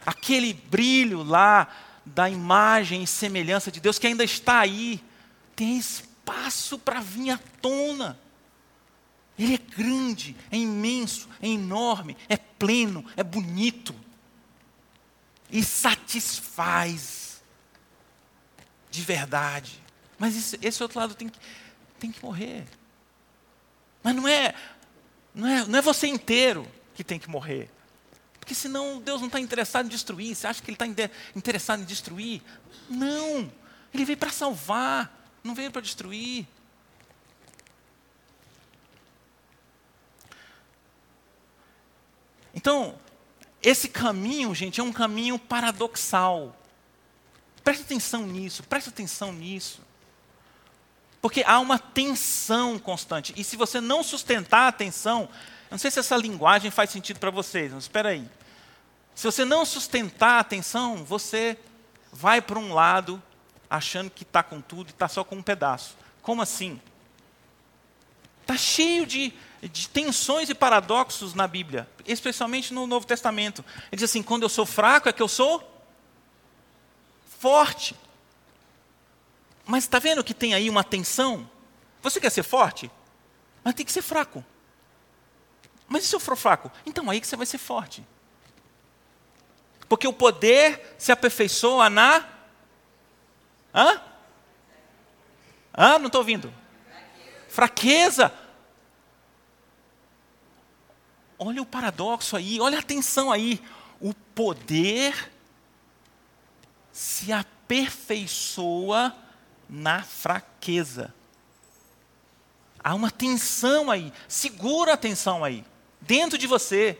aquele 0.05 0.53
brilho 0.53 1.23
lá 1.23 1.67
da 2.05 2.29
imagem 2.29 3.03
e 3.03 3.07
semelhança 3.07 3.71
de 3.71 3.79
Deus 3.79 3.97
que 3.97 4.07
ainda 4.07 4.23
está 4.23 4.59
aí, 4.59 5.03
tem 5.55 5.77
espaço 5.77 6.77
para 6.77 6.99
vir 6.99 7.31
à 7.31 7.39
tona. 7.61 8.19
Ele 9.37 9.55
é 9.55 9.57
grande, 9.57 10.35
é 10.51 10.57
imenso, 10.57 11.27
é 11.41 11.47
enorme, 11.47 12.15
é 12.27 12.37
pleno, 12.37 13.05
é 13.17 13.23
bonito. 13.23 13.95
E 15.51 15.63
satisfaz 15.63 17.28
de 18.89 19.01
verdade. 19.01 19.81
Mas 20.17 20.35
esse, 20.35 20.59
esse 20.61 20.83
outro 20.83 20.99
lado 20.99 21.15
tem 21.15 21.29
que, 21.29 21.39
tem 21.99 22.11
que 22.11 22.23
morrer. 22.23 22.65
Mas 24.03 24.15
não 24.15 24.27
é, 24.27 24.53
não, 25.33 25.47
é, 25.47 25.65
não 25.65 25.79
é 25.79 25.81
você 25.81 26.07
inteiro 26.07 26.67
que 26.93 27.03
tem 27.03 27.19
que 27.19 27.29
morrer. 27.29 27.69
Porque 28.39 28.55
senão 28.55 28.99
Deus 28.99 29.21
não 29.21 29.27
está 29.27 29.39
interessado 29.39 29.85
em 29.85 29.89
destruir. 29.89 30.35
Você 30.35 30.47
acha 30.47 30.61
que 30.61 30.69
Ele 30.69 30.75
está 30.75 31.09
interessado 31.35 31.81
em 31.81 31.85
destruir? 31.85 32.41
Não. 32.89 33.51
Ele 33.93 34.05
veio 34.05 34.17
para 34.17 34.31
salvar, 34.31 35.29
não 35.43 35.53
veio 35.53 35.71
para 35.71 35.81
destruir. 35.81 36.47
Então, 42.53 42.99
esse 43.61 43.87
caminho, 43.87 44.53
gente, 44.55 44.79
é 44.79 44.83
um 44.83 44.91
caminho 44.91 45.37
paradoxal. 45.37 46.55
Preste 47.69 47.83
atenção 47.83 48.25
nisso, 48.25 48.63
preste 48.63 48.89
atenção 48.89 49.31
nisso. 49.31 49.79
Porque 51.21 51.43
há 51.45 51.59
uma 51.59 51.77
tensão 51.77 52.79
constante. 52.79 53.31
E 53.37 53.43
se 53.43 53.55
você 53.55 53.79
não 53.79 54.01
sustentar 54.01 54.69
a 54.69 54.71
tensão, 54.71 55.29
não 55.69 55.77
sei 55.77 55.91
se 55.91 55.99
essa 55.99 56.17
linguagem 56.17 56.71
faz 56.71 56.89
sentido 56.89 57.19
para 57.19 57.29
vocês, 57.29 57.71
mas 57.71 57.83
espera 57.83 58.09
aí. 58.09 58.27
Se 59.13 59.23
você 59.23 59.45
não 59.45 59.65
sustentar 59.65 60.37
a 60.37 60.39
atenção, 60.39 61.05
você 61.05 61.59
vai 62.11 62.41
para 62.41 62.57
um 62.57 62.73
lado 62.73 63.21
achando 63.69 64.09
que 64.09 64.23
está 64.23 64.41
com 64.41 64.59
tudo 64.61 64.87
e 64.87 64.89
está 64.89 65.07
só 65.07 65.23
com 65.23 65.35
um 65.35 65.43
pedaço. 65.43 65.95
Como 66.23 66.41
assim? 66.41 66.81
Está 68.41 68.57
cheio 68.57 69.05
de, 69.05 69.31
de 69.61 69.87
tensões 69.89 70.49
e 70.49 70.55
paradoxos 70.55 71.35
na 71.35 71.47
Bíblia, 71.47 71.87
especialmente 72.07 72.73
no 72.73 72.87
Novo 72.87 73.05
Testamento. 73.05 73.63
Ele 73.91 73.99
diz 73.99 74.09
assim: 74.09 74.23
quando 74.23 74.41
eu 74.41 74.49
sou 74.49 74.65
fraco 74.65 75.07
é 75.07 75.13
que 75.13 75.21
eu 75.21 75.27
sou 75.27 75.78
forte. 77.39 77.95
Mas 79.65 79.85
está 79.85 79.97
vendo 79.97 80.23
que 80.23 80.33
tem 80.33 80.53
aí 80.53 80.69
uma 80.69 80.83
tensão? 80.83 81.49
Você 82.01 82.19
quer 82.19 82.29
ser 82.29 82.43
forte? 82.43 82.91
Mas 83.63 83.73
tem 83.73 83.85
que 83.85 83.91
ser 83.91 84.01
fraco. 84.01 84.43
Mas 85.87 86.03
e 86.03 86.07
se 86.07 86.15
eu 86.15 86.19
for 86.19 86.35
fraco? 86.35 86.71
Então 86.85 87.09
aí 87.09 87.19
que 87.19 87.27
você 87.27 87.35
vai 87.35 87.45
ser 87.45 87.57
forte. 87.57 88.05
Porque 89.87 90.07
o 90.07 90.13
poder 90.13 90.95
se 90.99 91.11
aperfeiçoa 91.11 91.89
na. 91.89 92.27
Hã? 93.73 94.01
Hã? 95.75 95.97
Não 95.97 96.07
estou 96.07 96.21
ouvindo. 96.21 96.53
Fraqueza. 97.47 98.33
Olha 101.37 101.61
o 101.61 101.65
paradoxo 101.65 102.35
aí, 102.35 102.59
olha 102.59 102.79
a 102.79 102.83
tensão 102.83 103.31
aí. 103.31 103.61
O 104.01 104.13
poder 104.13 105.31
se 106.99 107.31
aperfeiçoa 107.31 109.15
na 109.69 110.03
fraqueza. 110.03 111.13
Há 112.83 112.93
uma 112.93 113.09
tensão 113.09 113.89
aí, 113.89 114.11
segura 114.27 114.95
a 114.95 114.97
tensão 114.97 115.45
aí, 115.45 115.63
dentro 116.01 116.37
de 116.37 116.45
você. 116.45 116.99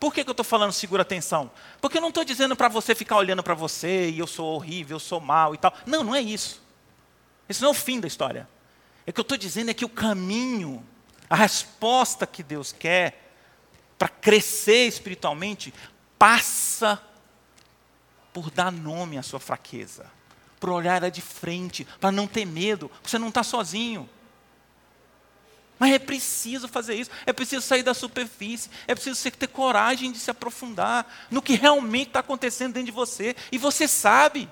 Por 0.00 0.12
que, 0.12 0.24
que 0.24 0.30
eu 0.30 0.32
estou 0.32 0.42
falando 0.42 0.72
segura 0.72 1.02
a 1.02 1.04
tensão? 1.04 1.52
Porque 1.80 1.98
eu 1.98 2.02
não 2.02 2.08
estou 2.08 2.24
dizendo 2.24 2.56
para 2.56 2.66
você 2.66 2.96
ficar 2.96 3.16
olhando 3.16 3.44
para 3.44 3.54
você 3.54 4.10
e 4.10 4.18
eu 4.18 4.26
sou 4.26 4.56
horrível, 4.56 4.96
eu 4.96 5.00
sou 5.00 5.20
mal 5.20 5.54
e 5.54 5.58
tal. 5.58 5.72
Não, 5.86 6.02
não 6.02 6.12
é 6.12 6.20
isso. 6.20 6.60
Esse 7.48 7.62
não 7.62 7.68
é 7.68 7.70
o 7.70 7.74
fim 7.74 8.00
da 8.00 8.08
história. 8.08 8.48
É 9.06 9.10
o 9.10 9.12
que 9.14 9.20
eu 9.20 9.22
estou 9.22 9.38
dizendo 9.38 9.70
é 9.70 9.74
que 9.74 9.84
o 9.84 9.88
caminho, 9.88 10.84
a 11.30 11.36
resposta 11.36 12.26
que 12.26 12.42
Deus 12.42 12.72
quer 12.72 13.34
para 13.96 14.08
crescer 14.08 14.88
espiritualmente, 14.88 15.72
passa 16.18 17.00
por 18.32 18.50
dar 18.50 18.72
nome 18.72 19.18
à 19.18 19.22
sua 19.22 19.40
fraqueza 19.40 20.10
para 20.62 20.70
olhar 20.70 20.98
ela 20.98 21.10
de 21.10 21.20
frente, 21.20 21.84
para 22.00 22.12
não 22.12 22.28
ter 22.28 22.44
medo, 22.44 22.88
você 23.02 23.18
não 23.18 23.30
está 23.30 23.42
sozinho. 23.42 24.08
Mas 25.76 25.92
é 25.92 25.98
preciso 25.98 26.68
fazer 26.68 26.94
isso, 26.94 27.10
é 27.26 27.32
preciso 27.32 27.66
sair 27.66 27.82
da 27.82 27.92
superfície, 27.92 28.70
é 28.86 28.94
preciso 28.94 29.28
ter 29.32 29.48
coragem 29.48 30.12
de 30.12 30.20
se 30.20 30.30
aprofundar 30.30 31.04
no 31.28 31.42
que 31.42 31.54
realmente 31.54 32.08
está 32.08 32.20
acontecendo 32.20 32.74
dentro 32.74 32.86
de 32.86 32.92
você, 32.92 33.34
e 33.50 33.58
você 33.58 33.88
sabe. 33.88 34.48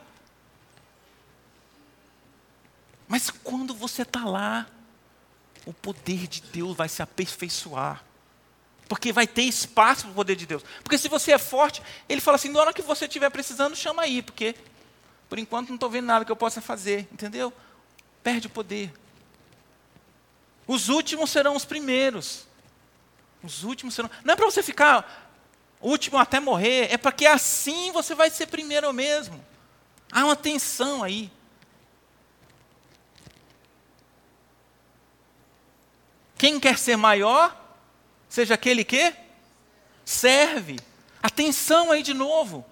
Mas 3.06 3.30
quando 3.30 3.72
você 3.72 4.02
está 4.02 4.24
lá, 4.24 4.66
o 5.64 5.72
poder 5.72 6.26
de 6.26 6.42
Deus 6.42 6.76
vai 6.76 6.88
se 6.88 7.02
aperfeiçoar. 7.02 8.02
Porque 8.90 9.12
vai 9.12 9.24
ter 9.24 9.42
espaço 9.42 10.02
para 10.02 10.10
o 10.10 10.14
poder 10.14 10.34
de 10.34 10.46
Deus. 10.46 10.64
Porque 10.82 10.98
se 10.98 11.06
você 11.06 11.30
é 11.30 11.38
forte, 11.38 11.80
ele 12.08 12.20
fala 12.20 12.34
assim: 12.34 12.48
na 12.48 12.58
hora 12.58 12.72
que 12.72 12.82
você 12.82 13.04
estiver 13.04 13.30
precisando, 13.30 13.76
chama 13.76 14.02
aí, 14.02 14.20
porque 14.20 14.56
por 15.28 15.38
enquanto 15.38 15.68
não 15.68 15.76
estou 15.76 15.88
vendo 15.88 16.06
nada 16.06 16.24
que 16.24 16.32
eu 16.32 16.34
possa 16.34 16.60
fazer, 16.60 17.06
entendeu? 17.12 17.52
Perde 18.20 18.48
o 18.48 18.50
poder. 18.50 18.92
Os 20.66 20.88
últimos 20.88 21.30
serão 21.30 21.54
os 21.54 21.64
primeiros. 21.64 22.48
Os 23.44 23.62
últimos 23.62 23.94
serão. 23.94 24.10
Não 24.24 24.34
é 24.34 24.36
para 24.36 24.50
você 24.50 24.60
ficar 24.60 25.30
último 25.80 26.18
até 26.18 26.40
morrer, 26.40 26.92
é 26.92 26.98
para 26.98 27.12
que 27.12 27.28
assim 27.28 27.92
você 27.92 28.12
vai 28.12 28.28
ser 28.28 28.48
primeiro 28.48 28.92
mesmo. 28.92 29.40
Há 30.10 30.24
uma 30.24 30.34
tensão 30.34 31.04
aí. 31.04 31.30
Quem 36.36 36.58
quer 36.58 36.76
ser 36.76 36.96
maior, 36.96 37.59
seja 38.30 38.54
aquele 38.54 38.84
que 38.84 39.14
serve. 40.04 40.78
Atenção 41.22 41.90
aí 41.90 42.02
de 42.02 42.14
novo. 42.14 42.64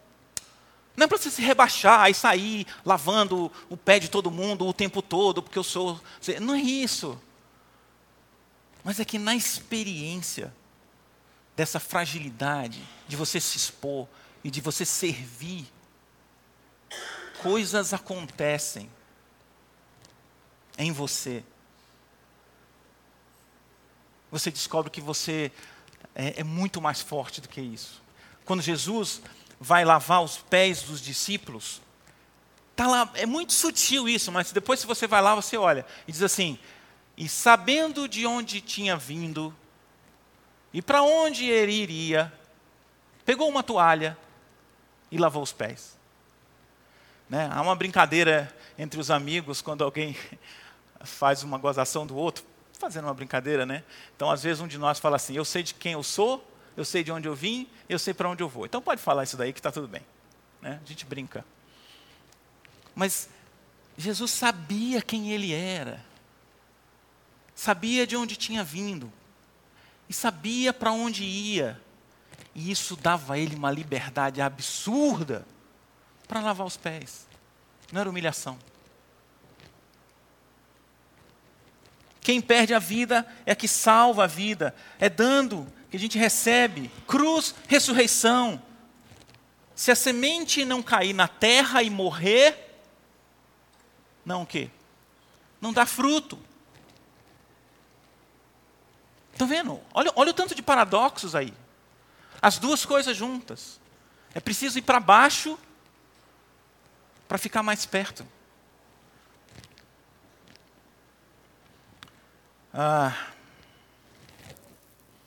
Não 0.97 1.05
é 1.05 1.07
para 1.07 1.19
você 1.19 1.31
se 1.31 1.43
rebaixar 1.43 2.11
e 2.11 2.15
sair 2.15 2.67
lavando 2.85 3.53
o 3.69 3.77
pé 3.77 3.99
de 3.99 4.09
todo 4.09 4.31
mundo 4.31 4.67
o 4.67 4.73
tempo 4.73 5.03
todo, 5.03 5.43
porque 5.43 5.59
eu 5.59 5.65
sou. 5.65 6.01
Não 6.41 6.55
é 6.55 6.61
isso. 6.61 7.21
Mas 8.83 8.99
é 8.99 9.05
que 9.05 9.19
na 9.19 9.37
experiência 9.37 10.55
dessa 11.55 11.79
fragilidade, 11.79 12.83
de 13.07 13.17
você 13.17 13.41
se 13.41 13.57
expor 13.57 14.07
e 14.43 14.51
de 14.51 14.61
você 14.61 14.85
servir, 14.85 15.67
coisas 17.43 17.93
acontecem 17.93 18.91
em 20.79 20.93
você. 20.93 21.45
Você 24.31 24.51
descobre 24.51 24.91
que 24.91 25.01
você 25.01 25.51
é, 26.15 26.41
é 26.41 26.45
muito 26.45 26.81
mais 26.81 27.01
forte 27.01 27.41
do 27.41 27.49
que 27.49 27.61
isso. 27.61 28.03
Quando 28.45 28.63
Jesus 28.63 29.23
vai 29.61 29.85
lavar 29.85 30.23
os 30.23 30.39
pés 30.39 30.83
dos 30.83 31.01
discípulos. 31.01 31.81
Tá 32.77 32.87
lá, 32.87 33.11
é 33.15 33.27
muito 33.27 33.53
sutil 33.53 34.09
isso, 34.09 34.31
mas 34.31 34.53
depois 34.53 34.81
se 34.81 34.87
você 34.87 35.07
vai 35.07 35.21
lá, 35.21 35.35
você 35.35 35.57
olha 35.57 35.85
e 36.07 36.13
diz 36.13 36.23
assim: 36.23 36.59
"E 37.17 37.29
sabendo 37.29 38.09
de 38.09 38.27
onde 38.27 38.61
tinha 38.61 38.97
vindo 38.97 39.55
e 40.73 40.81
para 40.81 41.03
onde 41.03 41.47
ele 41.47 41.73
iria, 41.73 42.33
pegou 43.25 43.49
uma 43.49 43.63
toalha 43.63 44.17
e 45.11 45.19
lavou 45.19 45.43
os 45.43 45.53
pés." 45.53 45.99
Né? 47.29 47.49
Há 47.53 47.61
uma 47.61 47.75
brincadeira 47.75 48.55
entre 48.79 49.01
os 49.01 49.11
amigos 49.11 49.61
quando 49.61 49.83
alguém 49.83 50.17
faz 51.03 51.43
uma 51.43 51.59
gozação 51.59 52.07
do 52.07 52.17
outro, 52.17 52.45
fazendo 52.79 53.05
uma 53.05 53.15
brincadeira, 53.15 53.67
né? 53.67 53.85
Então, 54.17 54.31
às 54.31 54.43
vezes 54.43 54.61
um 54.61 54.67
de 54.67 54.79
nós 54.79 54.99
fala 54.99 55.17
assim: 55.17 55.35
"Eu 55.35 55.45
sei 55.45 55.63
de 55.63 55.75
quem 55.75 55.93
eu 55.93 56.03
sou 56.03 56.45
eu 56.79 56.85
sei 56.85 57.03
de 57.03 57.11
onde 57.11 57.27
eu 57.27 57.35
vim, 57.35 57.69
eu 57.89 57.99
sei 57.99 58.15
para 58.15 58.29
onde 58.29 58.41
eu 58.41 58.49
vou. 58.49 58.65
Então 58.65 58.81
pode 58.81 59.03
falar 59.03 59.25
isso 59.25 59.37
daí 59.37 59.53
que 59.53 59.59
está 59.59 59.73
tudo 59.73 59.89
bem. 59.89 60.03
Né? 60.63 60.81
A 60.81 60.87
gente 60.87 61.05
brinca. 61.05 61.45
Mas 62.95 63.29
Jesus 63.97 64.31
sabia 64.31 65.03
quem 65.03 65.33
ele 65.33 65.53
era, 65.53 66.01
sabia 67.53 68.07
de 68.07 68.17
onde 68.17 68.37
tinha 68.37 68.63
vindo, 68.63 69.13
e 70.09 70.13
sabia 70.13 70.73
para 70.73 70.93
onde 70.93 71.25
ia. 71.25 71.81
E 72.55 72.71
isso 72.71 72.95
dava 72.95 73.35
a 73.35 73.39
ele 73.39 73.57
uma 73.57 73.73
liberdade 73.73 74.41
absurda 74.41 75.45
para 76.29 76.41
lavar 76.41 76.65
os 76.65 76.77
pés. 76.77 77.27
Não 77.91 78.01
era 78.01 78.09
humilhação. 78.09 78.57
Quem 82.29 82.43
perde 82.43 82.75
a 82.75 82.79
vida 82.79 83.27
é 83.47 83.55
que 83.55 83.67
salva 83.67 84.25
a 84.25 84.27
vida, 84.27 84.75
é 84.99 85.09
dando 85.09 85.67
que 85.91 85.97
a 85.97 85.99
gente 85.99 86.19
recebe, 86.19 86.91
cruz, 87.07 87.55
ressurreição. 87.67 88.63
Se 89.75 89.91
a 89.91 89.95
semente 89.95 90.63
não 90.63 90.83
cair 90.83 91.15
na 91.15 91.27
terra 91.27 91.83
e 91.83 91.89
morrer, 91.89 92.83
não 94.27 94.43
o 94.43 94.47
quê? 94.47 94.71
Não 95.59 95.73
dá 95.73 95.87
fruto. 95.87 96.39
Estão 99.33 99.49
vendo? 99.49 99.81
Olha, 99.95 100.13
olha 100.15 100.31
o 100.31 100.35
tanto 100.35 100.55
de 100.55 100.61
paradoxos 100.61 101.35
aí. 101.35 101.55
As 102.43 102.59
duas 102.59 102.85
coisas 102.85 103.17
juntas. 103.17 103.81
É 104.35 104.41
preciso 104.41 104.79
ir 104.79 104.83
para 104.83 105.01
baixo 105.01 105.59
para 107.27 107.39
ficar 107.39 107.63
mais 107.63 107.87
perto. 107.87 108.23
Ah, 112.81 113.13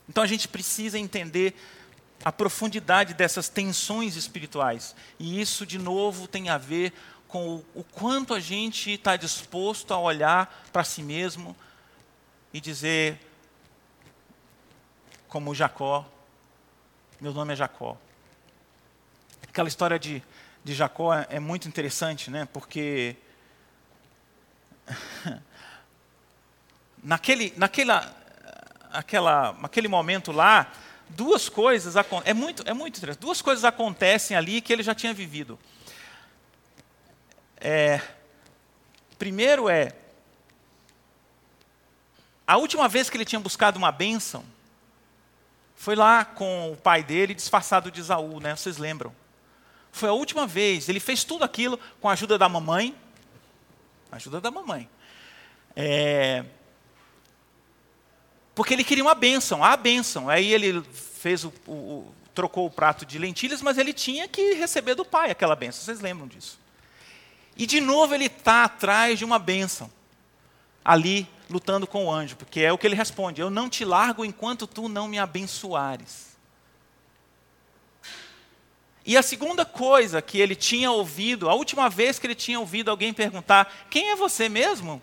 então 0.08 0.24
a 0.24 0.28
gente 0.28 0.48
precisa 0.48 0.98
entender 0.98 1.54
a 2.24 2.32
profundidade 2.32 3.14
dessas 3.14 3.50
tensões 3.50 4.16
espirituais. 4.16 4.96
E 5.20 5.42
isso, 5.42 5.66
de 5.66 5.78
novo, 5.78 6.30
tem 6.30 6.48
a 6.48 6.58
ver 6.58 6.94
com 7.28 7.56
o, 7.56 7.66
o 7.76 7.84
quanto 7.84 8.34
a 8.34 8.40
gente 8.40 8.92
está 8.92 9.18
disposto 9.18 9.94
a 9.94 10.00
olhar 10.00 10.66
para 10.72 10.86
si 10.86 11.04
mesmo 11.04 11.54
e 12.54 12.62
dizer, 12.62 13.20
como 15.28 15.54
Jacó, 15.54 16.10
meu 17.20 17.34
nome 17.34 17.52
é 17.52 17.58
Jacó. 17.58 17.98
Aquela 19.44 19.68
história 19.68 20.00
de, 20.00 20.24
de 20.64 20.74
Jacó 20.74 21.14
é, 21.14 21.28
é 21.32 21.40
muito 21.42 21.68
interessante, 21.68 22.32
né? 22.32 22.48
porque 22.54 23.18
naquele, 27.04 27.54
naquela, 27.58 28.16
aquela, 28.92 29.58
aquele 29.64 29.88
momento 29.88 30.32
lá, 30.32 30.72
duas 31.10 31.50
coisas 31.50 31.96
é 32.26 32.34
muito 32.34 32.64
é 32.66 32.74
muito 32.74 32.98
interessante. 32.98 33.22
Duas 33.22 33.42
coisas 33.42 33.64
acontecem 33.64 34.36
ali 34.36 34.62
que 34.62 34.72
ele 34.72 34.84
já 34.84 34.96
tinha 34.96 35.14
vivido. 35.14 35.60
É, 37.58 38.02
primeiro 39.18 39.70
é 39.70 39.94
a 42.48 42.58
última 42.58 42.88
vez 42.88 43.10
que 43.10 43.16
ele 43.16 43.26
tinha 43.26 43.40
buscado 43.40 43.78
uma 43.78 43.92
bênção 43.92 44.44
foi 45.82 45.96
lá 45.96 46.24
com 46.24 46.72
o 46.72 46.78
pai 46.78 47.02
dele 47.04 47.34
disfarçado 47.34 47.90
de 47.90 48.00
Isaú, 48.00 48.40
né? 48.40 48.56
Vocês 48.56 48.78
lembram? 48.78 49.16
Foi 49.92 50.08
a 50.08 50.14
última 50.14 50.46
vez. 50.46 50.88
Ele 50.88 51.00
fez 51.00 51.24
tudo 51.24 51.44
aquilo 51.44 51.80
com 52.00 52.08
a 52.08 52.14
ajuda 52.14 52.38
da 52.38 52.48
mamãe. 52.48 52.96
Ajuda 54.12 54.40
da 54.40 54.52
mamãe. 54.52 54.88
É, 55.76 56.46
porque 58.62 58.76
ele 58.76 58.84
queria 58.84 59.04
uma 59.04 59.16
bênção, 59.16 59.64
a 59.64 59.76
bênção. 59.76 60.30
Aí 60.30 60.54
ele 60.54 60.84
fez 60.94 61.44
o, 61.44 61.52
o, 61.66 62.14
trocou 62.32 62.68
o 62.68 62.70
prato 62.70 63.08
de 63.08 63.18
lentilhas, 63.18 63.60
mas 63.60 63.76
ele 63.76 63.92
tinha 63.92 64.28
que 64.28 64.54
receber 64.54 64.94
do 64.94 65.04
pai 65.04 65.32
aquela 65.32 65.56
bênção. 65.56 65.84
Vocês 65.84 66.00
lembram 66.00 66.28
disso? 66.28 66.60
E 67.58 67.66
de 67.66 67.82
novo 67.82 68.14
ele 68.14 68.26
está 68.26 68.66
atrás 68.66 69.18
de 69.18 69.26
uma 69.26 69.40
bênção, 69.40 69.92
ali 70.86 71.28
lutando 71.50 71.88
com 71.88 72.06
o 72.06 72.12
anjo, 72.12 72.36
porque 72.36 72.60
é 72.60 72.72
o 72.72 72.78
que 72.78 72.86
ele 72.86 72.94
responde: 72.94 73.42
Eu 73.42 73.50
não 73.50 73.68
te 73.68 73.84
largo 73.84 74.24
enquanto 74.24 74.68
tu 74.68 74.88
não 74.88 75.08
me 75.08 75.18
abençoares. 75.18 76.38
E 79.04 79.18
a 79.18 79.24
segunda 79.24 79.66
coisa 79.66 80.22
que 80.22 80.40
ele 80.40 80.56
tinha 80.56 80.92
ouvido, 80.92 81.50
a 81.50 81.56
última 81.56 81.90
vez 81.90 82.20
que 82.20 82.28
ele 82.28 82.36
tinha 82.36 82.60
ouvido 82.60 82.92
alguém 82.92 83.12
perguntar: 83.12 83.88
Quem 83.90 84.12
é 84.12 84.16
você 84.16 84.48
mesmo? 84.48 85.02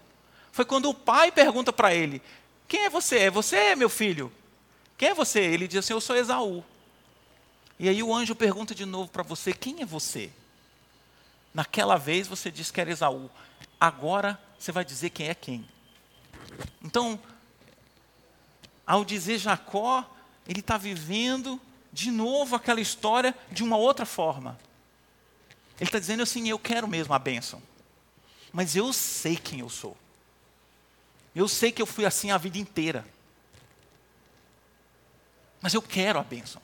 Foi 0.52 0.64
quando 0.64 0.88
o 0.88 0.94
pai 0.94 1.32
pergunta 1.32 1.72
para 1.72 1.92
ele: 1.92 2.22
Quem 2.68 2.84
é 2.84 2.90
você? 2.90 3.20
É 3.20 3.30
você, 3.30 3.74
meu 3.74 3.88
filho? 3.88 4.30
Quem 4.98 5.08
é 5.08 5.14
você? 5.14 5.40
Ele 5.40 5.66
diz 5.66 5.78
assim: 5.78 5.94
Eu 5.94 6.00
sou 6.00 6.14
Esaú. 6.14 6.62
E 7.78 7.88
aí 7.88 8.02
o 8.02 8.14
anjo 8.14 8.34
pergunta 8.34 8.74
de 8.74 8.84
novo 8.84 9.10
para 9.10 9.22
você: 9.22 9.54
Quem 9.54 9.80
é 9.80 9.86
você? 9.86 10.30
Naquela 11.54 11.96
vez 11.96 12.28
você 12.28 12.50
disse 12.50 12.72
que 12.72 12.80
era 12.80 12.90
Esaú. 12.90 13.30
Agora 13.80 14.38
você 14.58 14.70
vai 14.70 14.84
dizer 14.84 15.10
quem 15.10 15.28
é 15.28 15.34
quem. 15.34 15.66
Então, 16.84 17.18
ao 18.86 19.04
dizer 19.04 19.38
Jacó, 19.38 20.04
ele 20.46 20.60
está 20.60 20.76
vivendo 20.76 21.60
de 21.92 22.10
novo 22.10 22.54
aquela 22.54 22.80
história 22.80 23.34
de 23.50 23.64
uma 23.64 23.76
outra 23.76 24.04
forma. 24.04 24.58
Ele 25.80 25.88
está 25.88 25.98
dizendo 25.98 26.22
assim: 26.22 26.48
eu 26.48 26.58
quero 26.58 26.86
mesmo 26.86 27.14
a 27.14 27.18
bênção, 27.18 27.62
mas 28.52 28.76
eu 28.76 28.92
sei 28.92 29.36
quem 29.36 29.60
eu 29.60 29.70
sou. 29.70 29.96
Eu 31.34 31.48
sei 31.48 31.70
que 31.70 31.80
eu 31.80 31.86
fui 31.86 32.04
assim 32.04 32.30
a 32.30 32.38
vida 32.38 32.58
inteira. 32.58 33.04
Mas 35.60 35.74
eu 35.74 35.82
quero 35.82 36.18
a 36.18 36.22
bênção. 36.22 36.60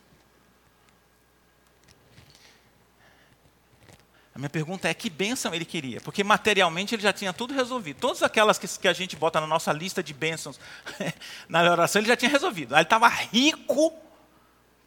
A 4.35 4.39
minha 4.39 4.51
pergunta 4.51 4.89
é: 4.89 4.95
que 4.95 5.09
bênção 5.09 5.55
ele 5.55 5.65
queria? 5.65 6.01
Porque 6.01 6.25
materialmente 6.25 6.95
ele 6.95 7.03
já 7.03 7.13
tinha 7.13 7.33
tudo 7.33 7.55
resolvido. 7.55 8.01
Todas 8.01 8.23
aquelas 8.23 8.59
que, 8.59 8.67
que 8.67 8.89
a 8.89 8.93
gente 8.93 9.15
bota 9.15 9.41
na 9.41 9.47
nossa 9.47 9.73
lista 9.73 10.03
de 10.03 10.13
bênçãos 10.13 10.59
na 11.49 11.63
oração, 11.63 12.01
ele 12.01 12.09
já 12.09 12.17
tinha 12.17 12.31
resolvido. 12.31 12.75
Ele 12.75 12.83
estava 12.83 13.07
rico 13.09 13.93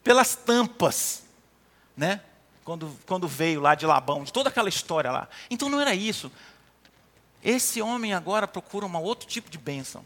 pelas 0.04 0.36
tampas, 0.36 1.24
né? 1.96 2.22
Quando, 2.66 2.98
quando 3.06 3.28
veio 3.28 3.62
lá 3.62 3.76
de 3.76 3.86
Labão, 3.86 4.26
de 4.26 4.34
toda 4.34 4.50
aquela 4.50 4.68
história 4.68 5.10
lá. 5.10 5.30
Então 5.50 5.70
não 5.70 5.80
era 5.80 5.96
isso. 5.96 6.30
Esse 7.44 7.82
homem 7.82 8.14
agora 8.14 8.48
procura 8.48 8.86
um 8.86 8.98
outro 8.98 9.28
tipo 9.28 9.50
de 9.50 9.58
bênção. 9.58 10.06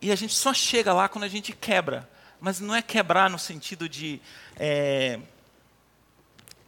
E 0.00 0.10
a 0.10 0.16
gente 0.16 0.34
só 0.34 0.52
chega 0.52 0.92
lá 0.92 1.08
quando 1.08 1.24
a 1.24 1.28
gente 1.28 1.52
quebra. 1.52 2.08
Mas 2.40 2.58
não 2.58 2.74
é 2.74 2.82
quebrar 2.82 3.30
no 3.30 3.38
sentido 3.38 3.88
de, 3.88 4.20
é, 4.56 5.20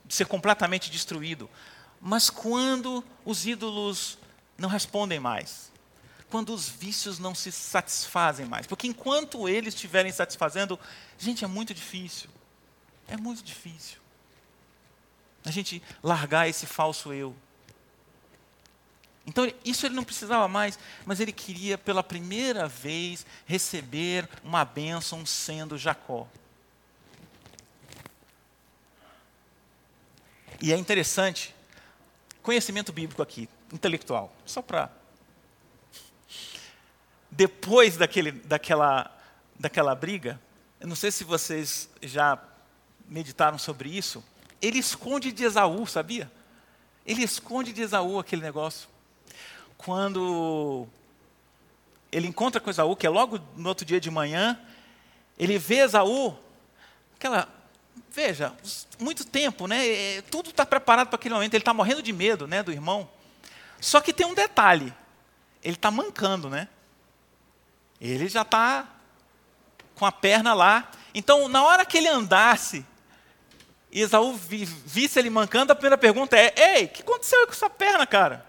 de 0.05 0.15
ser 0.15 0.27
completamente 0.27 0.91
destruído. 0.91 1.51
Mas 2.01 2.31
quando 2.31 3.05
os 3.25 3.45
ídolos 3.45 4.19
não 4.57 4.69
respondem 4.69 5.19
mais 5.19 5.73
quando 6.35 6.53
os 6.53 6.69
vícios 6.69 7.21
não 7.21 7.33
se 7.33 7.53
satisfazem 7.53 8.45
mais. 8.45 8.67
Porque 8.67 8.89
enquanto 8.89 9.49
eles 9.49 9.73
estiverem 9.73 10.11
satisfazendo, 10.11 10.77
gente, 11.17 11.45
é 11.45 11.47
muito 11.47 11.73
difícil. 11.73 12.29
É 13.07 13.17
muito 13.17 13.41
difícil. 13.45 13.99
A 15.45 15.51
gente 15.53 15.81
largar 16.03 16.49
esse 16.49 16.67
falso 16.67 17.13
eu. 17.13 17.37
Então, 19.27 19.51
isso 19.65 19.87
ele 19.87 19.95
não 19.95 20.05
precisava 20.05 20.47
mais, 20.47 20.79
mas 21.07 21.19
ele 21.19 21.33
queria 21.33 21.79
pela 21.79 22.03
primeira 22.03 22.69
vez 22.69 23.25
receber 23.47 24.29
uma 24.43 24.65
bênção 24.65 25.25
sendo 25.25 25.79
Jacó. 25.79 26.29
E 30.61 30.73
é 30.73 30.77
interessante, 30.77 31.55
conhecimento 32.43 32.93
bíblico 32.93 33.23
aqui, 33.23 33.49
intelectual, 33.73 34.35
só 34.45 34.63
para 34.63 34.91
depois 37.37 37.97
daquele, 37.97 38.31
daquela, 38.31 39.11
daquela 39.59 39.95
briga, 39.95 40.41
eu 40.81 40.87
não 40.87 40.95
sei 40.95 41.11
se 41.11 41.25
vocês 41.25 41.89
já 42.01 42.39
meditaram 43.09 43.59
sobre 43.59 43.89
isso, 43.89 44.23
ele 44.63 44.79
esconde 44.79 45.33
de 45.33 45.45
Esaú, 45.45 45.85
sabia? 45.87 46.31
Ele 47.05 47.23
esconde 47.23 47.73
de 47.73 47.83
Esaú 47.83 48.19
aquele 48.19 48.41
negócio. 48.41 48.89
Quando 49.77 50.87
ele 52.11 52.29
encontra 52.29 52.61
com 52.61 52.71
Esaú, 52.71 52.95
que 52.95 53.07
é 53.07 53.11
logo 53.11 53.41
no 53.57 53.69
outro 53.69 53.85
dia 53.85 54.01
de 54.01 54.11
manhã, 54.11 54.59
ele 55.39 55.59
vê 55.59 55.79
Esaú, 55.79 56.37
aquela, 57.17 57.49
veja, 58.11 58.55
muito 58.99 59.25
tempo, 59.25 59.67
né? 59.67 59.87
É, 59.87 60.23
tudo 60.23 60.51
está 60.51 60.65
preparado 60.65 61.09
para 61.09 61.17
aquele 61.17 61.35
momento. 61.35 61.55
Ele 61.55 61.63
está 61.63 61.75
morrendo 61.75 62.03
de 62.03 62.13
medo, 62.13 62.47
né, 62.47 62.63
do 62.63 62.73
irmão. 62.73 63.09
Só 63.81 64.01
que 64.01 64.13
tem 64.13 64.27
um 64.27 64.35
detalhe, 64.35 64.95
ele 65.63 65.75
está 65.75 65.91
mancando, 65.91 66.49
né? 66.49 66.69
Ele 68.01 68.29
já 68.29 68.43
está 68.43 68.89
com 69.95 70.07
a 70.07 70.13
perna 70.13 70.55
lá. 70.55 70.91
Então, 71.15 71.49
na 71.49 71.65
hora 71.65 71.85
que 71.85 71.99
ele 71.99 72.09
andasse, 72.09 72.85
Esaú 73.91 74.35
visse 74.35 75.19
ele 75.19 75.31
mancando, 75.31 75.73
a 75.73 75.75
primeira 75.75 75.99
pergunta 75.99 76.37
é: 76.37 76.55
Ei, 76.57 76.85
o 76.85 76.89
que 76.89 77.03
aconteceu 77.03 77.47
com 77.47 77.53
essa 77.53 77.71
perna, 77.71 78.07
cara? 78.07 78.45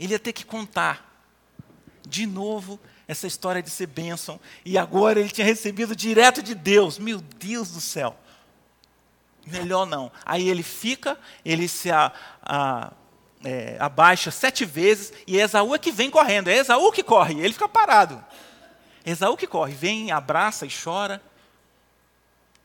Ele 0.00 0.14
ia 0.14 0.18
ter 0.18 0.32
que 0.32 0.46
contar 0.46 1.06
de 2.08 2.26
novo 2.26 2.80
essa 3.06 3.26
história 3.26 3.62
de 3.62 3.68
ser 3.68 3.86
bênção. 3.86 4.40
E 4.64 4.78
agora 4.78 5.20
ele 5.20 5.28
tinha 5.28 5.46
recebido 5.46 5.94
direto 5.94 6.42
de 6.42 6.54
Deus. 6.54 6.98
Meu 6.98 7.20
Deus 7.20 7.70
do 7.70 7.82
céu. 7.82 8.16
Melhor 9.46 9.84
não. 9.84 10.10
Aí 10.24 10.48
ele 10.48 10.62
fica, 10.62 11.18
ele 11.44 11.68
se 11.68 11.90
a, 11.90 12.10
a, 12.42 12.92
é, 13.44 13.76
abaixa 13.78 14.30
sete 14.30 14.64
vezes, 14.64 15.12
e 15.26 15.36
Esaú 15.36 15.74
é 15.74 15.78
que 15.78 15.92
vem 15.92 16.10
correndo. 16.10 16.48
É 16.48 16.56
Esaú 16.56 16.90
que 16.90 17.02
corre, 17.02 17.38
ele 17.38 17.52
fica 17.52 17.68
parado. 17.68 18.24
Esaú 19.04 19.36
que 19.36 19.46
corre, 19.46 19.74
vem, 19.74 20.10
abraça 20.10 20.64
e 20.64 20.70
chora. 20.70 21.22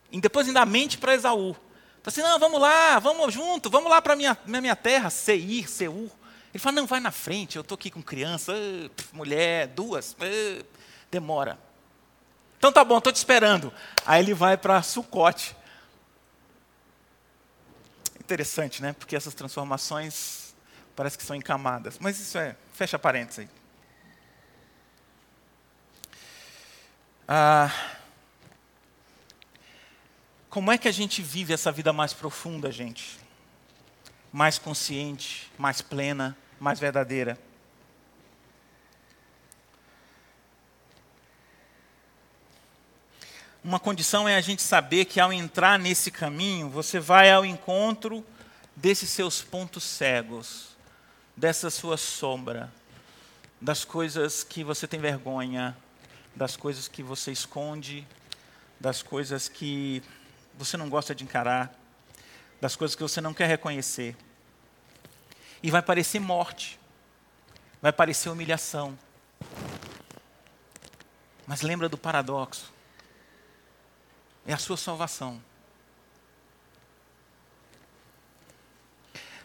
E 0.10 0.22
depois 0.22 0.48
ainda 0.48 0.66
mente 0.66 0.98
para 0.98 1.16
Esaú. 1.16 1.54
Fala 1.54 2.08
assim, 2.08 2.22
não, 2.22 2.40
vamos 2.40 2.62
lá, 2.62 2.98
vamos 3.00 3.34
junto, 3.34 3.70
vamos 3.70 3.90
lá 3.90 4.02
para 4.02 4.14
a 4.14 4.16
minha, 4.16 4.38
minha 4.46 4.76
terra, 4.76 5.10
Seir, 5.10 5.70
Seul. 5.70 6.10
Ele 6.56 6.62
fala, 6.62 6.78
não, 6.78 6.88
vai 6.88 7.00
na 7.00 7.12
frente, 7.12 7.58
eu 7.58 7.62
estou 7.62 7.76
aqui 7.76 7.92
com 7.92 8.02
criança, 8.02 8.54
uh, 8.54 8.90
mulher, 9.12 9.68
duas, 9.68 10.14
uh, 10.14 10.66
demora. 11.12 11.60
Então 12.58 12.72
tá 12.72 12.84
bom, 12.84 12.98
estou 12.98 13.14
te 13.14 13.18
esperando. 13.18 13.72
Aí 14.06 14.24
ele 14.24 14.34
vai 14.34 14.58
para 14.58 14.82
Sucote. 14.82 15.56
Interessante, 18.20 18.82
né? 18.82 18.94
Porque 18.94 19.16
essas 19.16 19.36
transformações 19.36 20.46
Parece 20.96 21.18
que 21.18 21.24
são 21.24 21.36
em 21.36 21.42
camadas. 21.42 22.00
Mas 22.00 22.20
isso 22.20 22.38
é. 22.38 22.56
Fecha 22.74 22.98
parênteses 22.98 23.40
aí. 23.40 23.50
Ah, 27.28 27.72
como 30.50 30.72
é 30.72 30.78
que 30.78 30.88
a 30.88 30.92
gente 30.92 31.22
vive 31.22 31.54
essa 31.54 31.72
vida 31.72 31.92
mais 31.92 32.14
profunda, 32.14 32.72
gente? 32.72 33.20
Mais 34.32 34.60
consciente, 34.60 35.52
mais 35.58 35.82
plena, 35.82 36.38
mais 36.60 36.80
verdadeira? 36.80 37.38
Uma 43.64 43.80
condição 43.80 44.30
é 44.30 44.36
a 44.36 44.42
gente 44.42 44.62
saber 44.62 45.06
que 45.06 45.20
ao 45.20 45.34
entrar 45.34 45.80
nesse 45.80 46.12
caminho, 46.12 46.70
você 46.70 47.00
vai 47.00 47.32
ao 47.32 47.46
encontro 47.46 48.24
desses 48.76 49.10
seus 49.10 49.42
pontos 49.42 49.84
cegos 49.84 50.76
dessa 51.36 51.70
sua 51.70 51.98
sombra, 51.98 52.72
das 53.60 53.84
coisas 53.84 54.44
que 54.44 54.64
você 54.64 54.88
tem 54.88 55.00
vergonha, 55.00 55.76
das 56.36 56.56
coisas 56.56 56.88
que 56.88 57.04
você 57.04 57.32
esconde, 57.32 58.08
das 58.80 59.02
coisas 59.02 59.50
que 59.50 60.02
você 60.58 60.78
não 60.78 60.90
gosta 60.90 61.14
de 61.14 61.24
encarar, 61.24 61.74
das 62.62 62.76
coisas 62.76 62.96
que 62.96 63.02
você 63.02 63.20
não 63.20 63.34
quer 63.34 63.48
reconhecer. 63.48 64.16
E 65.66 65.72
vai 65.72 65.82
parecer 65.82 66.20
morte, 66.20 66.80
vai 67.82 67.92
parecer 67.92 68.30
humilhação. 68.30 68.96
Mas 71.48 71.64
lembra 71.64 71.90
do 71.90 71.98
paradoxo. 71.98 72.72
É 74.46 74.54
a 74.54 74.60
sua 74.60 74.78
salvação. 74.78 75.42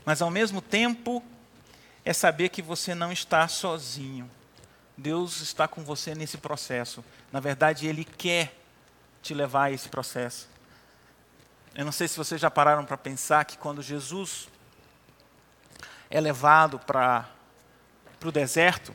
Mas 0.05 0.21
ao 0.21 0.31
mesmo 0.31 0.61
tempo, 0.61 1.25
é 2.05 2.13
saber 2.13 2.51
que 2.51 2.61
você 2.61 2.95
não 2.95 3.11
está 3.11 3.49
sozinho. 3.49 4.31
Deus 4.99 5.41
está 5.41 5.67
com 5.67 5.83
você 5.83 6.15
nesse 6.15 6.37
processo. 6.37 7.03
Na 7.33 7.41
verdade, 7.41 7.87
Ele 7.87 8.05
quer 8.05 8.55
te 9.23 9.33
levar 9.33 9.65
a 9.65 9.73
esse 9.73 9.89
processo. 9.89 10.51
Eu 11.75 11.87
não 11.87 11.93
sei 11.93 12.07
se 12.07 12.19
vocês 12.19 12.39
já 12.39 12.51
pararam 12.51 12.85
para 12.85 12.99
pensar 12.99 13.47
que 13.47 13.57
quando 13.57 13.81
Jesus 13.81 14.51
é 16.11 16.21
levado 16.21 16.79
para 16.81 17.29
o 18.25 18.33
deserto, 18.33 18.91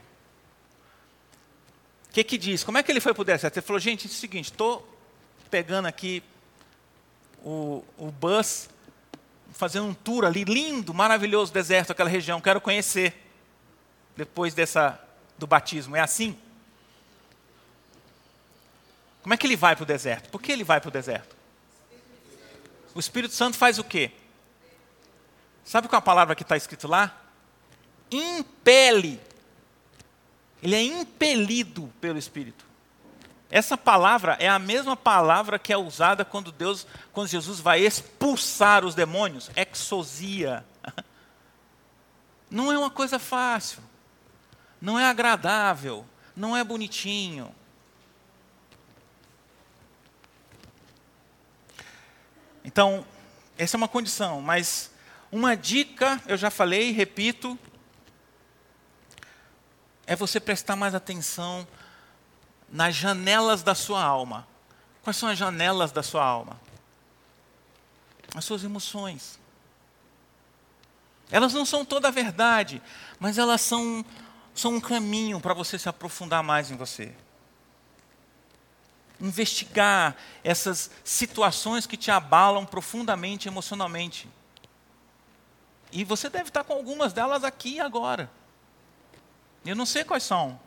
o 2.09 2.13
que, 2.15 2.23
que 2.23 2.37
diz? 2.37 2.63
Como 2.63 2.77
é 2.77 2.83
que 2.83 2.91
ele 2.91 2.99
foi 2.99 3.13
para 3.13 3.21
o 3.21 3.25
deserto? 3.25 3.57
Ele 3.57 3.65
falou, 3.65 3.79
gente, 3.79 4.05
é 4.05 4.09
o 4.09 4.13
seguinte, 4.13 4.51
estou 4.51 4.87
pegando 5.49 5.85
aqui 5.85 6.21
o, 7.43 7.83
o 7.97 8.11
bus, 8.11 8.69
fazendo 9.53 9.87
um 9.87 9.93
tour 9.93 10.25
ali, 10.25 10.43
lindo, 10.43 10.93
maravilhoso 10.93 11.53
deserto, 11.53 11.91
aquela 11.91 12.09
região, 12.09 12.41
quero 12.41 12.59
conhecer 12.59 13.13
depois 14.15 14.53
dessa 14.53 15.01
do 15.37 15.45
batismo. 15.45 15.95
É 15.95 15.99
assim? 15.99 16.37
Como 19.21 19.33
é 19.33 19.37
que 19.37 19.47
ele 19.47 19.55
vai 19.55 19.75
para 19.75 19.83
o 19.83 19.85
deserto? 19.85 20.29
Por 20.29 20.41
que 20.41 20.51
ele 20.51 20.63
vai 20.63 20.79
para 20.79 20.89
o 20.89 20.91
deserto? 20.91 21.35
O 22.93 22.99
Espírito 22.99 23.33
Santo 23.33 23.57
faz 23.57 23.77
o 23.77 23.83
quê? 23.83 24.11
Sabe 25.65 25.87
qual 25.87 25.97
é 25.97 25.99
a 25.99 26.01
palavra 26.01 26.35
que 26.35 26.43
está 26.43 26.55
escrito 26.55 26.87
lá? 26.87 27.19
Impele. 28.11 29.19
Ele 30.61 30.75
é 30.75 30.81
impelido 30.81 31.91
pelo 31.99 32.19
Espírito. 32.19 32.63
Essa 33.49 33.77
palavra 33.77 34.37
é 34.39 34.47
a 34.47 34.59
mesma 34.59 34.95
palavra 34.95 35.57
que 35.57 35.73
é 35.73 35.77
usada 35.77 36.23
quando 36.23 36.51
Deus, 36.51 36.85
quando 37.11 37.27
Jesus 37.27 37.59
vai 37.59 37.81
expulsar 37.81 38.85
os 38.85 38.93
demônios, 38.93 39.49
exosia. 39.55 40.63
Não 42.49 42.71
é 42.71 42.77
uma 42.77 42.91
coisa 42.91 43.17
fácil. 43.17 43.81
Não 44.79 44.99
é 44.99 45.05
agradável, 45.05 46.05
não 46.35 46.55
é 46.55 46.63
bonitinho. 46.63 47.53
Então, 52.63 53.05
essa 53.57 53.75
é 53.75 53.79
uma 53.79 53.87
condição, 53.87 54.41
mas 54.41 54.91
uma 55.35 55.53
dica, 55.53 56.21
eu 56.27 56.37
já 56.37 56.49
falei, 56.49 56.91
repito, 56.91 57.59
é 60.07 60.15
você 60.15 60.39
prestar 60.39 60.77
mais 60.77 60.95
atenção 60.95 61.67
nas 62.69 62.95
janelas 62.95 63.61
da 63.61 63.75
sua 63.75 64.01
alma. 64.01 64.47
Quais 65.03 65.17
são 65.17 65.27
as 65.27 65.37
janelas 65.37 65.91
da 65.91 66.01
sua 66.01 66.23
alma? 66.23 66.57
As 68.33 68.45
suas 68.45 68.63
emoções. 68.63 69.37
Elas 71.29 71.53
não 71.53 71.65
são 71.65 71.83
toda 71.83 72.07
a 72.07 72.11
verdade, 72.11 72.81
mas 73.19 73.37
elas 73.37 73.59
são, 73.59 74.05
são 74.53 74.75
um 74.75 74.79
caminho 74.79 75.41
para 75.41 75.53
você 75.53 75.77
se 75.77 75.89
aprofundar 75.89 76.41
mais 76.41 76.71
em 76.71 76.77
você 76.77 77.13
investigar 79.19 80.13
essas 80.43 80.91
situações 81.01 81.85
que 81.85 81.95
te 81.95 82.11
abalam 82.11 82.65
profundamente 82.65 83.47
emocionalmente. 83.47 84.27
E 85.95 86.03
você 86.03 86.29
deve 86.29 86.49
estar 86.49 86.65
com 86.65 86.73
algumas 86.73 87.13
delas 87.13 87.45
aqui 87.45 87.79
agora. 87.79 88.29
Eu 89.65 89.77
não 89.77 89.85
sei 89.85 90.03
quais 90.03 90.23
são. 90.23 90.59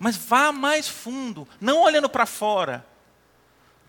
Mas 0.00 0.16
vá 0.16 0.50
mais 0.50 0.88
fundo, 0.88 1.48
não 1.60 1.80
olhando 1.80 2.08
para 2.08 2.26
fora, 2.26 2.84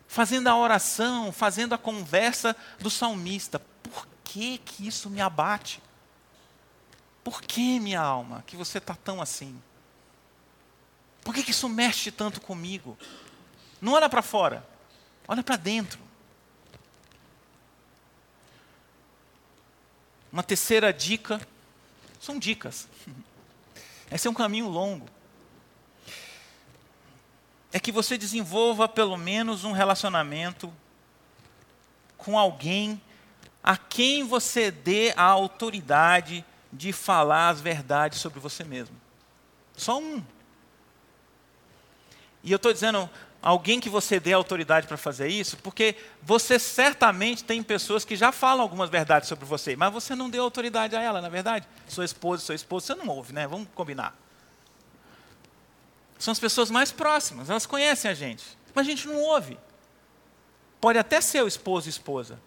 fazendo 0.08 0.48
a 0.48 0.56
oração, 0.56 1.32
fazendo 1.32 1.74
a 1.74 1.78
conversa 1.78 2.56
do 2.78 2.88
salmista. 2.88 3.58
Por 3.58 4.08
que 4.24 4.60
que 4.60 4.88
isso 4.88 5.10
me 5.10 5.20
abate? 5.20 5.82
Por 7.24 7.42
que, 7.42 7.80
minha 7.80 8.00
alma, 8.00 8.44
que 8.46 8.56
você 8.56 8.78
está 8.78 8.94
tão 8.94 9.20
assim? 9.20 9.60
Por 11.24 11.34
que, 11.34 11.42
que 11.42 11.52
isso 11.52 11.68
mexe 11.68 12.12
tanto 12.12 12.40
comigo? 12.40 12.96
Não 13.82 13.94
olha 13.94 14.08
para 14.08 14.22
fora, 14.22 14.64
olha 15.28 15.42
para 15.42 15.56
dentro. 15.56 16.00
Uma 20.32 20.44
terceira 20.44 20.94
dica, 20.94 21.40
são 22.20 22.38
dicas. 22.38 22.88
Esse 24.12 24.28
é 24.28 24.32
um 24.32 24.34
caminho 24.34 24.68
longo. 24.68 25.08
É 27.72 27.80
que 27.80 27.92
você 27.92 28.18
desenvolva 28.18 28.88
pelo 28.88 29.18
menos 29.18 29.64
um 29.64 29.72
relacionamento 29.72 30.74
com 32.18 32.38
alguém 32.38 33.02
a 33.62 33.76
quem 33.76 34.24
você 34.24 34.72
dê 34.72 35.14
a 35.18 35.24
autoridade 35.24 36.46
de 36.72 36.94
falar 36.94 37.50
as 37.50 37.60
verdades 37.60 38.20
sobre 38.20 38.40
você 38.40 38.64
mesmo. 38.64 38.96
Só 39.76 40.00
um. 40.00 40.24
E 42.44 42.52
eu 42.52 42.56
estou 42.56 42.72
dizendo, 42.72 43.10
alguém 43.42 43.80
que 43.80 43.90
você 43.90 44.20
dê 44.20 44.34
autoridade 44.34 44.88
para 44.88 44.98
fazer 44.98 45.28
isso, 45.28 45.58
porque 45.58 45.96
você 46.22 46.58
certamente 46.58 47.44
tem 47.44 47.62
pessoas 47.62 48.04
que 48.04 48.16
já 48.16 48.32
falam 48.32 48.62
algumas 48.62 48.90
verdades 48.90 49.30
sobre 49.30 49.46
você, 49.46 49.76
mas 49.76 49.94
você 49.94 50.16
não 50.16 50.30
deu 50.30 50.44
autoridade 50.44 50.96
a 50.96 51.02
ela, 51.02 51.22
na 51.22 51.28
é 51.28 51.32
verdade? 51.32 51.68
Sua 51.88 52.06
esposa, 52.06 52.44
seu 52.44 52.56
esposo, 52.56 52.88
você 52.88 52.96
não 52.96 53.08
ouve, 53.08 53.34
né? 53.34 53.48
Vamos 53.48 53.68
combinar. 53.76 54.16
São 56.18 56.32
as 56.32 56.40
pessoas 56.40 56.72
mais 56.72 56.92
próximas, 56.92 57.50
elas 57.50 57.66
conhecem 57.66 58.10
a 58.10 58.14
gente, 58.14 58.44
mas 58.74 58.88
a 58.88 58.90
gente 58.90 59.08
não 59.08 59.22
ouve. 59.22 59.58
Pode 60.82 60.98
até 60.98 61.22
ser 61.22 61.44
o 61.44 61.48
esposo 61.48 61.88
e 61.88 61.90
esposa, 61.90 62.40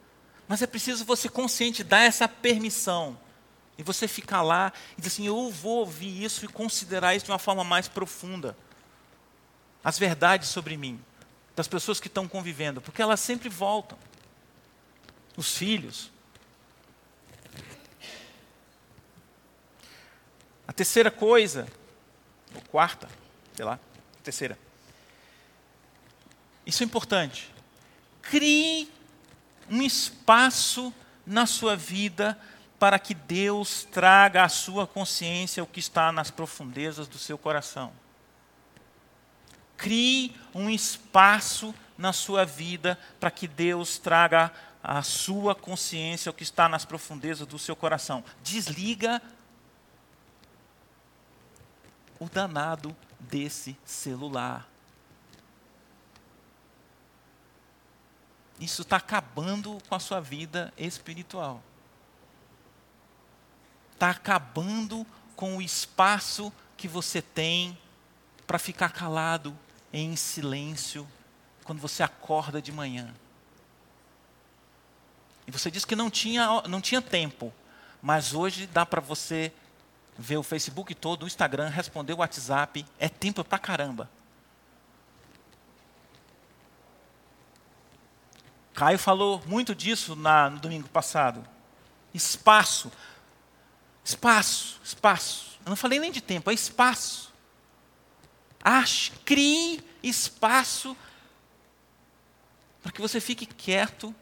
mas 0.49 0.61
é 0.63 0.67
preciso 0.67 1.05
você 1.05 1.29
consciente 1.29 1.85
dar 1.85 2.01
essa 2.01 2.27
permissão. 2.29 3.17
E 3.79 3.83
você 3.83 4.07
ficar 4.07 4.43
lá 4.43 4.75
e 4.93 5.01
dizer 5.01 5.15
assim: 5.15 5.27
eu 5.27 5.51
vou 5.51 5.79
ouvir 5.79 6.23
isso 6.23 6.45
e 6.45 6.49
considerar 6.49 7.15
isso 7.15 7.25
de 7.25 7.31
uma 7.31 7.39
forma 7.39 7.65
mais 7.65 7.89
profunda 7.89 8.55
as 9.83 9.99
verdades 9.99 10.49
sobre 10.49 10.77
mim, 10.77 11.03
das 11.57 11.67
pessoas 11.69 12.01
que 12.01 12.07
estão 12.07 12.29
convivendo, 12.29 12.81
porque 12.81 13.03
elas 13.03 13.21
sempre 13.21 13.49
voltam. 13.49 13.99
Os 15.37 15.57
filhos. 15.57 16.11
A 20.67 20.73
terceira 20.73 21.11
coisa, 21.11 21.67
ou 22.55 22.61
quarta, 22.63 23.09
sei 23.55 23.65
lá, 23.65 23.79
terceira. 24.23 24.59
Isso 26.65 26.83
é 26.83 26.87
importante. 26.87 27.53
Crie 28.23 28.91
um 29.69 29.83
espaço 29.83 30.93
na 31.27 31.47
sua 31.47 31.77
vida 31.77 32.39
para 32.79 32.99
que 32.99 33.15
Deus 33.15 33.85
traga 33.91 34.43
à 34.43 34.49
sua 34.49 34.87
consciência 34.87 35.63
o 35.63 35.67
que 35.67 35.81
está 35.81 36.11
nas 36.11 36.31
profundezas 36.31 37.07
do 37.07 37.19
seu 37.19 37.37
coração. 37.37 37.93
Crie 39.81 40.37
um 40.55 40.69
espaço 40.69 41.75
na 41.97 42.13
sua 42.13 42.45
vida 42.45 42.99
para 43.19 43.31
que 43.31 43.49
Deus 43.49 43.97
traga 43.97 44.53
a 44.83 45.03
sua 45.03 45.55
consciência 45.55 46.29
o 46.29 46.35
que 46.35 46.43
está 46.43 46.69
nas 46.69 46.85
profundezas 46.85 47.47
do 47.47 47.59
seu 47.59 47.75
coração. 47.75 48.23
Desliga 48.43 49.23
o 52.19 52.29
danado 52.29 52.95
desse 53.19 53.75
celular. 53.83 54.69
Isso 58.61 58.83
está 58.83 58.99
acabando 58.99 59.79
com 59.89 59.95
a 59.95 59.99
sua 59.99 60.21
vida 60.21 60.75
espiritual. 60.77 61.63
Está 63.95 64.11
acabando 64.11 65.07
com 65.35 65.57
o 65.57 65.63
espaço 65.63 66.53
que 66.77 66.87
você 66.87 67.23
tem 67.23 67.79
para 68.47 68.59
ficar 68.59 68.91
calado 68.91 69.57
em 69.93 70.17
silêncio 70.17 71.07
quando 71.65 71.81
você 71.81 72.03
acorda 72.03 72.61
de 72.61 72.73
manhã. 72.73 73.15
E 75.47 75.51
você 75.51 75.71
disse 75.71 75.87
que 75.87 75.97
não 75.97 76.11
tinha, 76.11 76.63
não 76.69 76.81
tinha 76.81 77.03
tempo, 77.03 77.53
mas 78.01 78.35
hoje 78.35 78.67
dá 78.67 78.87
para 78.87 79.01
você 79.01 79.53
ver 80.17 80.37
o 80.37 80.43
Facebook 80.43 80.95
todo, 80.95 81.25
o 81.25 81.27
Instagram, 81.27 81.69
responder 81.69 82.13
o 82.13 82.19
WhatsApp, 82.19 82.85
é 82.99 83.09
tempo 83.09 83.43
pra 83.43 83.59
caramba. 83.59 84.09
Caio 88.75 88.99
falou 88.99 89.43
muito 89.47 89.75
disso 89.75 90.15
na, 90.17 90.49
no 90.51 90.59
domingo 90.59 90.89
passado. 90.89 91.45
Espaço. 92.15 92.91
Espaço, 94.05 94.81
espaço. 94.83 95.59
Eu 95.65 95.71
não 95.71 95.77
falei 95.77 95.99
nem 95.99 96.11
de 96.11 96.21
tempo, 96.21 96.51
é 96.51 96.55
espaço. 96.55 97.30
Ache, 98.63 99.13
crie 99.25 99.83
espaço 100.03 100.97
para 102.83 102.93
que 102.93 103.01
você 103.01 103.21
fique 103.21 103.47
quieto 103.47 104.15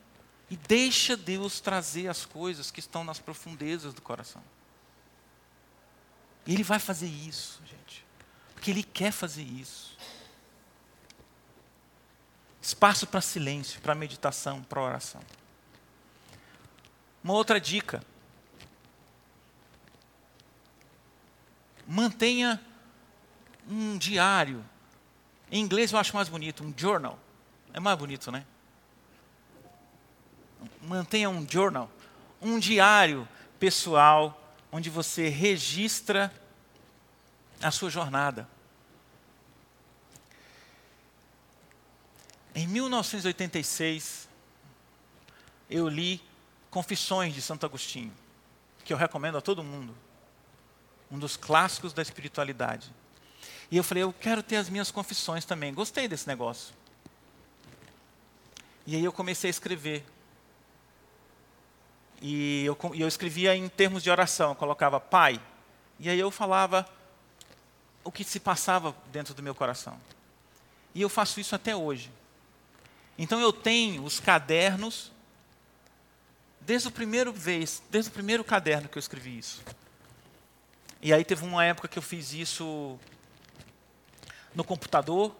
e 0.51 0.57
deixa 0.57 1.17
Deus 1.17 1.61
trazer 1.61 2.09
as 2.09 2.25
coisas 2.25 2.71
que 2.71 2.81
estão 2.81 3.05
nas 3.05 3.19
profundezas 3.19 3.93
do 3.93 4.03
coração. 4.03 4.43
Ele 6.47 6.63
vai 6.63 6.79
fazer 6.79 7.09
isso, 7.09 7.61
gente. 7.67 8.05
Porque 8.55 8.71
Ele 8.71 8.83
quer 8.83 9.13
fazer 9.13 9.43
isso. 9.43 9.97
Espaço 12.61 13.07
para 13.07 13.21
silêncio, 13.21 13.81
para 13.81 13.95
meditação, 13.95 14.63
para 14.63 14.81
oração. 14.81 15.23
Uma 17.23 17.35
outra 17.35 17.61
dica. 17.61 18.03
Mantenha 21.87 22.61
um 23.69 23.99
diário. 23.99 24.65
Em 25.51 25.61
inglês 25.61 25.93
eu 25.93 25.99
acho 25.99 26.15
mais 26.15 26.29
bonito, 26.29 26.65
um 26.65 26.73
journal. 26.77 27.19
É 27.73 27.81
mais 27.81 27.99
bonito, 27.99 28.31
né? 28.33 28.45
Mantenha 30.83 31.29
um 31.29 31.47
journal, 31.49 31.91
um 32.41 32.59
diário 32.59 33.29
pessoal 33.59 34.57
onde 34.73 34.91
você 34.91 35.29
registra 35.29 36.33
a 37.63 37.71
sua 37.71 37.91
jornada. 37.91 38.49
Em 42.55 42.67
1986, 42.67 44.29
eu 45.71 45.89
li 45.89 46.21
Confissões 46.71 47.33
de 47.35 47.41
Santo 47.41 47.65
Agostinho, 47.65 48.13
que 48.85 48.93
eu 48.93 48.97
recomendo 48.97 49.39
a 49.39 49.41
todo 49.41 49.65
mundo. 49.65 49.97
Um 51.11 51.19
dos 51.19 51.37
clássicos 51.37 51.93
da 51.93 52.03
espiritualidade. 52.03 52.93
E 53.71 53.77
eu 53.77 53.85
falei, 53.85 54.03
eu 54.03 54.13
quero 54.13 54.43
ter 54.43 54.57
as 54.57 54.69
minhas 54.69 54.91
confissões 54.91 55.45
também. 55.45 55.75
Gostei 55.75 56.09
desse 56.09 56.27
negócio. 56.27 56.75
E 58.87 58.97
aí 58.97 59.05
eu 59.05 59.13
comecei 59.13 59.49
a 59.49 59.51
escrever. 59.51 60.05
E 62.23 62.65
eu, 62.65 62.77
eu 62.95 63.07
escrevia 63.07 63.55
em 63.55 63.69
termos 63.69 64.03
de 64.03 64.11
oração, 64.11 64.51
eu 64.51 64.55
colocava 64.55 64.99
Pai. 64.99 65.41
E 65.99 66.09
aí 66.09 66.19
eu 66.19 66.31
falava 66.31 66.89
o 68.03 68.11
que 68.11 68.25
se 68.25 68.41
passava 68.41 68.97
dentro 69.13 69.35
do 69.35 69.43
meu 69.43 69.55
coração. 69.55 70.01
E 70.95 71.03
eu 71.03 71.09
faço 71.09 71.39
isso 71.39 71.55
até 71.55 71.77
hoje. 71.77 72.11
Então 73.19 73.41
eu 73.41 73.53
tenho 73.53 74.03
os 74.03 74.19
cadernos 74.19 75.13
desde 76.61 76.89
o 76.89 76.91
primeiro 76.91 77.33
vez, 77.33 77.83
desde 77.91 78.11
o 78.11 78.15
primeiro 78.15 78.43
caderno 78.43 78.89
que 78.89 78.97
eu 78.97 79.01
escrevi 79.01 79.39
isso. 79.39 79.63
E 81.03 81.13
aí 81.13 81.25
teve 81.25 81.45
uma 81.45 81.65
época 81.65 81.89
que 81.89 81.99
eu 81.99 82.03
fiz 82.03 82.33
isso 82.33 82.99
no 84.55 84.65
computador, 84.65 85.35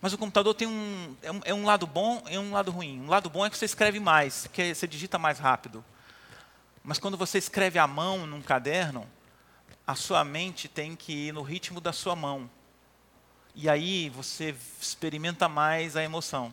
mas 0.00 0.12
o 0.12 0.18
computador 0.18 0.54
tem 0.54 0.68
um 0.68 1.16
é, 1.22 1.32
um 1.32 1.40
é 1.46 1.54
um 1.54 1.64
lado 1.64 1.86
bom 1.86 2.22
e 2.28 2.36
um 2.36 2.52
lado 2.52 2.70
ruim. 2.70 3.00
Um 3.00 3.08
lado 3.08 3.30
bom 3.30 3.44
é 3.46 3.48
que 3.48 3.56
você 3.56 3.64
escreve 3.64 3.98
mais, 3.98 4.46
que 4.48 4.74
você 4.74 4.86
digita 4.86 5.18
mais 5.18 5.38
rápido. 5.38 5.84
Mas 6.82 6.98
quando 6.98 7.16
você 7.16 7.38
escreve 7.38 7.78
à 7.78 7.86
mão 7.86 8.26
num 8.26 8.42
caderno, 8.42 9.08
a 9.86 9.94
sua 9.94 10.22
mente 10.22 10.68
tem 10.68 10.94
que 10.94 11.28
ir 11.28 11.32
no 11.32 11.42
ritmo 11.42 11.80
da 11.80 11.92
sua 11.92 12.14
mão. 12.14 12.50
E 13.54 13.68
aí 13.68 14.10
você 14.10 14.54
experimenta 14.78 15.48
mais 15.48 15.96
a 15.96 16.02
emoção. 16.02 16.52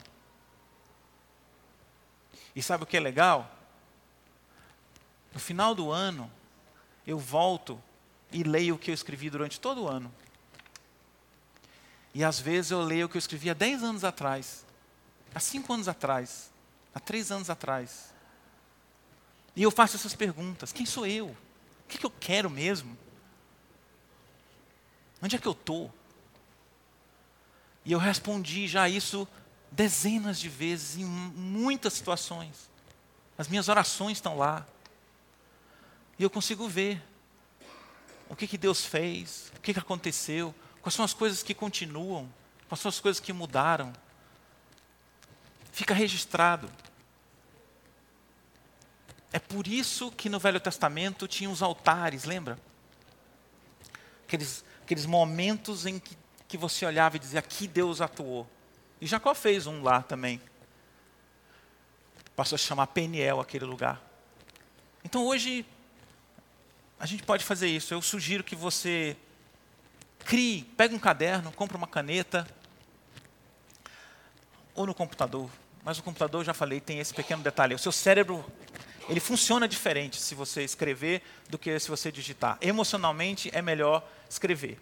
E 2.55 2.61
sabe 2.63 2.83
o 2.83 2.87
que 2.87 2.95
é 2.95 2.99
legal? 2.99 3.49
No 5.33 5.39
final 5.39 5.75
do 5.75 5.91
ano, 5.91 6.31
eu 7.05 7.17
volto 7.17 7.81
e 8.31 8.43
leio 8.43 8.75
o 8.75 8.77
que 8.77 8.91
eu 8.91 8.95
escrevi 8.95 9.29
durante 9.29 9.59
todo 9.59 9.83
o 9.83 9.87
ano. 9.89 10.09
E 12.13 12.23
às 12.23 12.39
vezes 12.39 12.71
eu 12.71 12.81
leio 12.81 13.05
o 13.05 13.09
que 13.09 13.17
eu 13.17 13.19
escrevi 13.19 13.49
há 13.49 13.53
10 13.53 13.83
anos 13.83 14.03
atrás, 14.03 14.65
há 15.33 15.39
5 15.39 15.73
anos 15.73 15.87
atrás, 15.87 16.51
há 16.93 16.99
3 16.99 17.31
anos 17.31 17.49
atrás. 17.49 18.13
E 19.55 19.63
eu 19.63 19.71
faço 19.71 19.95
essas 19.95 20.13
perguntas: 20.13 20.71
quem 20.71 20.85
sou 20.85 21.05
eu? 21.05 21.27
O 21.27 21.37
que, 21.87 21.97
que 21.97 22.05
eu 22.05 22.13
quero 22.19 22.49
mesmo? 22.49 22.97
Onde 25.21 25.35
é 25.35 25.39
que 25.39 25.47
eu 25.47 25.51
estou? 25.51 25.93
E 27.85 27.91
eu 27.91 27.99
respondi 27.99 28.67
já 28.67 28.87
isso 28.87 29.27
dezenas 29.71 30.39
de 30.39 30.49
vezes, 30.49 30.97
em 30.97 31.05
muitas 31.05 31.93
situações. 31.93 32.69
As 33.37 33.47
minhas 33.47 33.69
orações 33.69 34.17
estão 34.17 34.37
lá. 34.37 34.65
E 36.19 36.23
eu 36.23 36.29
consigo 36.29 36.67
ver 36.67 37.01
o 38.29 38.35
que, 38.35 38.47
que 38.47 38.57
Deus 38.57 38.85
fez, 38.85 39.51
o 39.55 39.61
que, 39.61 39.73
que 39.73 39.79
aconteceu, 39.79 40.53
quais 40.81 40.93
são 40.93 41.05
as 41.05 41.13
coisas 41.13 41.43
que 41.43 41.53
continuam, 41.53 42.31
quais 42.67 42.81
são 42.81 42.89
as 42.89 42.99
coisas 42.99 43.19
que 43.19 43.33
mudaram. 43.33 43.93
Fica 45.71 45.93
registrado. 45.93 46.69
É 49.33 49.39
por 49.39 49.67
isso 49.67 50.11
que 50.11 50.29
no 50.29 50.39
Velho 50.39 50.59
Testamento 50.59 51.27
tinha 51.27 51.49
os 51.49 51.61
altares, 51.61 52.25
lembra? 52.25 52.59
Aqueles 54.25 54.63
aqueles 54.91 55.05
momentos 55.05 55.85
em 55.85 55.99
que, 55.99 56.17
que 56.49 56.57
você 56.57 56.85
olhava 56.85 57.15
e 57.15 57.19
dizia: 57.19 57.39
aqui 57.39 57.65
Deus 57.65 58.01
atuou. 58.01 58.45
E 58.99 59.07
Jacó 59.07 59.33
fez 59.33 59.65
um 59.65 59.81
lá 59.81 60.03
também. 60.03 60.41
Passou 62.35 62.57
a 62.57 62.59
chamar 62.59 62.87
Peniel 62.87 63.39
aquele 63.39 63.63
lugar. 63.63 64.01
Então 65.03 65.25
hoje, 65.25 65.65
a 66.99 67.05
gente 67.05 67.23
pode 67.23 67.45
fazer 67.45 67.67
isso. 67.67 67.93
Eu 67.93 68.01
sugiro 68.01 68.43
que 68.43 68.55
você 68.55 69.15
crie, 70.25 70.63
pegue 70.77 70.95
um 70.95 70.99
caderno, 70.99 71.51
compre 71.51 71.77
uma 71.77 71.87
caneta, 71.87 72.47
ou 74.75 74.85
no 74.85 74.93
computador. 74.93 75.49
Mas 75.83 75.97
o 75.97 76.03
computador, 76.03 76.43
já 76.43 76.53
falei, 76.53 76.79
tem 76.79 76.99
esse 76.99 77.13
pequeno 77.13 77.41
detalhe. 77.41 77.73
O 77.73 77.79
seu 77.79 77.91
cérebro, 77.91 78.45
ele 79.09 79.19
funciona 79.19 79.67
diferente 79.67 80.21
se 80.21 80.35
você 80.35 80.63
escrever 80.63 81.21
do 81.49 81.57
que 81.57 81.77
se 81.79 81.89
você 81.89 82.11
digitar. 82.11 82.57
Emocionalmente, 82.61 83.49
é 83.53 83.61
melhor 83.61 84.07
escrever. 84.29 84.79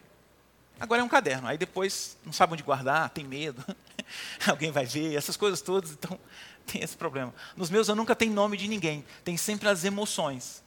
Agora 0.79 1.01
é 1.01 1.03
um 1.03 1.09
caderno, 1.09 1.47
aí 1.47 1.57
depois 1.57 2.17
não 2.23 2.31
sabe 2.31 2.53
onde 2.53 2.63
guardar, 2.63 3.09
tem 3.09 3.25
medo, 3.25 3.63
alguém 4.47 4.71
vai 4.71 4.85
ver, 4.85 5.13
essas 5.13 5.35
coisas 5.35 5.61
todas, 5.61 5.91
então 5.91 6.17
tem 6.65 6.81
esse 6.81 6.95
problema. 6.95 7.33
Nos 7.57 7.69
meus 7.69 7.89
eu 7.89 7.95
nunca 7.95 8.15
tenho 8.15 8.33
nome 8.33 8.55
de 8.55 8.65
ninguém, 8.67 9.05
tem 9.25 9.35
sempre 9.35 9.67
as 9.67 9.83
emoções. 9.83 10.63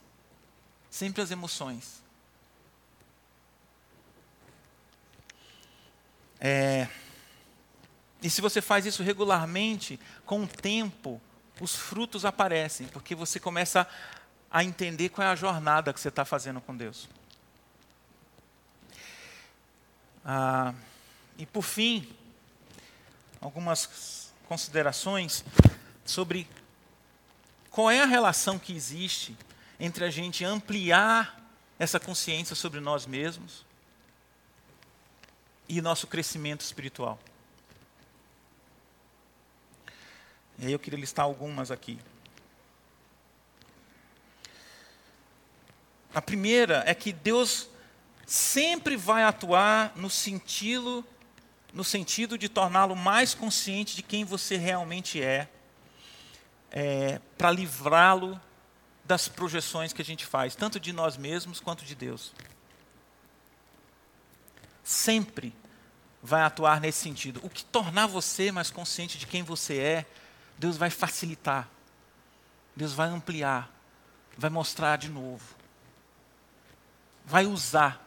Sempre 0.91 1.23
as 1.23 1.31
emoções. 1.31 2.02
É, 6.45 6.89
e 8.21 8.29
se 8.29 8.41
você 8.41 8.61
faz 8.61 8.85
isso 8.85 9.01
regularmente, 9.01 9.97
com 10.25 10.43
o 10.43 10.47
tempo, 10.47 11.21
os 11.61 11.73
frutos 11.73 12.25
aparecem, 12.25 12.85
porque 12.87 13.15
você 13.15 13.39
começa 13.39 13.87
a 14.51 14.61
entender 14.61 15.07
qual 15.07 15.25
é 15.25 15.31
a 15.31 15.35
jornada 15.35 15.93
que 15.93 16.01
você 16.01 16.09
está 16.09 16.25
fazendo 16.25 16.59
com 16.59 16.75
Deus. 16.75 17.07
Ah, 20.25 20.73
e 21.37 21.45
por 21.45 21.63
fim, 21.63 22.13
algumas 23.39 24.29
considerações 24.45 25.45
sobre 26.03 26.45
qual 27.71 27.89
é 27.89 28.01
a 28.01 28.05
relação 28.05 28.59
que 28.59 28.75
existe 28.75 29.37
entre 29.79 30.03
a 30.03 30.09
gente 30.09 30.43
ampliar 30.43 31.41
essa 31.79 32.01
consciência 32.01 32.53
sobre 32.53 32.81
nós 32.81 33.05
mesmos 33.05 33.65
e 35.77 35.81
nosso 35.81 36.05
crescimento 36.05 36.61
espiritual. 36.61 37.19
E 40.59 40.67
aí 40.67 40.71
eu 40.71 40.79
queria 40.79 40.99
listar 40.99 41.25
algumas 41.25 41.71
aqui. 41.71 41.99
A 46.13 46.21
primeira 46.21 46.83
é 46.85 46.93
que 46.93 47.11
Deus 47.11 47.67
sempre 48.25 48.95
vai 48.95 49.23
atuar 49.23 49.93
no 49.95 50.11
sentido, 50.11 51.03
no 51.73 51.83
sentido 51.83 52.37
de 52.37 52.47
torná-lo 52.47 52.95
mais 52.95 53.33
consciente 53.33 53.95
de 53.95 54.03
quem 54.03 54.23
você 54.23 54.57
realmente 54.57 55.21
é, 55.21 55.49
é 56.71 57.19
para 57.35 57.49
livrá-lo 57.49 58.39
das 59.03 59.27
projeções 59.27 59.91
que 59.91 60.03
a 60.03 60.05
gente 60.05 60.23
faz, 60.23 60.55
tanto 60.55 60.79
de 60.79 60.93
nós 60.93 61.17
mesmos 61.17 61.59
quanto 61.59 61.83
de 61.83 61.95
Deus. 61.95 62.31
Sempre 64.83 65.53
vai 66.23 66.41
atuar 66.41 66.79
nesse 66.79 66.99
sentido. 66.99 67.39
O 67.43 67.49
que 67.49 67.65
tornar 67.65 68.07
você 68.07 68.51
mais 68.51 68.71
consciente 68.71 69.17
de 69.17 69.27
quem 69.27 69.43
você 69.43 69.77
é, 69.77 70.05
Deus 70.57 70.77
vai 70.77 70.89
facilitar. 70.89 71.67
Deus 72.75 72.93
vai 72.93 73.09
ampliar, 73.09 73.69
vai 74.37 74.49
mostrar 74.49 74.97
de 74.97 75.09
novo. 75.09 75.43
Vai 77.25 77.45
usar 77.45 78.03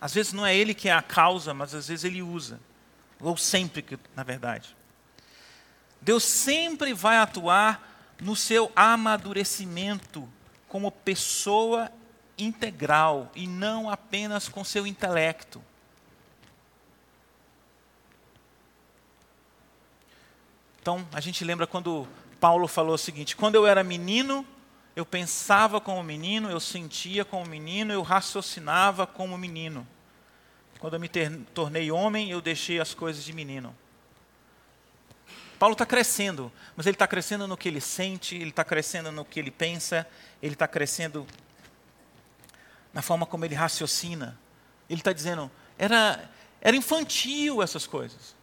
às 0.00 0.14
vezes 0.14 0.32
não 0.32 0.46
é 0.46 0.54
ele 0.54 0.74
que 0.74 0.88
é 0.88 0.92
a 0.92 1.02
causa, 1.02 1.52
mas 1.52 1.74
às 1.74 1.88
vezes 1.88 2.04
ele 2.04 2.22
usa. 2.22 2.60
Ou 3.20 3.36
sempre, 3.36 3.84
na 4.14 4.22
verdade. 4.22 4.76
Deus 6.00 6.22
sempre 6.22 6.94
vai 6.94 7.16
atuar 7.16 8.14
no 8.20 8.36
seu 8.36 8.70
amadurecimento 8.76 10.28
como 10.68 10.92
pessoa 10.92 11.90
integral 12.36 13.32
e 13.34 13.46
não 13.48 13.90
apenas 13.90 14.48
com 14.48 14.62
seu 14.62 14.86
intelecto. 14.86 15.62
Então, 20.88 21.06
a 21.12 21.20
gente 21.20 21.44
lembra 21.44 21.66
quando 21.66 22.08
Paulo 22.40 22.66
falou 22.66 22.94
o 22.94 22.98
seguinte: 22.98 23.36
quando 23.36 23.56
eu 23.56 23.66
era 23.66 23.84
menino, 23.84 24.42
eu 24.96 25.04
pensava 25.04 25.82
como 25.82 26.02
menino, 26.02 26.50
eu 26.50 26.58
sentia 26.58 27.26
como 27.26 27.44
menino, 27.44 27.92
eu 27.92 28.00
raciocinava 28.00 29.06
como 29.06 29.36
menino. 29.36 29.86
Quando 30.78 30.94
eu 30.94 31.00
me 31.00 31.10
tornei 31.52 31.90
homem, 31.92 32.30
eu 32.30 32.40
deixei 32.40 32.80
as 32.80 32.94
coisas 32.94 33.22
de 33.22 33.34
menino. 33.34 33.76
Paulo 35.58 35.74
está 35.74 35.84
crescendo, 35.84 36.50
mas 36.74 36.86
ele 36.86 36.94
está 36.94 37.06
crescendo 37.06 37.46
no 37.46 37.54
que 37.54 37.68
ele 37.68 37.82
sente, 37.82 38.36
ele 38.36 38.48
está 38.48 38.64
crescendo 38.64 39.12
no 39.12 39.26
que 39.26 39.38
ele 39.38 39.50
pensa, 39.50 40.08
ele 40.40 40.54
está 40.54 40.66
crescendo 40.66 41.26
na 42.94 43.02
forma 43.02 43.26
como 43.26 43.44
ele 43.44 43.54
raciocina. 43.54 44.40
Ele 44.88 45.00
está 45.00 45.12
dizendo, 45.12 45.50
era, 45.76 46.30
era 46.62 46.74
infantil 46.74 47.62
essas 47.62 47.86
coisas. 47.86 48.37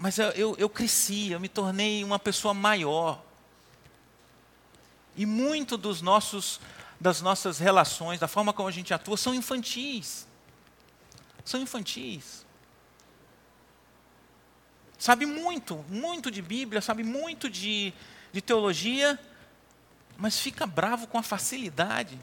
Mas 0.00 0.16
eu, 0.16 0.30
eu, 0.30 0.56
eu 0.56 0.70
cresci, 0.70 1.30
eu 1.30 1.38
me 1.38 1.48
tornei 1.48 2.02
uma 2.02 2.18
pessoa 2.18 2.54
maior. 2.54 3.22
E 5.14 5.26
muito 5.26 5.76
dos 5.76 6.00
nossos, 6.00 6.58
das 6.98 7.20
nossas 7.20 7.58
relações, 7.58 8.18
da 8.18 8.26
forma 8.26 8.50
como 8.50 8.66
a 8.66 8.72
gente 8.72 8.94
atua, 8.94 9.18
são 9.18 9.34
infantis. 9.34 10.26
São 11.44 11.60
infantis. 11.60 12.46
Sabe 14.98 15.26
muito, 15.26 15.84
muito 15.86 16.30
de 16.30 16.40
Bíblia, 16.40 16.80
sabe 16.80 17.04
muito 17.04 17.50
de, 17.50 17.92
de 18.32 18.40
teologia, 18.40 19.20
mas 20.16 20.40
fica 20.40 20.66
bravo 20.66 21.08
com 21.08 21.18
a 21.18 21.22
facilidade. 21.22 22.18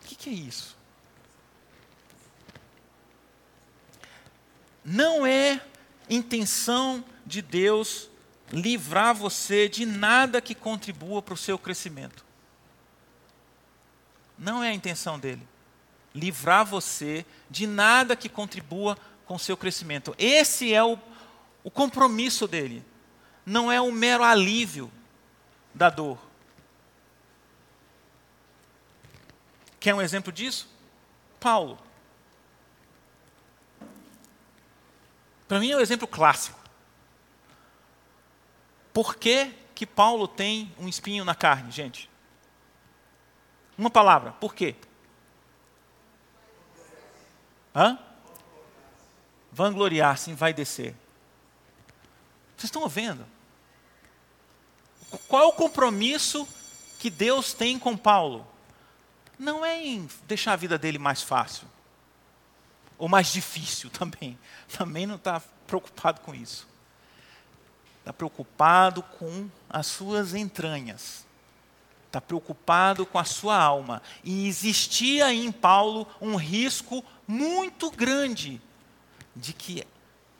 O 0.00 0.06
que, 0.06 0.14
que 0.14 0.30
é 0.30 0.32
isso? 0.32 0.76
Não 4.84 5.26
é 5.26 5.60
intenção 6.08 7.04
de 7.24 7.40
Deus 7.40 8.08
livrar 8.52 9.14
você 9.14 9.68
de 9.68 9.86
nada 9.86 10.40
que 10.40 10.54
contribua 10.54 11.22
para 11.22 11.34
o 11.34 11.36
seu 11.36 11.58
crescimento. 11.58 12.24
Não 14.38 14.62
é 14.62 14.70
a 14.70 14.74
intenção 14.74 15.18
dele. 15.18 15.46
Livrar 16.14 16.64
você 16.64 17.24
de 17.50 17.66
nada 17.66 18.14
que 18.14 18.28
contribua 18.28 18.96
com 19.24 19.34
o 19.34 19.38
seu 19.38 19.56
crescimento. 19.56 20.14
Esse 20.18 20.72
é 20.72 20.82
o, 20.82 20.98
o 21.62 21.70
compromisso 21.70 22.46
dele. 22.46 22.84
Não 23.44 23.70
é 23.70 23.80
o 23.80 23.90
mero 23.90 24.22
alívio 24.22 24.90
da 25.74 25.90
dor. 25.90 26.18
Quer 29.80 29.94
um 29.94 30.00
exemplo 30.00 30.32
disso? 30.32 30.68
Paulo. 31.38 31.78
Para 35.54 35.60
mim 35.60 35.70
é 35.70 35.76
um 35.76 35.80
exemplo 35.80 36.08
clássico. 36.08 36.58
Por 38.92 39.14
que, 39.14 39.54
que 39.72 39.86
Paulo 39.86 40.26
tem 40.26 40.74
um 40.76 40.88
espinho 40.88 41.24
na 41.24 41.32
carne, 41.32 41.70
gente? 41.70 42.10
Uma 43.78 43.88
palavra, 43.88 44.32
por 44.32 44.52
quê? 44.52 44.74
Hã? 47.72 47.96
Vangloriar-se, 49.52 50.32
vai 50.32 50.52
descer. 50.52 50.92
Vocês 52.56 52.64
estão 52.64 52.82
ouvindo? 52.82 53.24
Qual 55.28 55.40
é 55.40 55.46
o 55.46 55.52
compromisso 55.52 56.48
que 56.98 57.08
Deus 57.08 57.54
tem 57.54 57.78
com 57.78 57.96
Paulo? 57.96 58.44
Não 59.38 59.64
é 59.64 59.80
em 59.80 60.08
deixar 60.26 60.54
a 60.54 60.56
vida 60.56 60.76
dele 60.76 60.98
mais 60.98 61.22
fácil. 61.22 61.68
Ou 62.98 63.08
mais 63.08 63.32
difícil 63.32 63.90
também. 63.96 64.38
Também 64.76 65.06
não 65.06 65.16
está 65.16 65.42
preocupado 65.66 66.20
com 66.20 66.34
isso 66.34 66.74
está 68.04 68.12
preocupado 68.12 69.02
com 69.02 69.48
as 69.68 69.86
suas 69.86 70.34
entranhas, 70.34 71.24
está 72.06 72.20
preocupado 72.20 73.06
com 73.06 73.18
a 73.18 73.24
sua 73.24 73.56
alma. 73.56 74.02
E 74.22 74.46
existia 74.46 75.32
em 75.32 75.50
Paulo 75.50 76.06
um 76.20 76.36
risco 76.36 77.02
muito 77.26 77.90
grande 77.90 78.60
de 79.34 79.54
que 79.54 79.86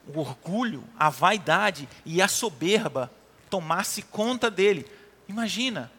o 0.07 0.21
orgulho, 0.21 0.85
a 0.99 1.09
vaidade 1.09 1.89
e 2.05 2.21
a 2.21 2.29
soberba 2.29 3.11
tomasse 3.49 4.03
conta 4.03 4.51
dele. 4.51 4.87
Imagina, 5.27 5.91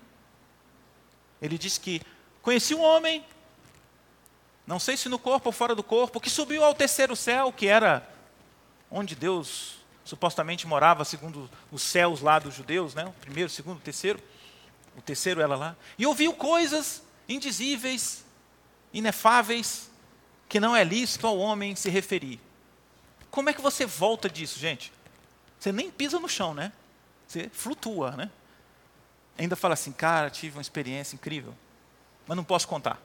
ele 1.42 1.58
disse 1.58 1.80
que 1.80 2.00
conheci 2.44 2.76
um 2.76 2.84
homem, 2.84 3.26
não 4.66 4.80
sei 4.80 4.98
se 4.98 5.08
no 5.08 5.20
corpo 5.20 5.50
ou 5.50 5.54
fora 5.54 5.76
do 5.76 5.84
corpo, 5.84 6.20
que 6.20 6.30
subiu 6.30 6.64
ao 6.64 6.74
terceiro 6.74 7.16
céu, 7.16 7.52
que 7.52 7.68
era 7.68 8.08
onde 8.90 9.16
Deus 9.16 9.76
supostamente 10.04 10.68
morava 10.68 11.04
segundo 11.04 11.50
os 11.72 11.82
céus 11.82 12.22
lá 12.22 12.40
dos 12.40 12.54
judeus, 12.54 12.94
né? 12.94 13.06
o 13.06 13.12
primeiro, 13.14 13.48
o 13.48 13.54
segundo, 13.54 13.78
o 13.78 13.82
terceiro. 13.82 14.22
O 14.98 15.02
terceiro 15.02 15.42
ela 15.42 15.56
lá. 15.56 15.76
E 15.98 16.06
ouviu 16.06 16.34
coisas 16.34 17.04
indizíveis, 17.28 18.24
inefáveis, 18.94 19.90
que 20.48 20.60
não 20.60 20.76
é 20.76 20.84
lícito 20.84 21.28
ao 21.28 21.38
homem 21.38 21.76
se 21.76 21.90
referir. 21.90 22.40
Como 23.30 23.50
é 23.50 23.54
que 23.54 23.62
você 23.62 23.86
volta 23.86 24.30
disso, 24.30 24.58
gente? 24.58 24.94
Você 25.60 25.72
nem 25.72 25.92
pisa 25.92 26.20
no 26.20 26.30
chão, 26.30 26.54
né? 26.54 26.72
Você 27.28 27.50
flutua, 27.52 28.12
né? 28.12 28.32
Ainda 29.38 29.56
fala 29.56 29.74
assim, 29.74 29.92
cara, 29.92 30.30
tive 30.30 30.58
uma 30.58 30.62
experiência 30.62 31.16
incrível, 31.16 31.54
mas 32.26 32.38
não 32.38 32.44
posso 32.44 32.68
contar. 32.68 33.02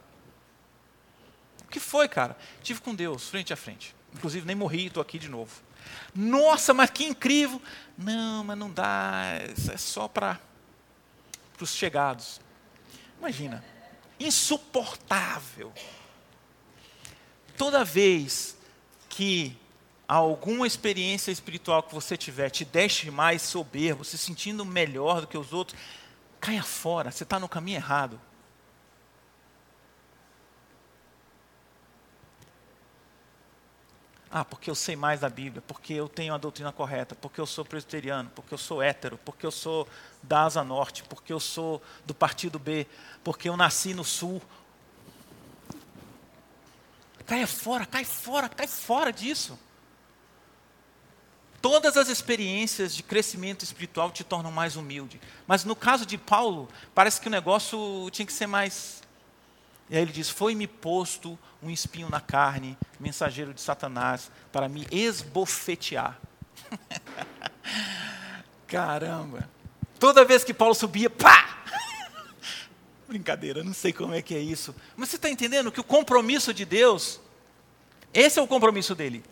O 1.70 1.72
que 1.72 1.78
foi, 1.78 2.08
cara? 2.08 2.36
Tive 2.64 2.80
com 2.80 2.92
Deus, 2.92 3.28
frente 3.28 3.52
a 3.52 3.56
frente. 3.56 3.94
Inclusive, 4.12 4.44
nem 4.44 4.56
morri, 4.56 4.86
estou 4.86 5.00
aqui 5.00 5.20
de 5.20 5.28
novo. 5.28 5.62
Nossa, 6.12 6.74
mas 6.74 6.90
que 6.90 7.04
incrível. 7.04 7.62
Não, 7.96 8.42
mas 8.42 8.58
não 8.58 8.68
dá, 8.68 9.38
é 9.72 9.76
só 9.76 10.08
para 10.08 10.40
os 11.60 11.72
chegados. 11.72 12.40
Imagina, 13.20 13.64
insuportável. 14.18 15.72
Toda 17.56 17.84
vez 17.84 18.56
que 19.08 19.56
alguma 20.08 20.66
experiência 20.66 21.30
espiritual 21.30 21.84
que 21.84 21.94
você 21.94 22.16
tiver 22.16 22.50
te 22.50 22.64
deixe 22.64 23.12
mais 23.12 23.42
soberbo, 23.42 24.04
se 24.04 24.18
sentindo 24.18 24.64
melhor 24.64 25.20
do 25.20 25.28
que 25.28 25.38
os 25.38 25.52
outros, 25.52 25.78
caia 26.40 26.64
fora, 26.64 27.12
você 27.12 27.22
está 27.22 27.38
no 27.38 27.48
caminho 27.48 27.76
errado. 27.76 28.20
Ah, 34.32 34.44
porque 34.44 34.70
eu 34.70 34.76
sei 34.76 34.94
mais 34.94 35.20
da 35.20 35.28
Bíblia, 35.28 35.60
porque 35.66 35.92
eu 35.92 36.08
tenho 36.08 36.32
a 36.32 36.38
doutrina 36.38 36.70
correta, 36.70 37.16
porque 37.16 37.40
eu 37.40 37.46
sou 37.46 37.64
presbiteriano, 37.64 38.30
porque 38.32 38.54
eu 38.54 38.58
sou 38.58 38.80
hétero, 38.80 39.18
porque 39.24 39.44
eu 39.44 39.50
sou 39.50 39.88
da 40.22 40.42
Asa 40.44 40.62
Norte, 40.62 41.02
porque 41.02 41.32
eu 41.32 41.40
sou 41.40 41.82
do 42.06 42.14
Partido 42.14 42.56
B, 42.56 42.86
porque 43.24 43.48
eu 43.48 43.56
nasci 43.56 43.92
no 43.92 44.04
Sul. 44.04 44.40
Cai 47.26 47.44
fora, 47.44 47.84
cai 47.84 48.04
fora, 48.04 48.48
cai 48.48 48.68
fora 48.68 49.12
disso. 49.12 49.58
Todas 51.60 51.96
as 51.96 52.08
experiências 52.08 52.94
de 52.94 53.02
crescimento 53.02 53.64
espiritual 53.64 54.12
te 54.12 54.22
tornam 54.22 54.52
mais 54.52 54.76
humilde. 54.76 55.20
Mas 55.46 55.64
no 55.64 55.74
caso 55.74 56.06
de 56.06 56.16
Paulo, 56.16 56.68
parece 56.94 57.20
que 57.20 57.26
o 57.26 57.30
negócio 57.30 58.08
tinha 58.12 58.24
que 58.24 58.32
ser 58.32 58.46
mais 58.46 58.99
e 59.90 59.96
aí 59.96 60.02
ele 60.02 60.12
diz: 60.12 60.30
Foi-me 60.30 60.68
posto 60.68 61.36
um 61.60 61.68
espinho 61.68 62.08
na 62.08 62.20
carne, 62.20 62.78
mensageiro 62.98 63.52
de 63.52 63.60
Satanás, 63.60 64.30
para 64.52 64.68
me 64.68 64.86
esbofetear. 64.90 66.18
Caramba! 68.68 69.50
Toda 69.98 70.24
vez 70.24 70.44
que 70.44 70.54
Paulo 70.54 70.74
subia, 70.74 71.10
pá! 71.10 71.64
Brincadeira, 73.08 73.64
não 73.64 73.74
sei 73.74 73.92
como 73.92 74.14
é 74.14 74.22
que 74.22 74.34
é 74.34 74.38
isso. 74.38 74.74
Mas 74.96 75.08
você 75.08 75.16
está 75.16 75.28
entendendo 75.28 75.72
que 75.72 75.80
o 75.80 75.84
compromisso 75.84 76.54
de 76.54 76.64
Deus, 76.64 77.20
esse 78.14 78.38
é 78.38 78.42
o 78.42 78.46
compromisso 78.46 78.94
dele. 78.94 79.24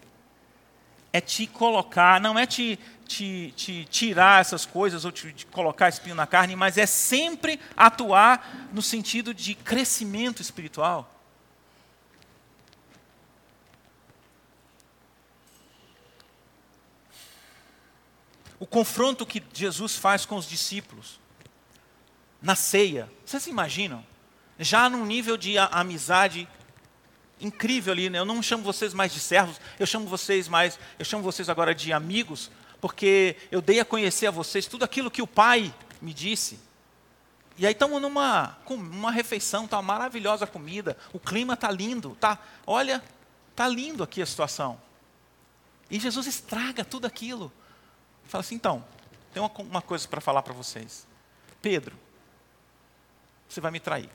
É 1.12 1.20
te 1.20 1.46
colocar, 1.46 2.20
não 2.20 2.38
é 2.38 2.46
te 2.46 2.78
te, 3.08 3.54
te 3.56 3.86
tirar 3.86 4.42
essas 4.42 4.66
coisas 4.66 5.04
ou 5.06 5.10
te, 5.10 5.32
te 5.32 5.46
colocar 5.46 5.88
espinho 5.88 6.14
na 6.14 6.26
carne, 6.26 6.54
mas 6.54 6.76
é 6.76 6.84
sempre 6.84 7.58
atuar 7.74 8.68
no 8.72 8.82
sentido 8.82 9.32
de 9.32 9.54
crescimento 9.54 10.42
espiritual. 10.42 11.14
O 18.60 18.66
confronto 18.66 19.24
que 19.24 19.42
Jesus 19.54 19.96
faz 19.96 20.26
com 20.26 20.36
os 20.36 20.46
discípulos 20.46 21.18
na 22.42 22.54
ceia, 22.54 23.10
vocês 23.24 23.46
imaginam? 23.46 24.04
Já 24.58 24.90
num 24.90 25.06
nível 25.06 25.36
de 25.36 25.56
amizade 25.56 26.48
incrível 27.40 27.92
ali, 27.92 28.10
né? 28.10 28.18
eu 28.18 28.24
não 28.24 28.42
chamo 28.42 28.62
vocês 28.62 28.92
mais 28.92 29.12
de 29.12 29.20
servos, 29.20 29.60
eu 29.78 29.86
chamo 29.86 30.06
vocês 30.06 30.48
mais, 30.48 30.78
eu 30.98 31.04
chamo 31.04 31.22
vocês 31.22 31.48
agora 31.48 31.74
de 31.74 31.92
amigos, 31.92 32.50
porque 32.80 33.36
eu 33.50 33.60
dei 33.60 33.80
a 33.80 33.84
conhecer 33.84 34.26
a 34.26 34.30
vocês 34.30 34.66
tudo 34.66 34.84
aquilo 34.84 35.10
que 35.10 35.22
o 35.22 35.26
Pai 35.26 35.72
me 36.00 36.12
disse. 36.12 36.58
E 37.56 37.66
aí 37.66 37.72
estamos 37.72 38.00
numa 38.00 38.56
uma 38.68 39.10
refeição, 39.10 39.66
tá 39.66 39.82
maravilhosa 39.82 40.46
comida, 40.46 40.96
o 41.12 41.18
clima 41.18 41.56
tá 41.56 41.70
lindo, 41.70 42.16
tá? 42.20 42.38
Olha, 42.66 43.02
tá 43.56 43.66
lindo 43.66 44.02
aqui 44.02 44.22
a 44.22 44.26
situação. 44.26 44.80
E 45.90 45.98
Jesus 45.98 46.26
estraga 46.26 46.84
tudo 46.84 47.06
aquilo. 47.06 47.52
Fala 48.26 48.40
assim, 48.40 48.54
então, 48.54 48.84
tem 49.32 49.42
uma, 49.42 49.50
uma 49.58 49.82
coisa 49.82 50.06
para 50.06 50.20
falar 50.20 50.42
para 50.42 50.52
vocês. 50.52 51.06
Pedro, 51.60 51.96
você 53.48 53.60
vai 53.60 53.70
me 53.70 53.80
trair. 53.80 54.10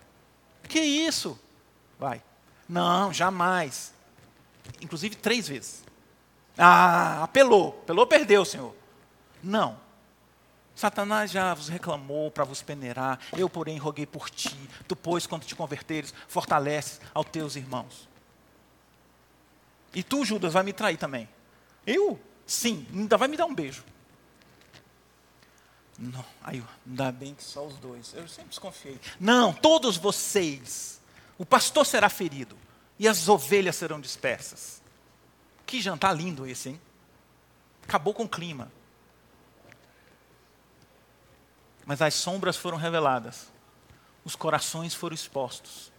Que 0.69 0.79
isso? 0.79 1.37
Vai. 1.99 2.21
Não, 2.73 3.13
jamais. 3.13 3.93
Inclusive 4.81 5.15
três 5.15 5.47
vezes. 5.47 5.83
Ah, 6.57 7.23
apelou. 7.23 7.79
Apelou, 7.83 8.07
perdeu, 8.07 8.43
Senhor. 8.43 8.73
Não. 9.43 9.79
Satanás 10.75 11.29
já 11.29 11.53
vos 11.53 11.69
reclamou 11.69 12.31
para 12.31 12.43
vos 12.43 12.63
peneirar. 12.63 13.19
Eu, 13.37 13.47
porém, 13.47 13.77
roguei 13.77 14.07
por 14.07 14.27
ti. 14.27 14.57
Tu, 14.87 14.95
pois, 14.95 15.27
quando 15.27 15.45
te 15.45 15.53
converteres, 15.53 16.15
fortaleces 16.27 16.99
aos 17.13 17.27
teus 17.27 17.55
irmãos. 17.55 18.09
E 19.93 20.01
tu, 20.01 20.25
Judas, 20.25 20.53
vai 20.53 20.63
me 20.63 20.73
trair 20.73 20.97
também. 20.97 21.29
Eu? 21.85 22.19
Sim, 22.43 22.87
ainda 22.91 23.17
vai 23.17 23.27
me 23.27 23.37
dar 23.37 23.45
um 23.45 23.53
beijo. 23.53 23.83
Não, 25.99 26.25
aí, 26.43 26.63
ainda 26.87 27.11
bem 27.11 27.35
que 27.35 27.43
só 27.43 27.67
os 27.67 27.75
dois. 27.75 28.15
Eu 28.15 28.27
sempre 28.27 28.49
desconfiei. 28.49 28.99
Não, 29.19 29.53
todos 29.53 29.95
vocês. 29.95 30.99
O 31.37 31.45
pastor 31.45 31.85
será 31.85 32.09
ferido 32.09 32.62
e 33.03 33.07
as 33.07 33.27
ovelhas 33.27 33.75
serão 33.75 33.99
dispersas. 33.99 34.81
Que 35.65 35.81
jantar 35.81 36.13
lindo 36.13 36.47
esse, 36.47 36.69
hein? 36.69 36.81
Acabou 37.85 38.13
com 38.13 38.23
o 38.23 38.29
clima. 38.29 38.71
Mas 41.85 42.01
as 42.01 42.13
sombras 42.13 42.55
foram 42.55 42.77
reveladas, 42.77 43.49
os 44.23 44.37
corações 44.37 44.93
foram 44.93 45.13
expostos, 45.13 45.91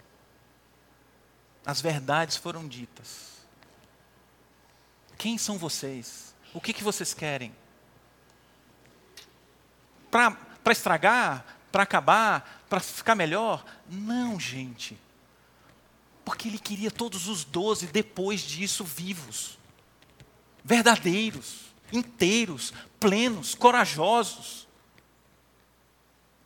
as 1.66 1.78
verdades 1.78 2.38
foram 2.38 2.66
ditas. 2.66 3.34
Quem 5.18 5.36
são 5.36 5.58
vocês? 5.58 6.34
O 6.54 6.60
que, 6.60 6.72
que 6.72 6.82
vocês 6.82 7.12
querem? 7.12 7.54
Para 10.10 10.38
estragar? 10.70 11.44
Para 11.70 11.82
acabar? 11.82 12.64
Para 12.66 12.80
ficar 12.80 13.14
melhor? 13.14 13.62
Não, 13.90 14.40
gente. 14.40 14.98
Porque 16.24 16.48
ele 16.48 16.58
queria 16.58 16.90
todos 16.90 17.28
os 17.28 17.44
doze 17.44 17.86
depois 17.86 18.40
disso 18.40 18.82
vivos, 18.84 19.58
verdadeiros, 20.64 21.66
inteiros, 21.92 22.72
plenos, 22.98 23.54
corajosos. 23.54 24.66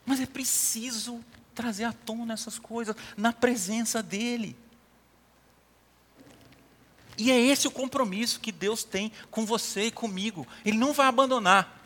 Mas 0.04 0.20
é 0.20 0.26
preciso 0.26 1.24
trazer 1.54 1.84
à 1.84 1.92
tona 1.92 2.34
essas 2.34 2.58
coisas 2.58 2.96
na 3.16 3.32
presença 3.32 4.02
dEle. 4.02 4.56
E 7.16 7.32
é 7.32 7.40
esse 7.40 7.66
o 7.66 7.70
compromisso 7.70 8.38
que 8.38 8.52
Deus 8.52 8.84
tem 8.84 9.12
com 9.30 9.44
você 9.44 9.86
e 9.86 9.90
comigo. 9.90 10.46
Ele 10.64 10.78
não 10.78 10.92
vai 10.92 11.08
abandonar. 11.08 11.76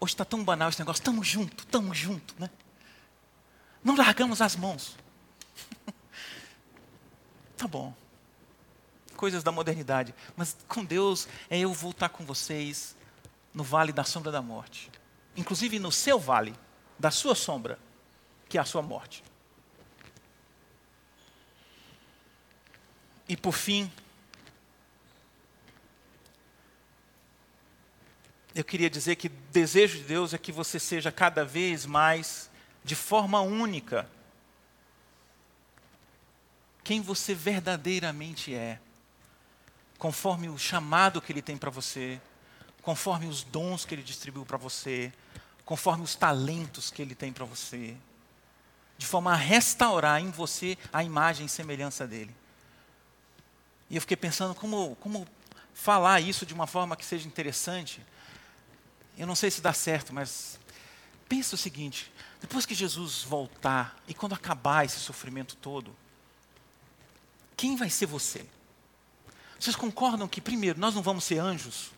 Hoje 0.00 0.14
está 0.14 0.24
tão 0.24 0.42
banal 0.42 0.68
esse 0.70 0.78
negócio, 0.78 1.00
estamos 1.00 1.26
juntos, 1.26 1.64
estamos 1.64 1.96
juntos, 1.96 2.34
né? 2.38 2.50
Não 3.82 3.94
largamos 3.96 4.40
as 4.40 4.56
mãos. 4.56 4.96
Tá 7.64 7.68
bom. 7.68 7.94
Coisas 9.16 9.42
da 9.42 9.50
modernidade. 9.50 10.14
Mas 10.36 10.56
com 10.68 10.84
Deus 10.84 11.26
é 11.48 11.58
eu 11.58 11.72
voltar 11.72 12.10
com 12.10 12.24
vocês 12.24 12.94
no 13.54 13.64
vale 13.64 13.92
da 13.92 14.04
sombra 14.04 14.30
da 14.30 14.42
morte. 14.42 14.90
Inclusive 15.34 15.78
no 15.78 15.90
seu 15.90 16.18
vale, 16.18 16.54
da 16.98 17.10
sua 17.10 17.34
sombra, 17.34 17.78
que 18.48 18.58
é 18.58 18.60
a 18.60 18.64
sua 18.64 18.82
morte. 18.82 19.24
E 23.26 23.34
por 23.34 23.52
fim, 23.52 23.90
eu 28.54 28.62
queria 28.62 28.90
dizer 28.90 29.16
que 29.16 29.28
o 29.28 29.32
desejo 29.50 29.98
de 29.98 30.04
Deus 30.04 30.34
é 30.34 30.38
que 30.38 30.52
você 30.52 30.78
seja 30.78 31.10
cada 31.10 31.44
vez 31.46 31.86
mais, 31.86 32.50
de 32.84 32.94
forma 32.94 33.40
única, 33.40 34.06
quem 36.84 37.00
você 37.00 37.34
verdadeiramente 37.34 38.54
é, 38.54 38.78
conforme 39.98 40.50
o 40.50 40.58
chamado 40.58 41.20
que 41.20 41.32
Ele 41.32 41.40
tem 41.40 41.56
para 41.56 41.70
você, 41.70 42.20
conforme 42.82 43.26
os 43.26 43.42
dons 43.42 43.86
que 43.86 43.94
Ele 43.94 44.02
distribuiu 44.02 44.44
para 44.44 44.58
você, 44.58 45.10
conforme 45.64 46.04
os 46.04 46.14
talentos 46.14 46.90
que 46.90 47.00
Ele 47.00 47.14
tem 47.14 47.32
para 47.32 47.46
você, 47.46 47.96
de 48.98 49.06
forma 49.06 49.32
a 49.32 49.36
restaurar 49.36 50.20
em 50.20 50.30
você 50.30 50.76
a 50.92 51.02
imagem 51.02 51.46
e 51.46 51.48
semelhança 51.48 52.06
dEle. 52.06 52.36
E 53.88 53.96
eu 53.96 54.00
fiquei 54.02 54.16
pensando 54.16 54.54
como, 54.54 54.94
como 54.96 55.26
falar 55.72 56.20
isso 56.20 56.44
de 56.44 56.52
uma 56.52 56.66
forma 56.66 56.96
que 56.96 57.04
seja 57.04 57.26
interessante. 57.26 58.04
Eu 59.16 59.26
não 59.26 59.34
sei 59.34 59.50
se 59.50 59.62
dá 59.62 59.72
certo, 59.72 60.12
mas 60.12 60.58
pensa 61.28 61.54
o 61.54 61.58
seguinte: 61.58 62.12
depois 62.40 62.66
que 62.66 62.74
Jesus 62.74 63.22
voltar 63.22 63.96
e 64.06 64.12
quando 64.12 64.34
acabar 64.34 64.84
esse 64.84 64.98
sofrimento 64.98 65.56
todo, 65.56 65.96
quem 67.56 67.76
vai 67.76 67.90
ser 67.90 68.06
você? 68.06 68.44
Vocês 69.58 69.76
concordam 69.76 70.28
que, 70.28 70.40
primeiro, 70.40 70.78
nós 70.78 70.94
não 70.94 71.02
vamos 71.02 71.24
ser 71.24 71.38
anjos? 71.38 71.90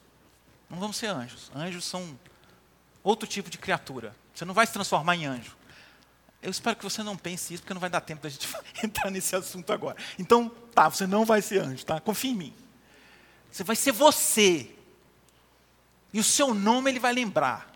Não 0.69 0.79
vamos 0.79 0.97
ser 0.97 1.07
anjos. 1.07 1.51
Anjos 1.55 1.85
são 1.85 2.19
outro 3.03 3.27
tipo 3.27 3.51
de 3.51 3.59
criatura. 3.59 4.15
Você 4.35 4.45
não 4.45 4.55
vai 4.55 4.67
se 4.67 4.73
transformar 4.73 5.17
em 5.17 5.27
anjo. 5.27 5.57
Eu 6.43 6.51
espero 6.51 6.77
que 6.77 6.85
você 6.85 7.03
não 7.03 7.17
pense 7.17 7.55
isso, 7.55 7.63
porque 7.63 7.75
não 7.75 7.81
vai 7.81 7.91
dar 7.91 8.01
tempo 8.01 8.23
da 8.23 8.29
gente 8.29 8.49
entrar 8.83 9.11
nesse 9.11 9.35
assunto 9.35 9.73
agora. 9.73 9.97
Então, 10.19 10.49
tá, 10.75 10.89
você 10.89 11.07
não 11.07 11.25
vai 11.25 11.43
ser 11.43 11.61
anjo, 11.61 11.85
tá? 11.85 12.01
Confia 12.01 12.31
em 12.31 12.35
mim. 12.35 12.55
Você 13.51 13.65
vai 13.65 13.75
ser 13.75 13.93
você. 13.93 14.71
E 16.13 16.21
o 16.21 16.25
seu 16.25 16.55
nome 16.55 16.91
ele 16.91 17.01
vai 17.01 17.13
lembrar. 17.13 17.73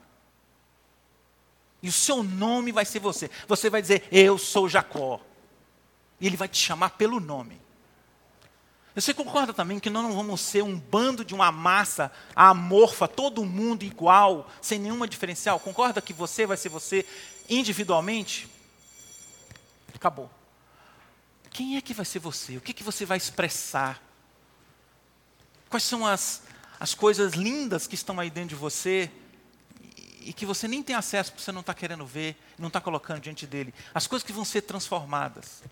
E 1.82 1.88
o 1.88 1.92
seu 1.92 2.22
nome 2.22 2.70
vai 2.70 2.84
ser 2.84 2.98
você. 2.98 3.30
Você 3.48 3.70
vai 3.70 3.80
dizer, 3.80 4.06
eu 4.12 4.36
sou 4.36 4.68
Jacó. 4.68 5.20
E 6.20 6.26
ele 6.26 6.36
vai 6.36 6.48
te 6.48 6.58
chamar 6.58 6.90
pelo 6.90 7.18
nome. 7.18 7.60
Você 8.94 9.14
concorda 9.14 9.52
também 9.54 9.78
que 9.78 9.88
nós 9.88 10.02
não 10.02 10.12
vamos 10.14 10.40
ser 10.40 10.62
um 10.62 10.78
bando 10.78 11.24
de 11.24 11.34
uma 11.34 11.52
massa 11.52 12.10
amorfa, 12.34 13.06
todo 13.06 13.44
mundo 13.44 13.84
igual, 13.84 14.50
sem 14.60 14.78
nenhuma 14.78 15.06
diferencial? 15.06 15.60
Concorda 15.60 16.02
que 16.02 16.12
você 16.12 16.44
vai 16.44 16.56
ser 16.56 16.68
você 16.68 17.06
individualmente? 17.48 18.48
Acabou. 19.94 20.28
Quem 21.50 21.76
é 21.76 21.80
que 21.80 21.94
vai 21.94 22.04
ser 22.04 22.18
você? 22.18 22.56
O 22.56 22.60
que, 22.60 22.72
que 22.72 22.82
você 22.82 23.04
vai 23.04 23.16
expressar? 23.16 24.02
Quais 25.68 25.84
são 25.84 26.04
as, 26.04 26.42
as 26.80 26.92
coisas 26.92 27.34
lindas 27.34 27.86
que 27.86 27.94
estão 27.94 28.18
aí 28.18 28.28
dentro 28.28 28.50
de 28.50 28.54
você 28.56 29.10
e 30.20 30.32
que 30.32 30.44
você 30.44 30.66
nem 30.66 30.82
tem 30.82 30.96
acesso 30.96 31.30
porque 31.30 31.44
você 31.44 31.52
não 31.52 31.60
está 31.60 31.72
querendo 31.72 32.04
ver, 32.04 32.36
não 32.58 32.68
está 32.68 32.80
colocando 32.80 33.20
diante 33.20 33.46
dele? 33.46 33.72
As 33.94 34.08
coisas 34.08 34.26
que 34.26 34.32
vão 34.32 34.44
ser 34.44 34.62
transformadas. 34.62 35.62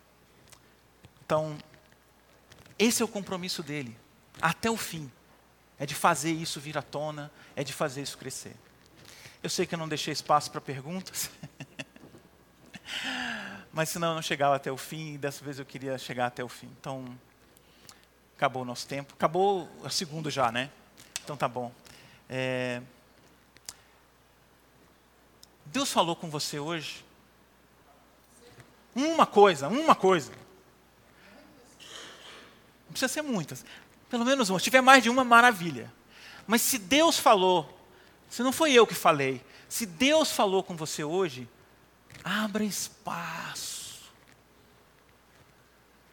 Então, 1.24 1.58
esse 2.78 3.02
é 3.02 3.04
o 3.04 3.08
compromisso 3.08 3.62
dele, 3.62 3.96
até 4.40 4.70
o 4.70 4.76
fim. 4.76 5.10
É 5.78 5.86
de 5.86 5.94
fazer 5.94 6.32
isso 6.32 6.60
vir 6.60 6.76
à 6.76 6.82
tona, 6.82 7.30
é 7.54 7.62
de 7.62 7.72
fazer 7.72 8.02
isso 8.02 8.18
crescer. 8.18 8.56
Eu 9.42 9.48
sei 9.48 9.66
que 9.66 9.74
eu 9.74 9.78
não 9.78 9.88
deixei 9.88 10.12
espaço 10.12 10.50
para 10.50 10.60
perguntas, 10.60 11.30
mas 13.72 13.88
senão 13.88 14.08
eu 14.08 14.14
não 14.16 14.22
chegava 14.22 14.56
até 14.56 14.72
o 14.72 14.76
fim, 14.76 15.14
e 15.14 15.18
dessa 15.18 15.44
vez 15.44 15.58
eu 15.58 15.64
queria 15.64 15.96
chegar 15.98 16.26
até 16.26 16.42
o 16.42 16.48
fim. 16.48 16.68
Então, 16.80 17.04
acabou 18.36 18.62
o 18.62 18.64
nosso 18.64 18.86
tempo. 18.86 19.14
Acabou 19.14 19.68
a 19.84 19.90
segunda 19.90 20.30
já, 20.30 20.50
né? 20.50 20.70
Então 21.22 21.36
tá 21.36 21.46
bom. 21.46 21.72
É... 22.28 22.82
Deus 25.66 25.92
falou 25.92 26.16
com 26.16 26.30
você 26.30 26.58
hoje? 26.58 27.04
Uma 28.94 29.26
coisa, 29.26 29.68
uma 29.68 29.94
coisa. 29.94 30.32
Não 32.88 32.92
precisa 32.92 33.12
ser 33.12 33.22
muitas. 33.22 33.64
Pelo 34.08 34.24
menos 34.24 34.50
uma. 34.50 34.58
Se 34.58 34.64
tiver 34.64 34.80
mais 34.80 35.02
de 35.02 35.10
uma, 35.10 35.22
maravilha. 35.22 35.92
Mas 36.46 36.62
se 36.62 36.78
Deus 36.78 37.18
falou, 37.18 37.78
se 38.28 38.42
não 38.42 38.52
foi 38.52 38.72
eu 38.72 38.86
que 38.86 38.94
falei, 38.94 39.44
se 39.68 39.84
Deus 39.84 40.32
falou 40.32 40.62
com 40.62 40.74
você 40.74 41.04
hoje, 41.04 41.46
abra 42.24 42.64
espaço 42.64 43.78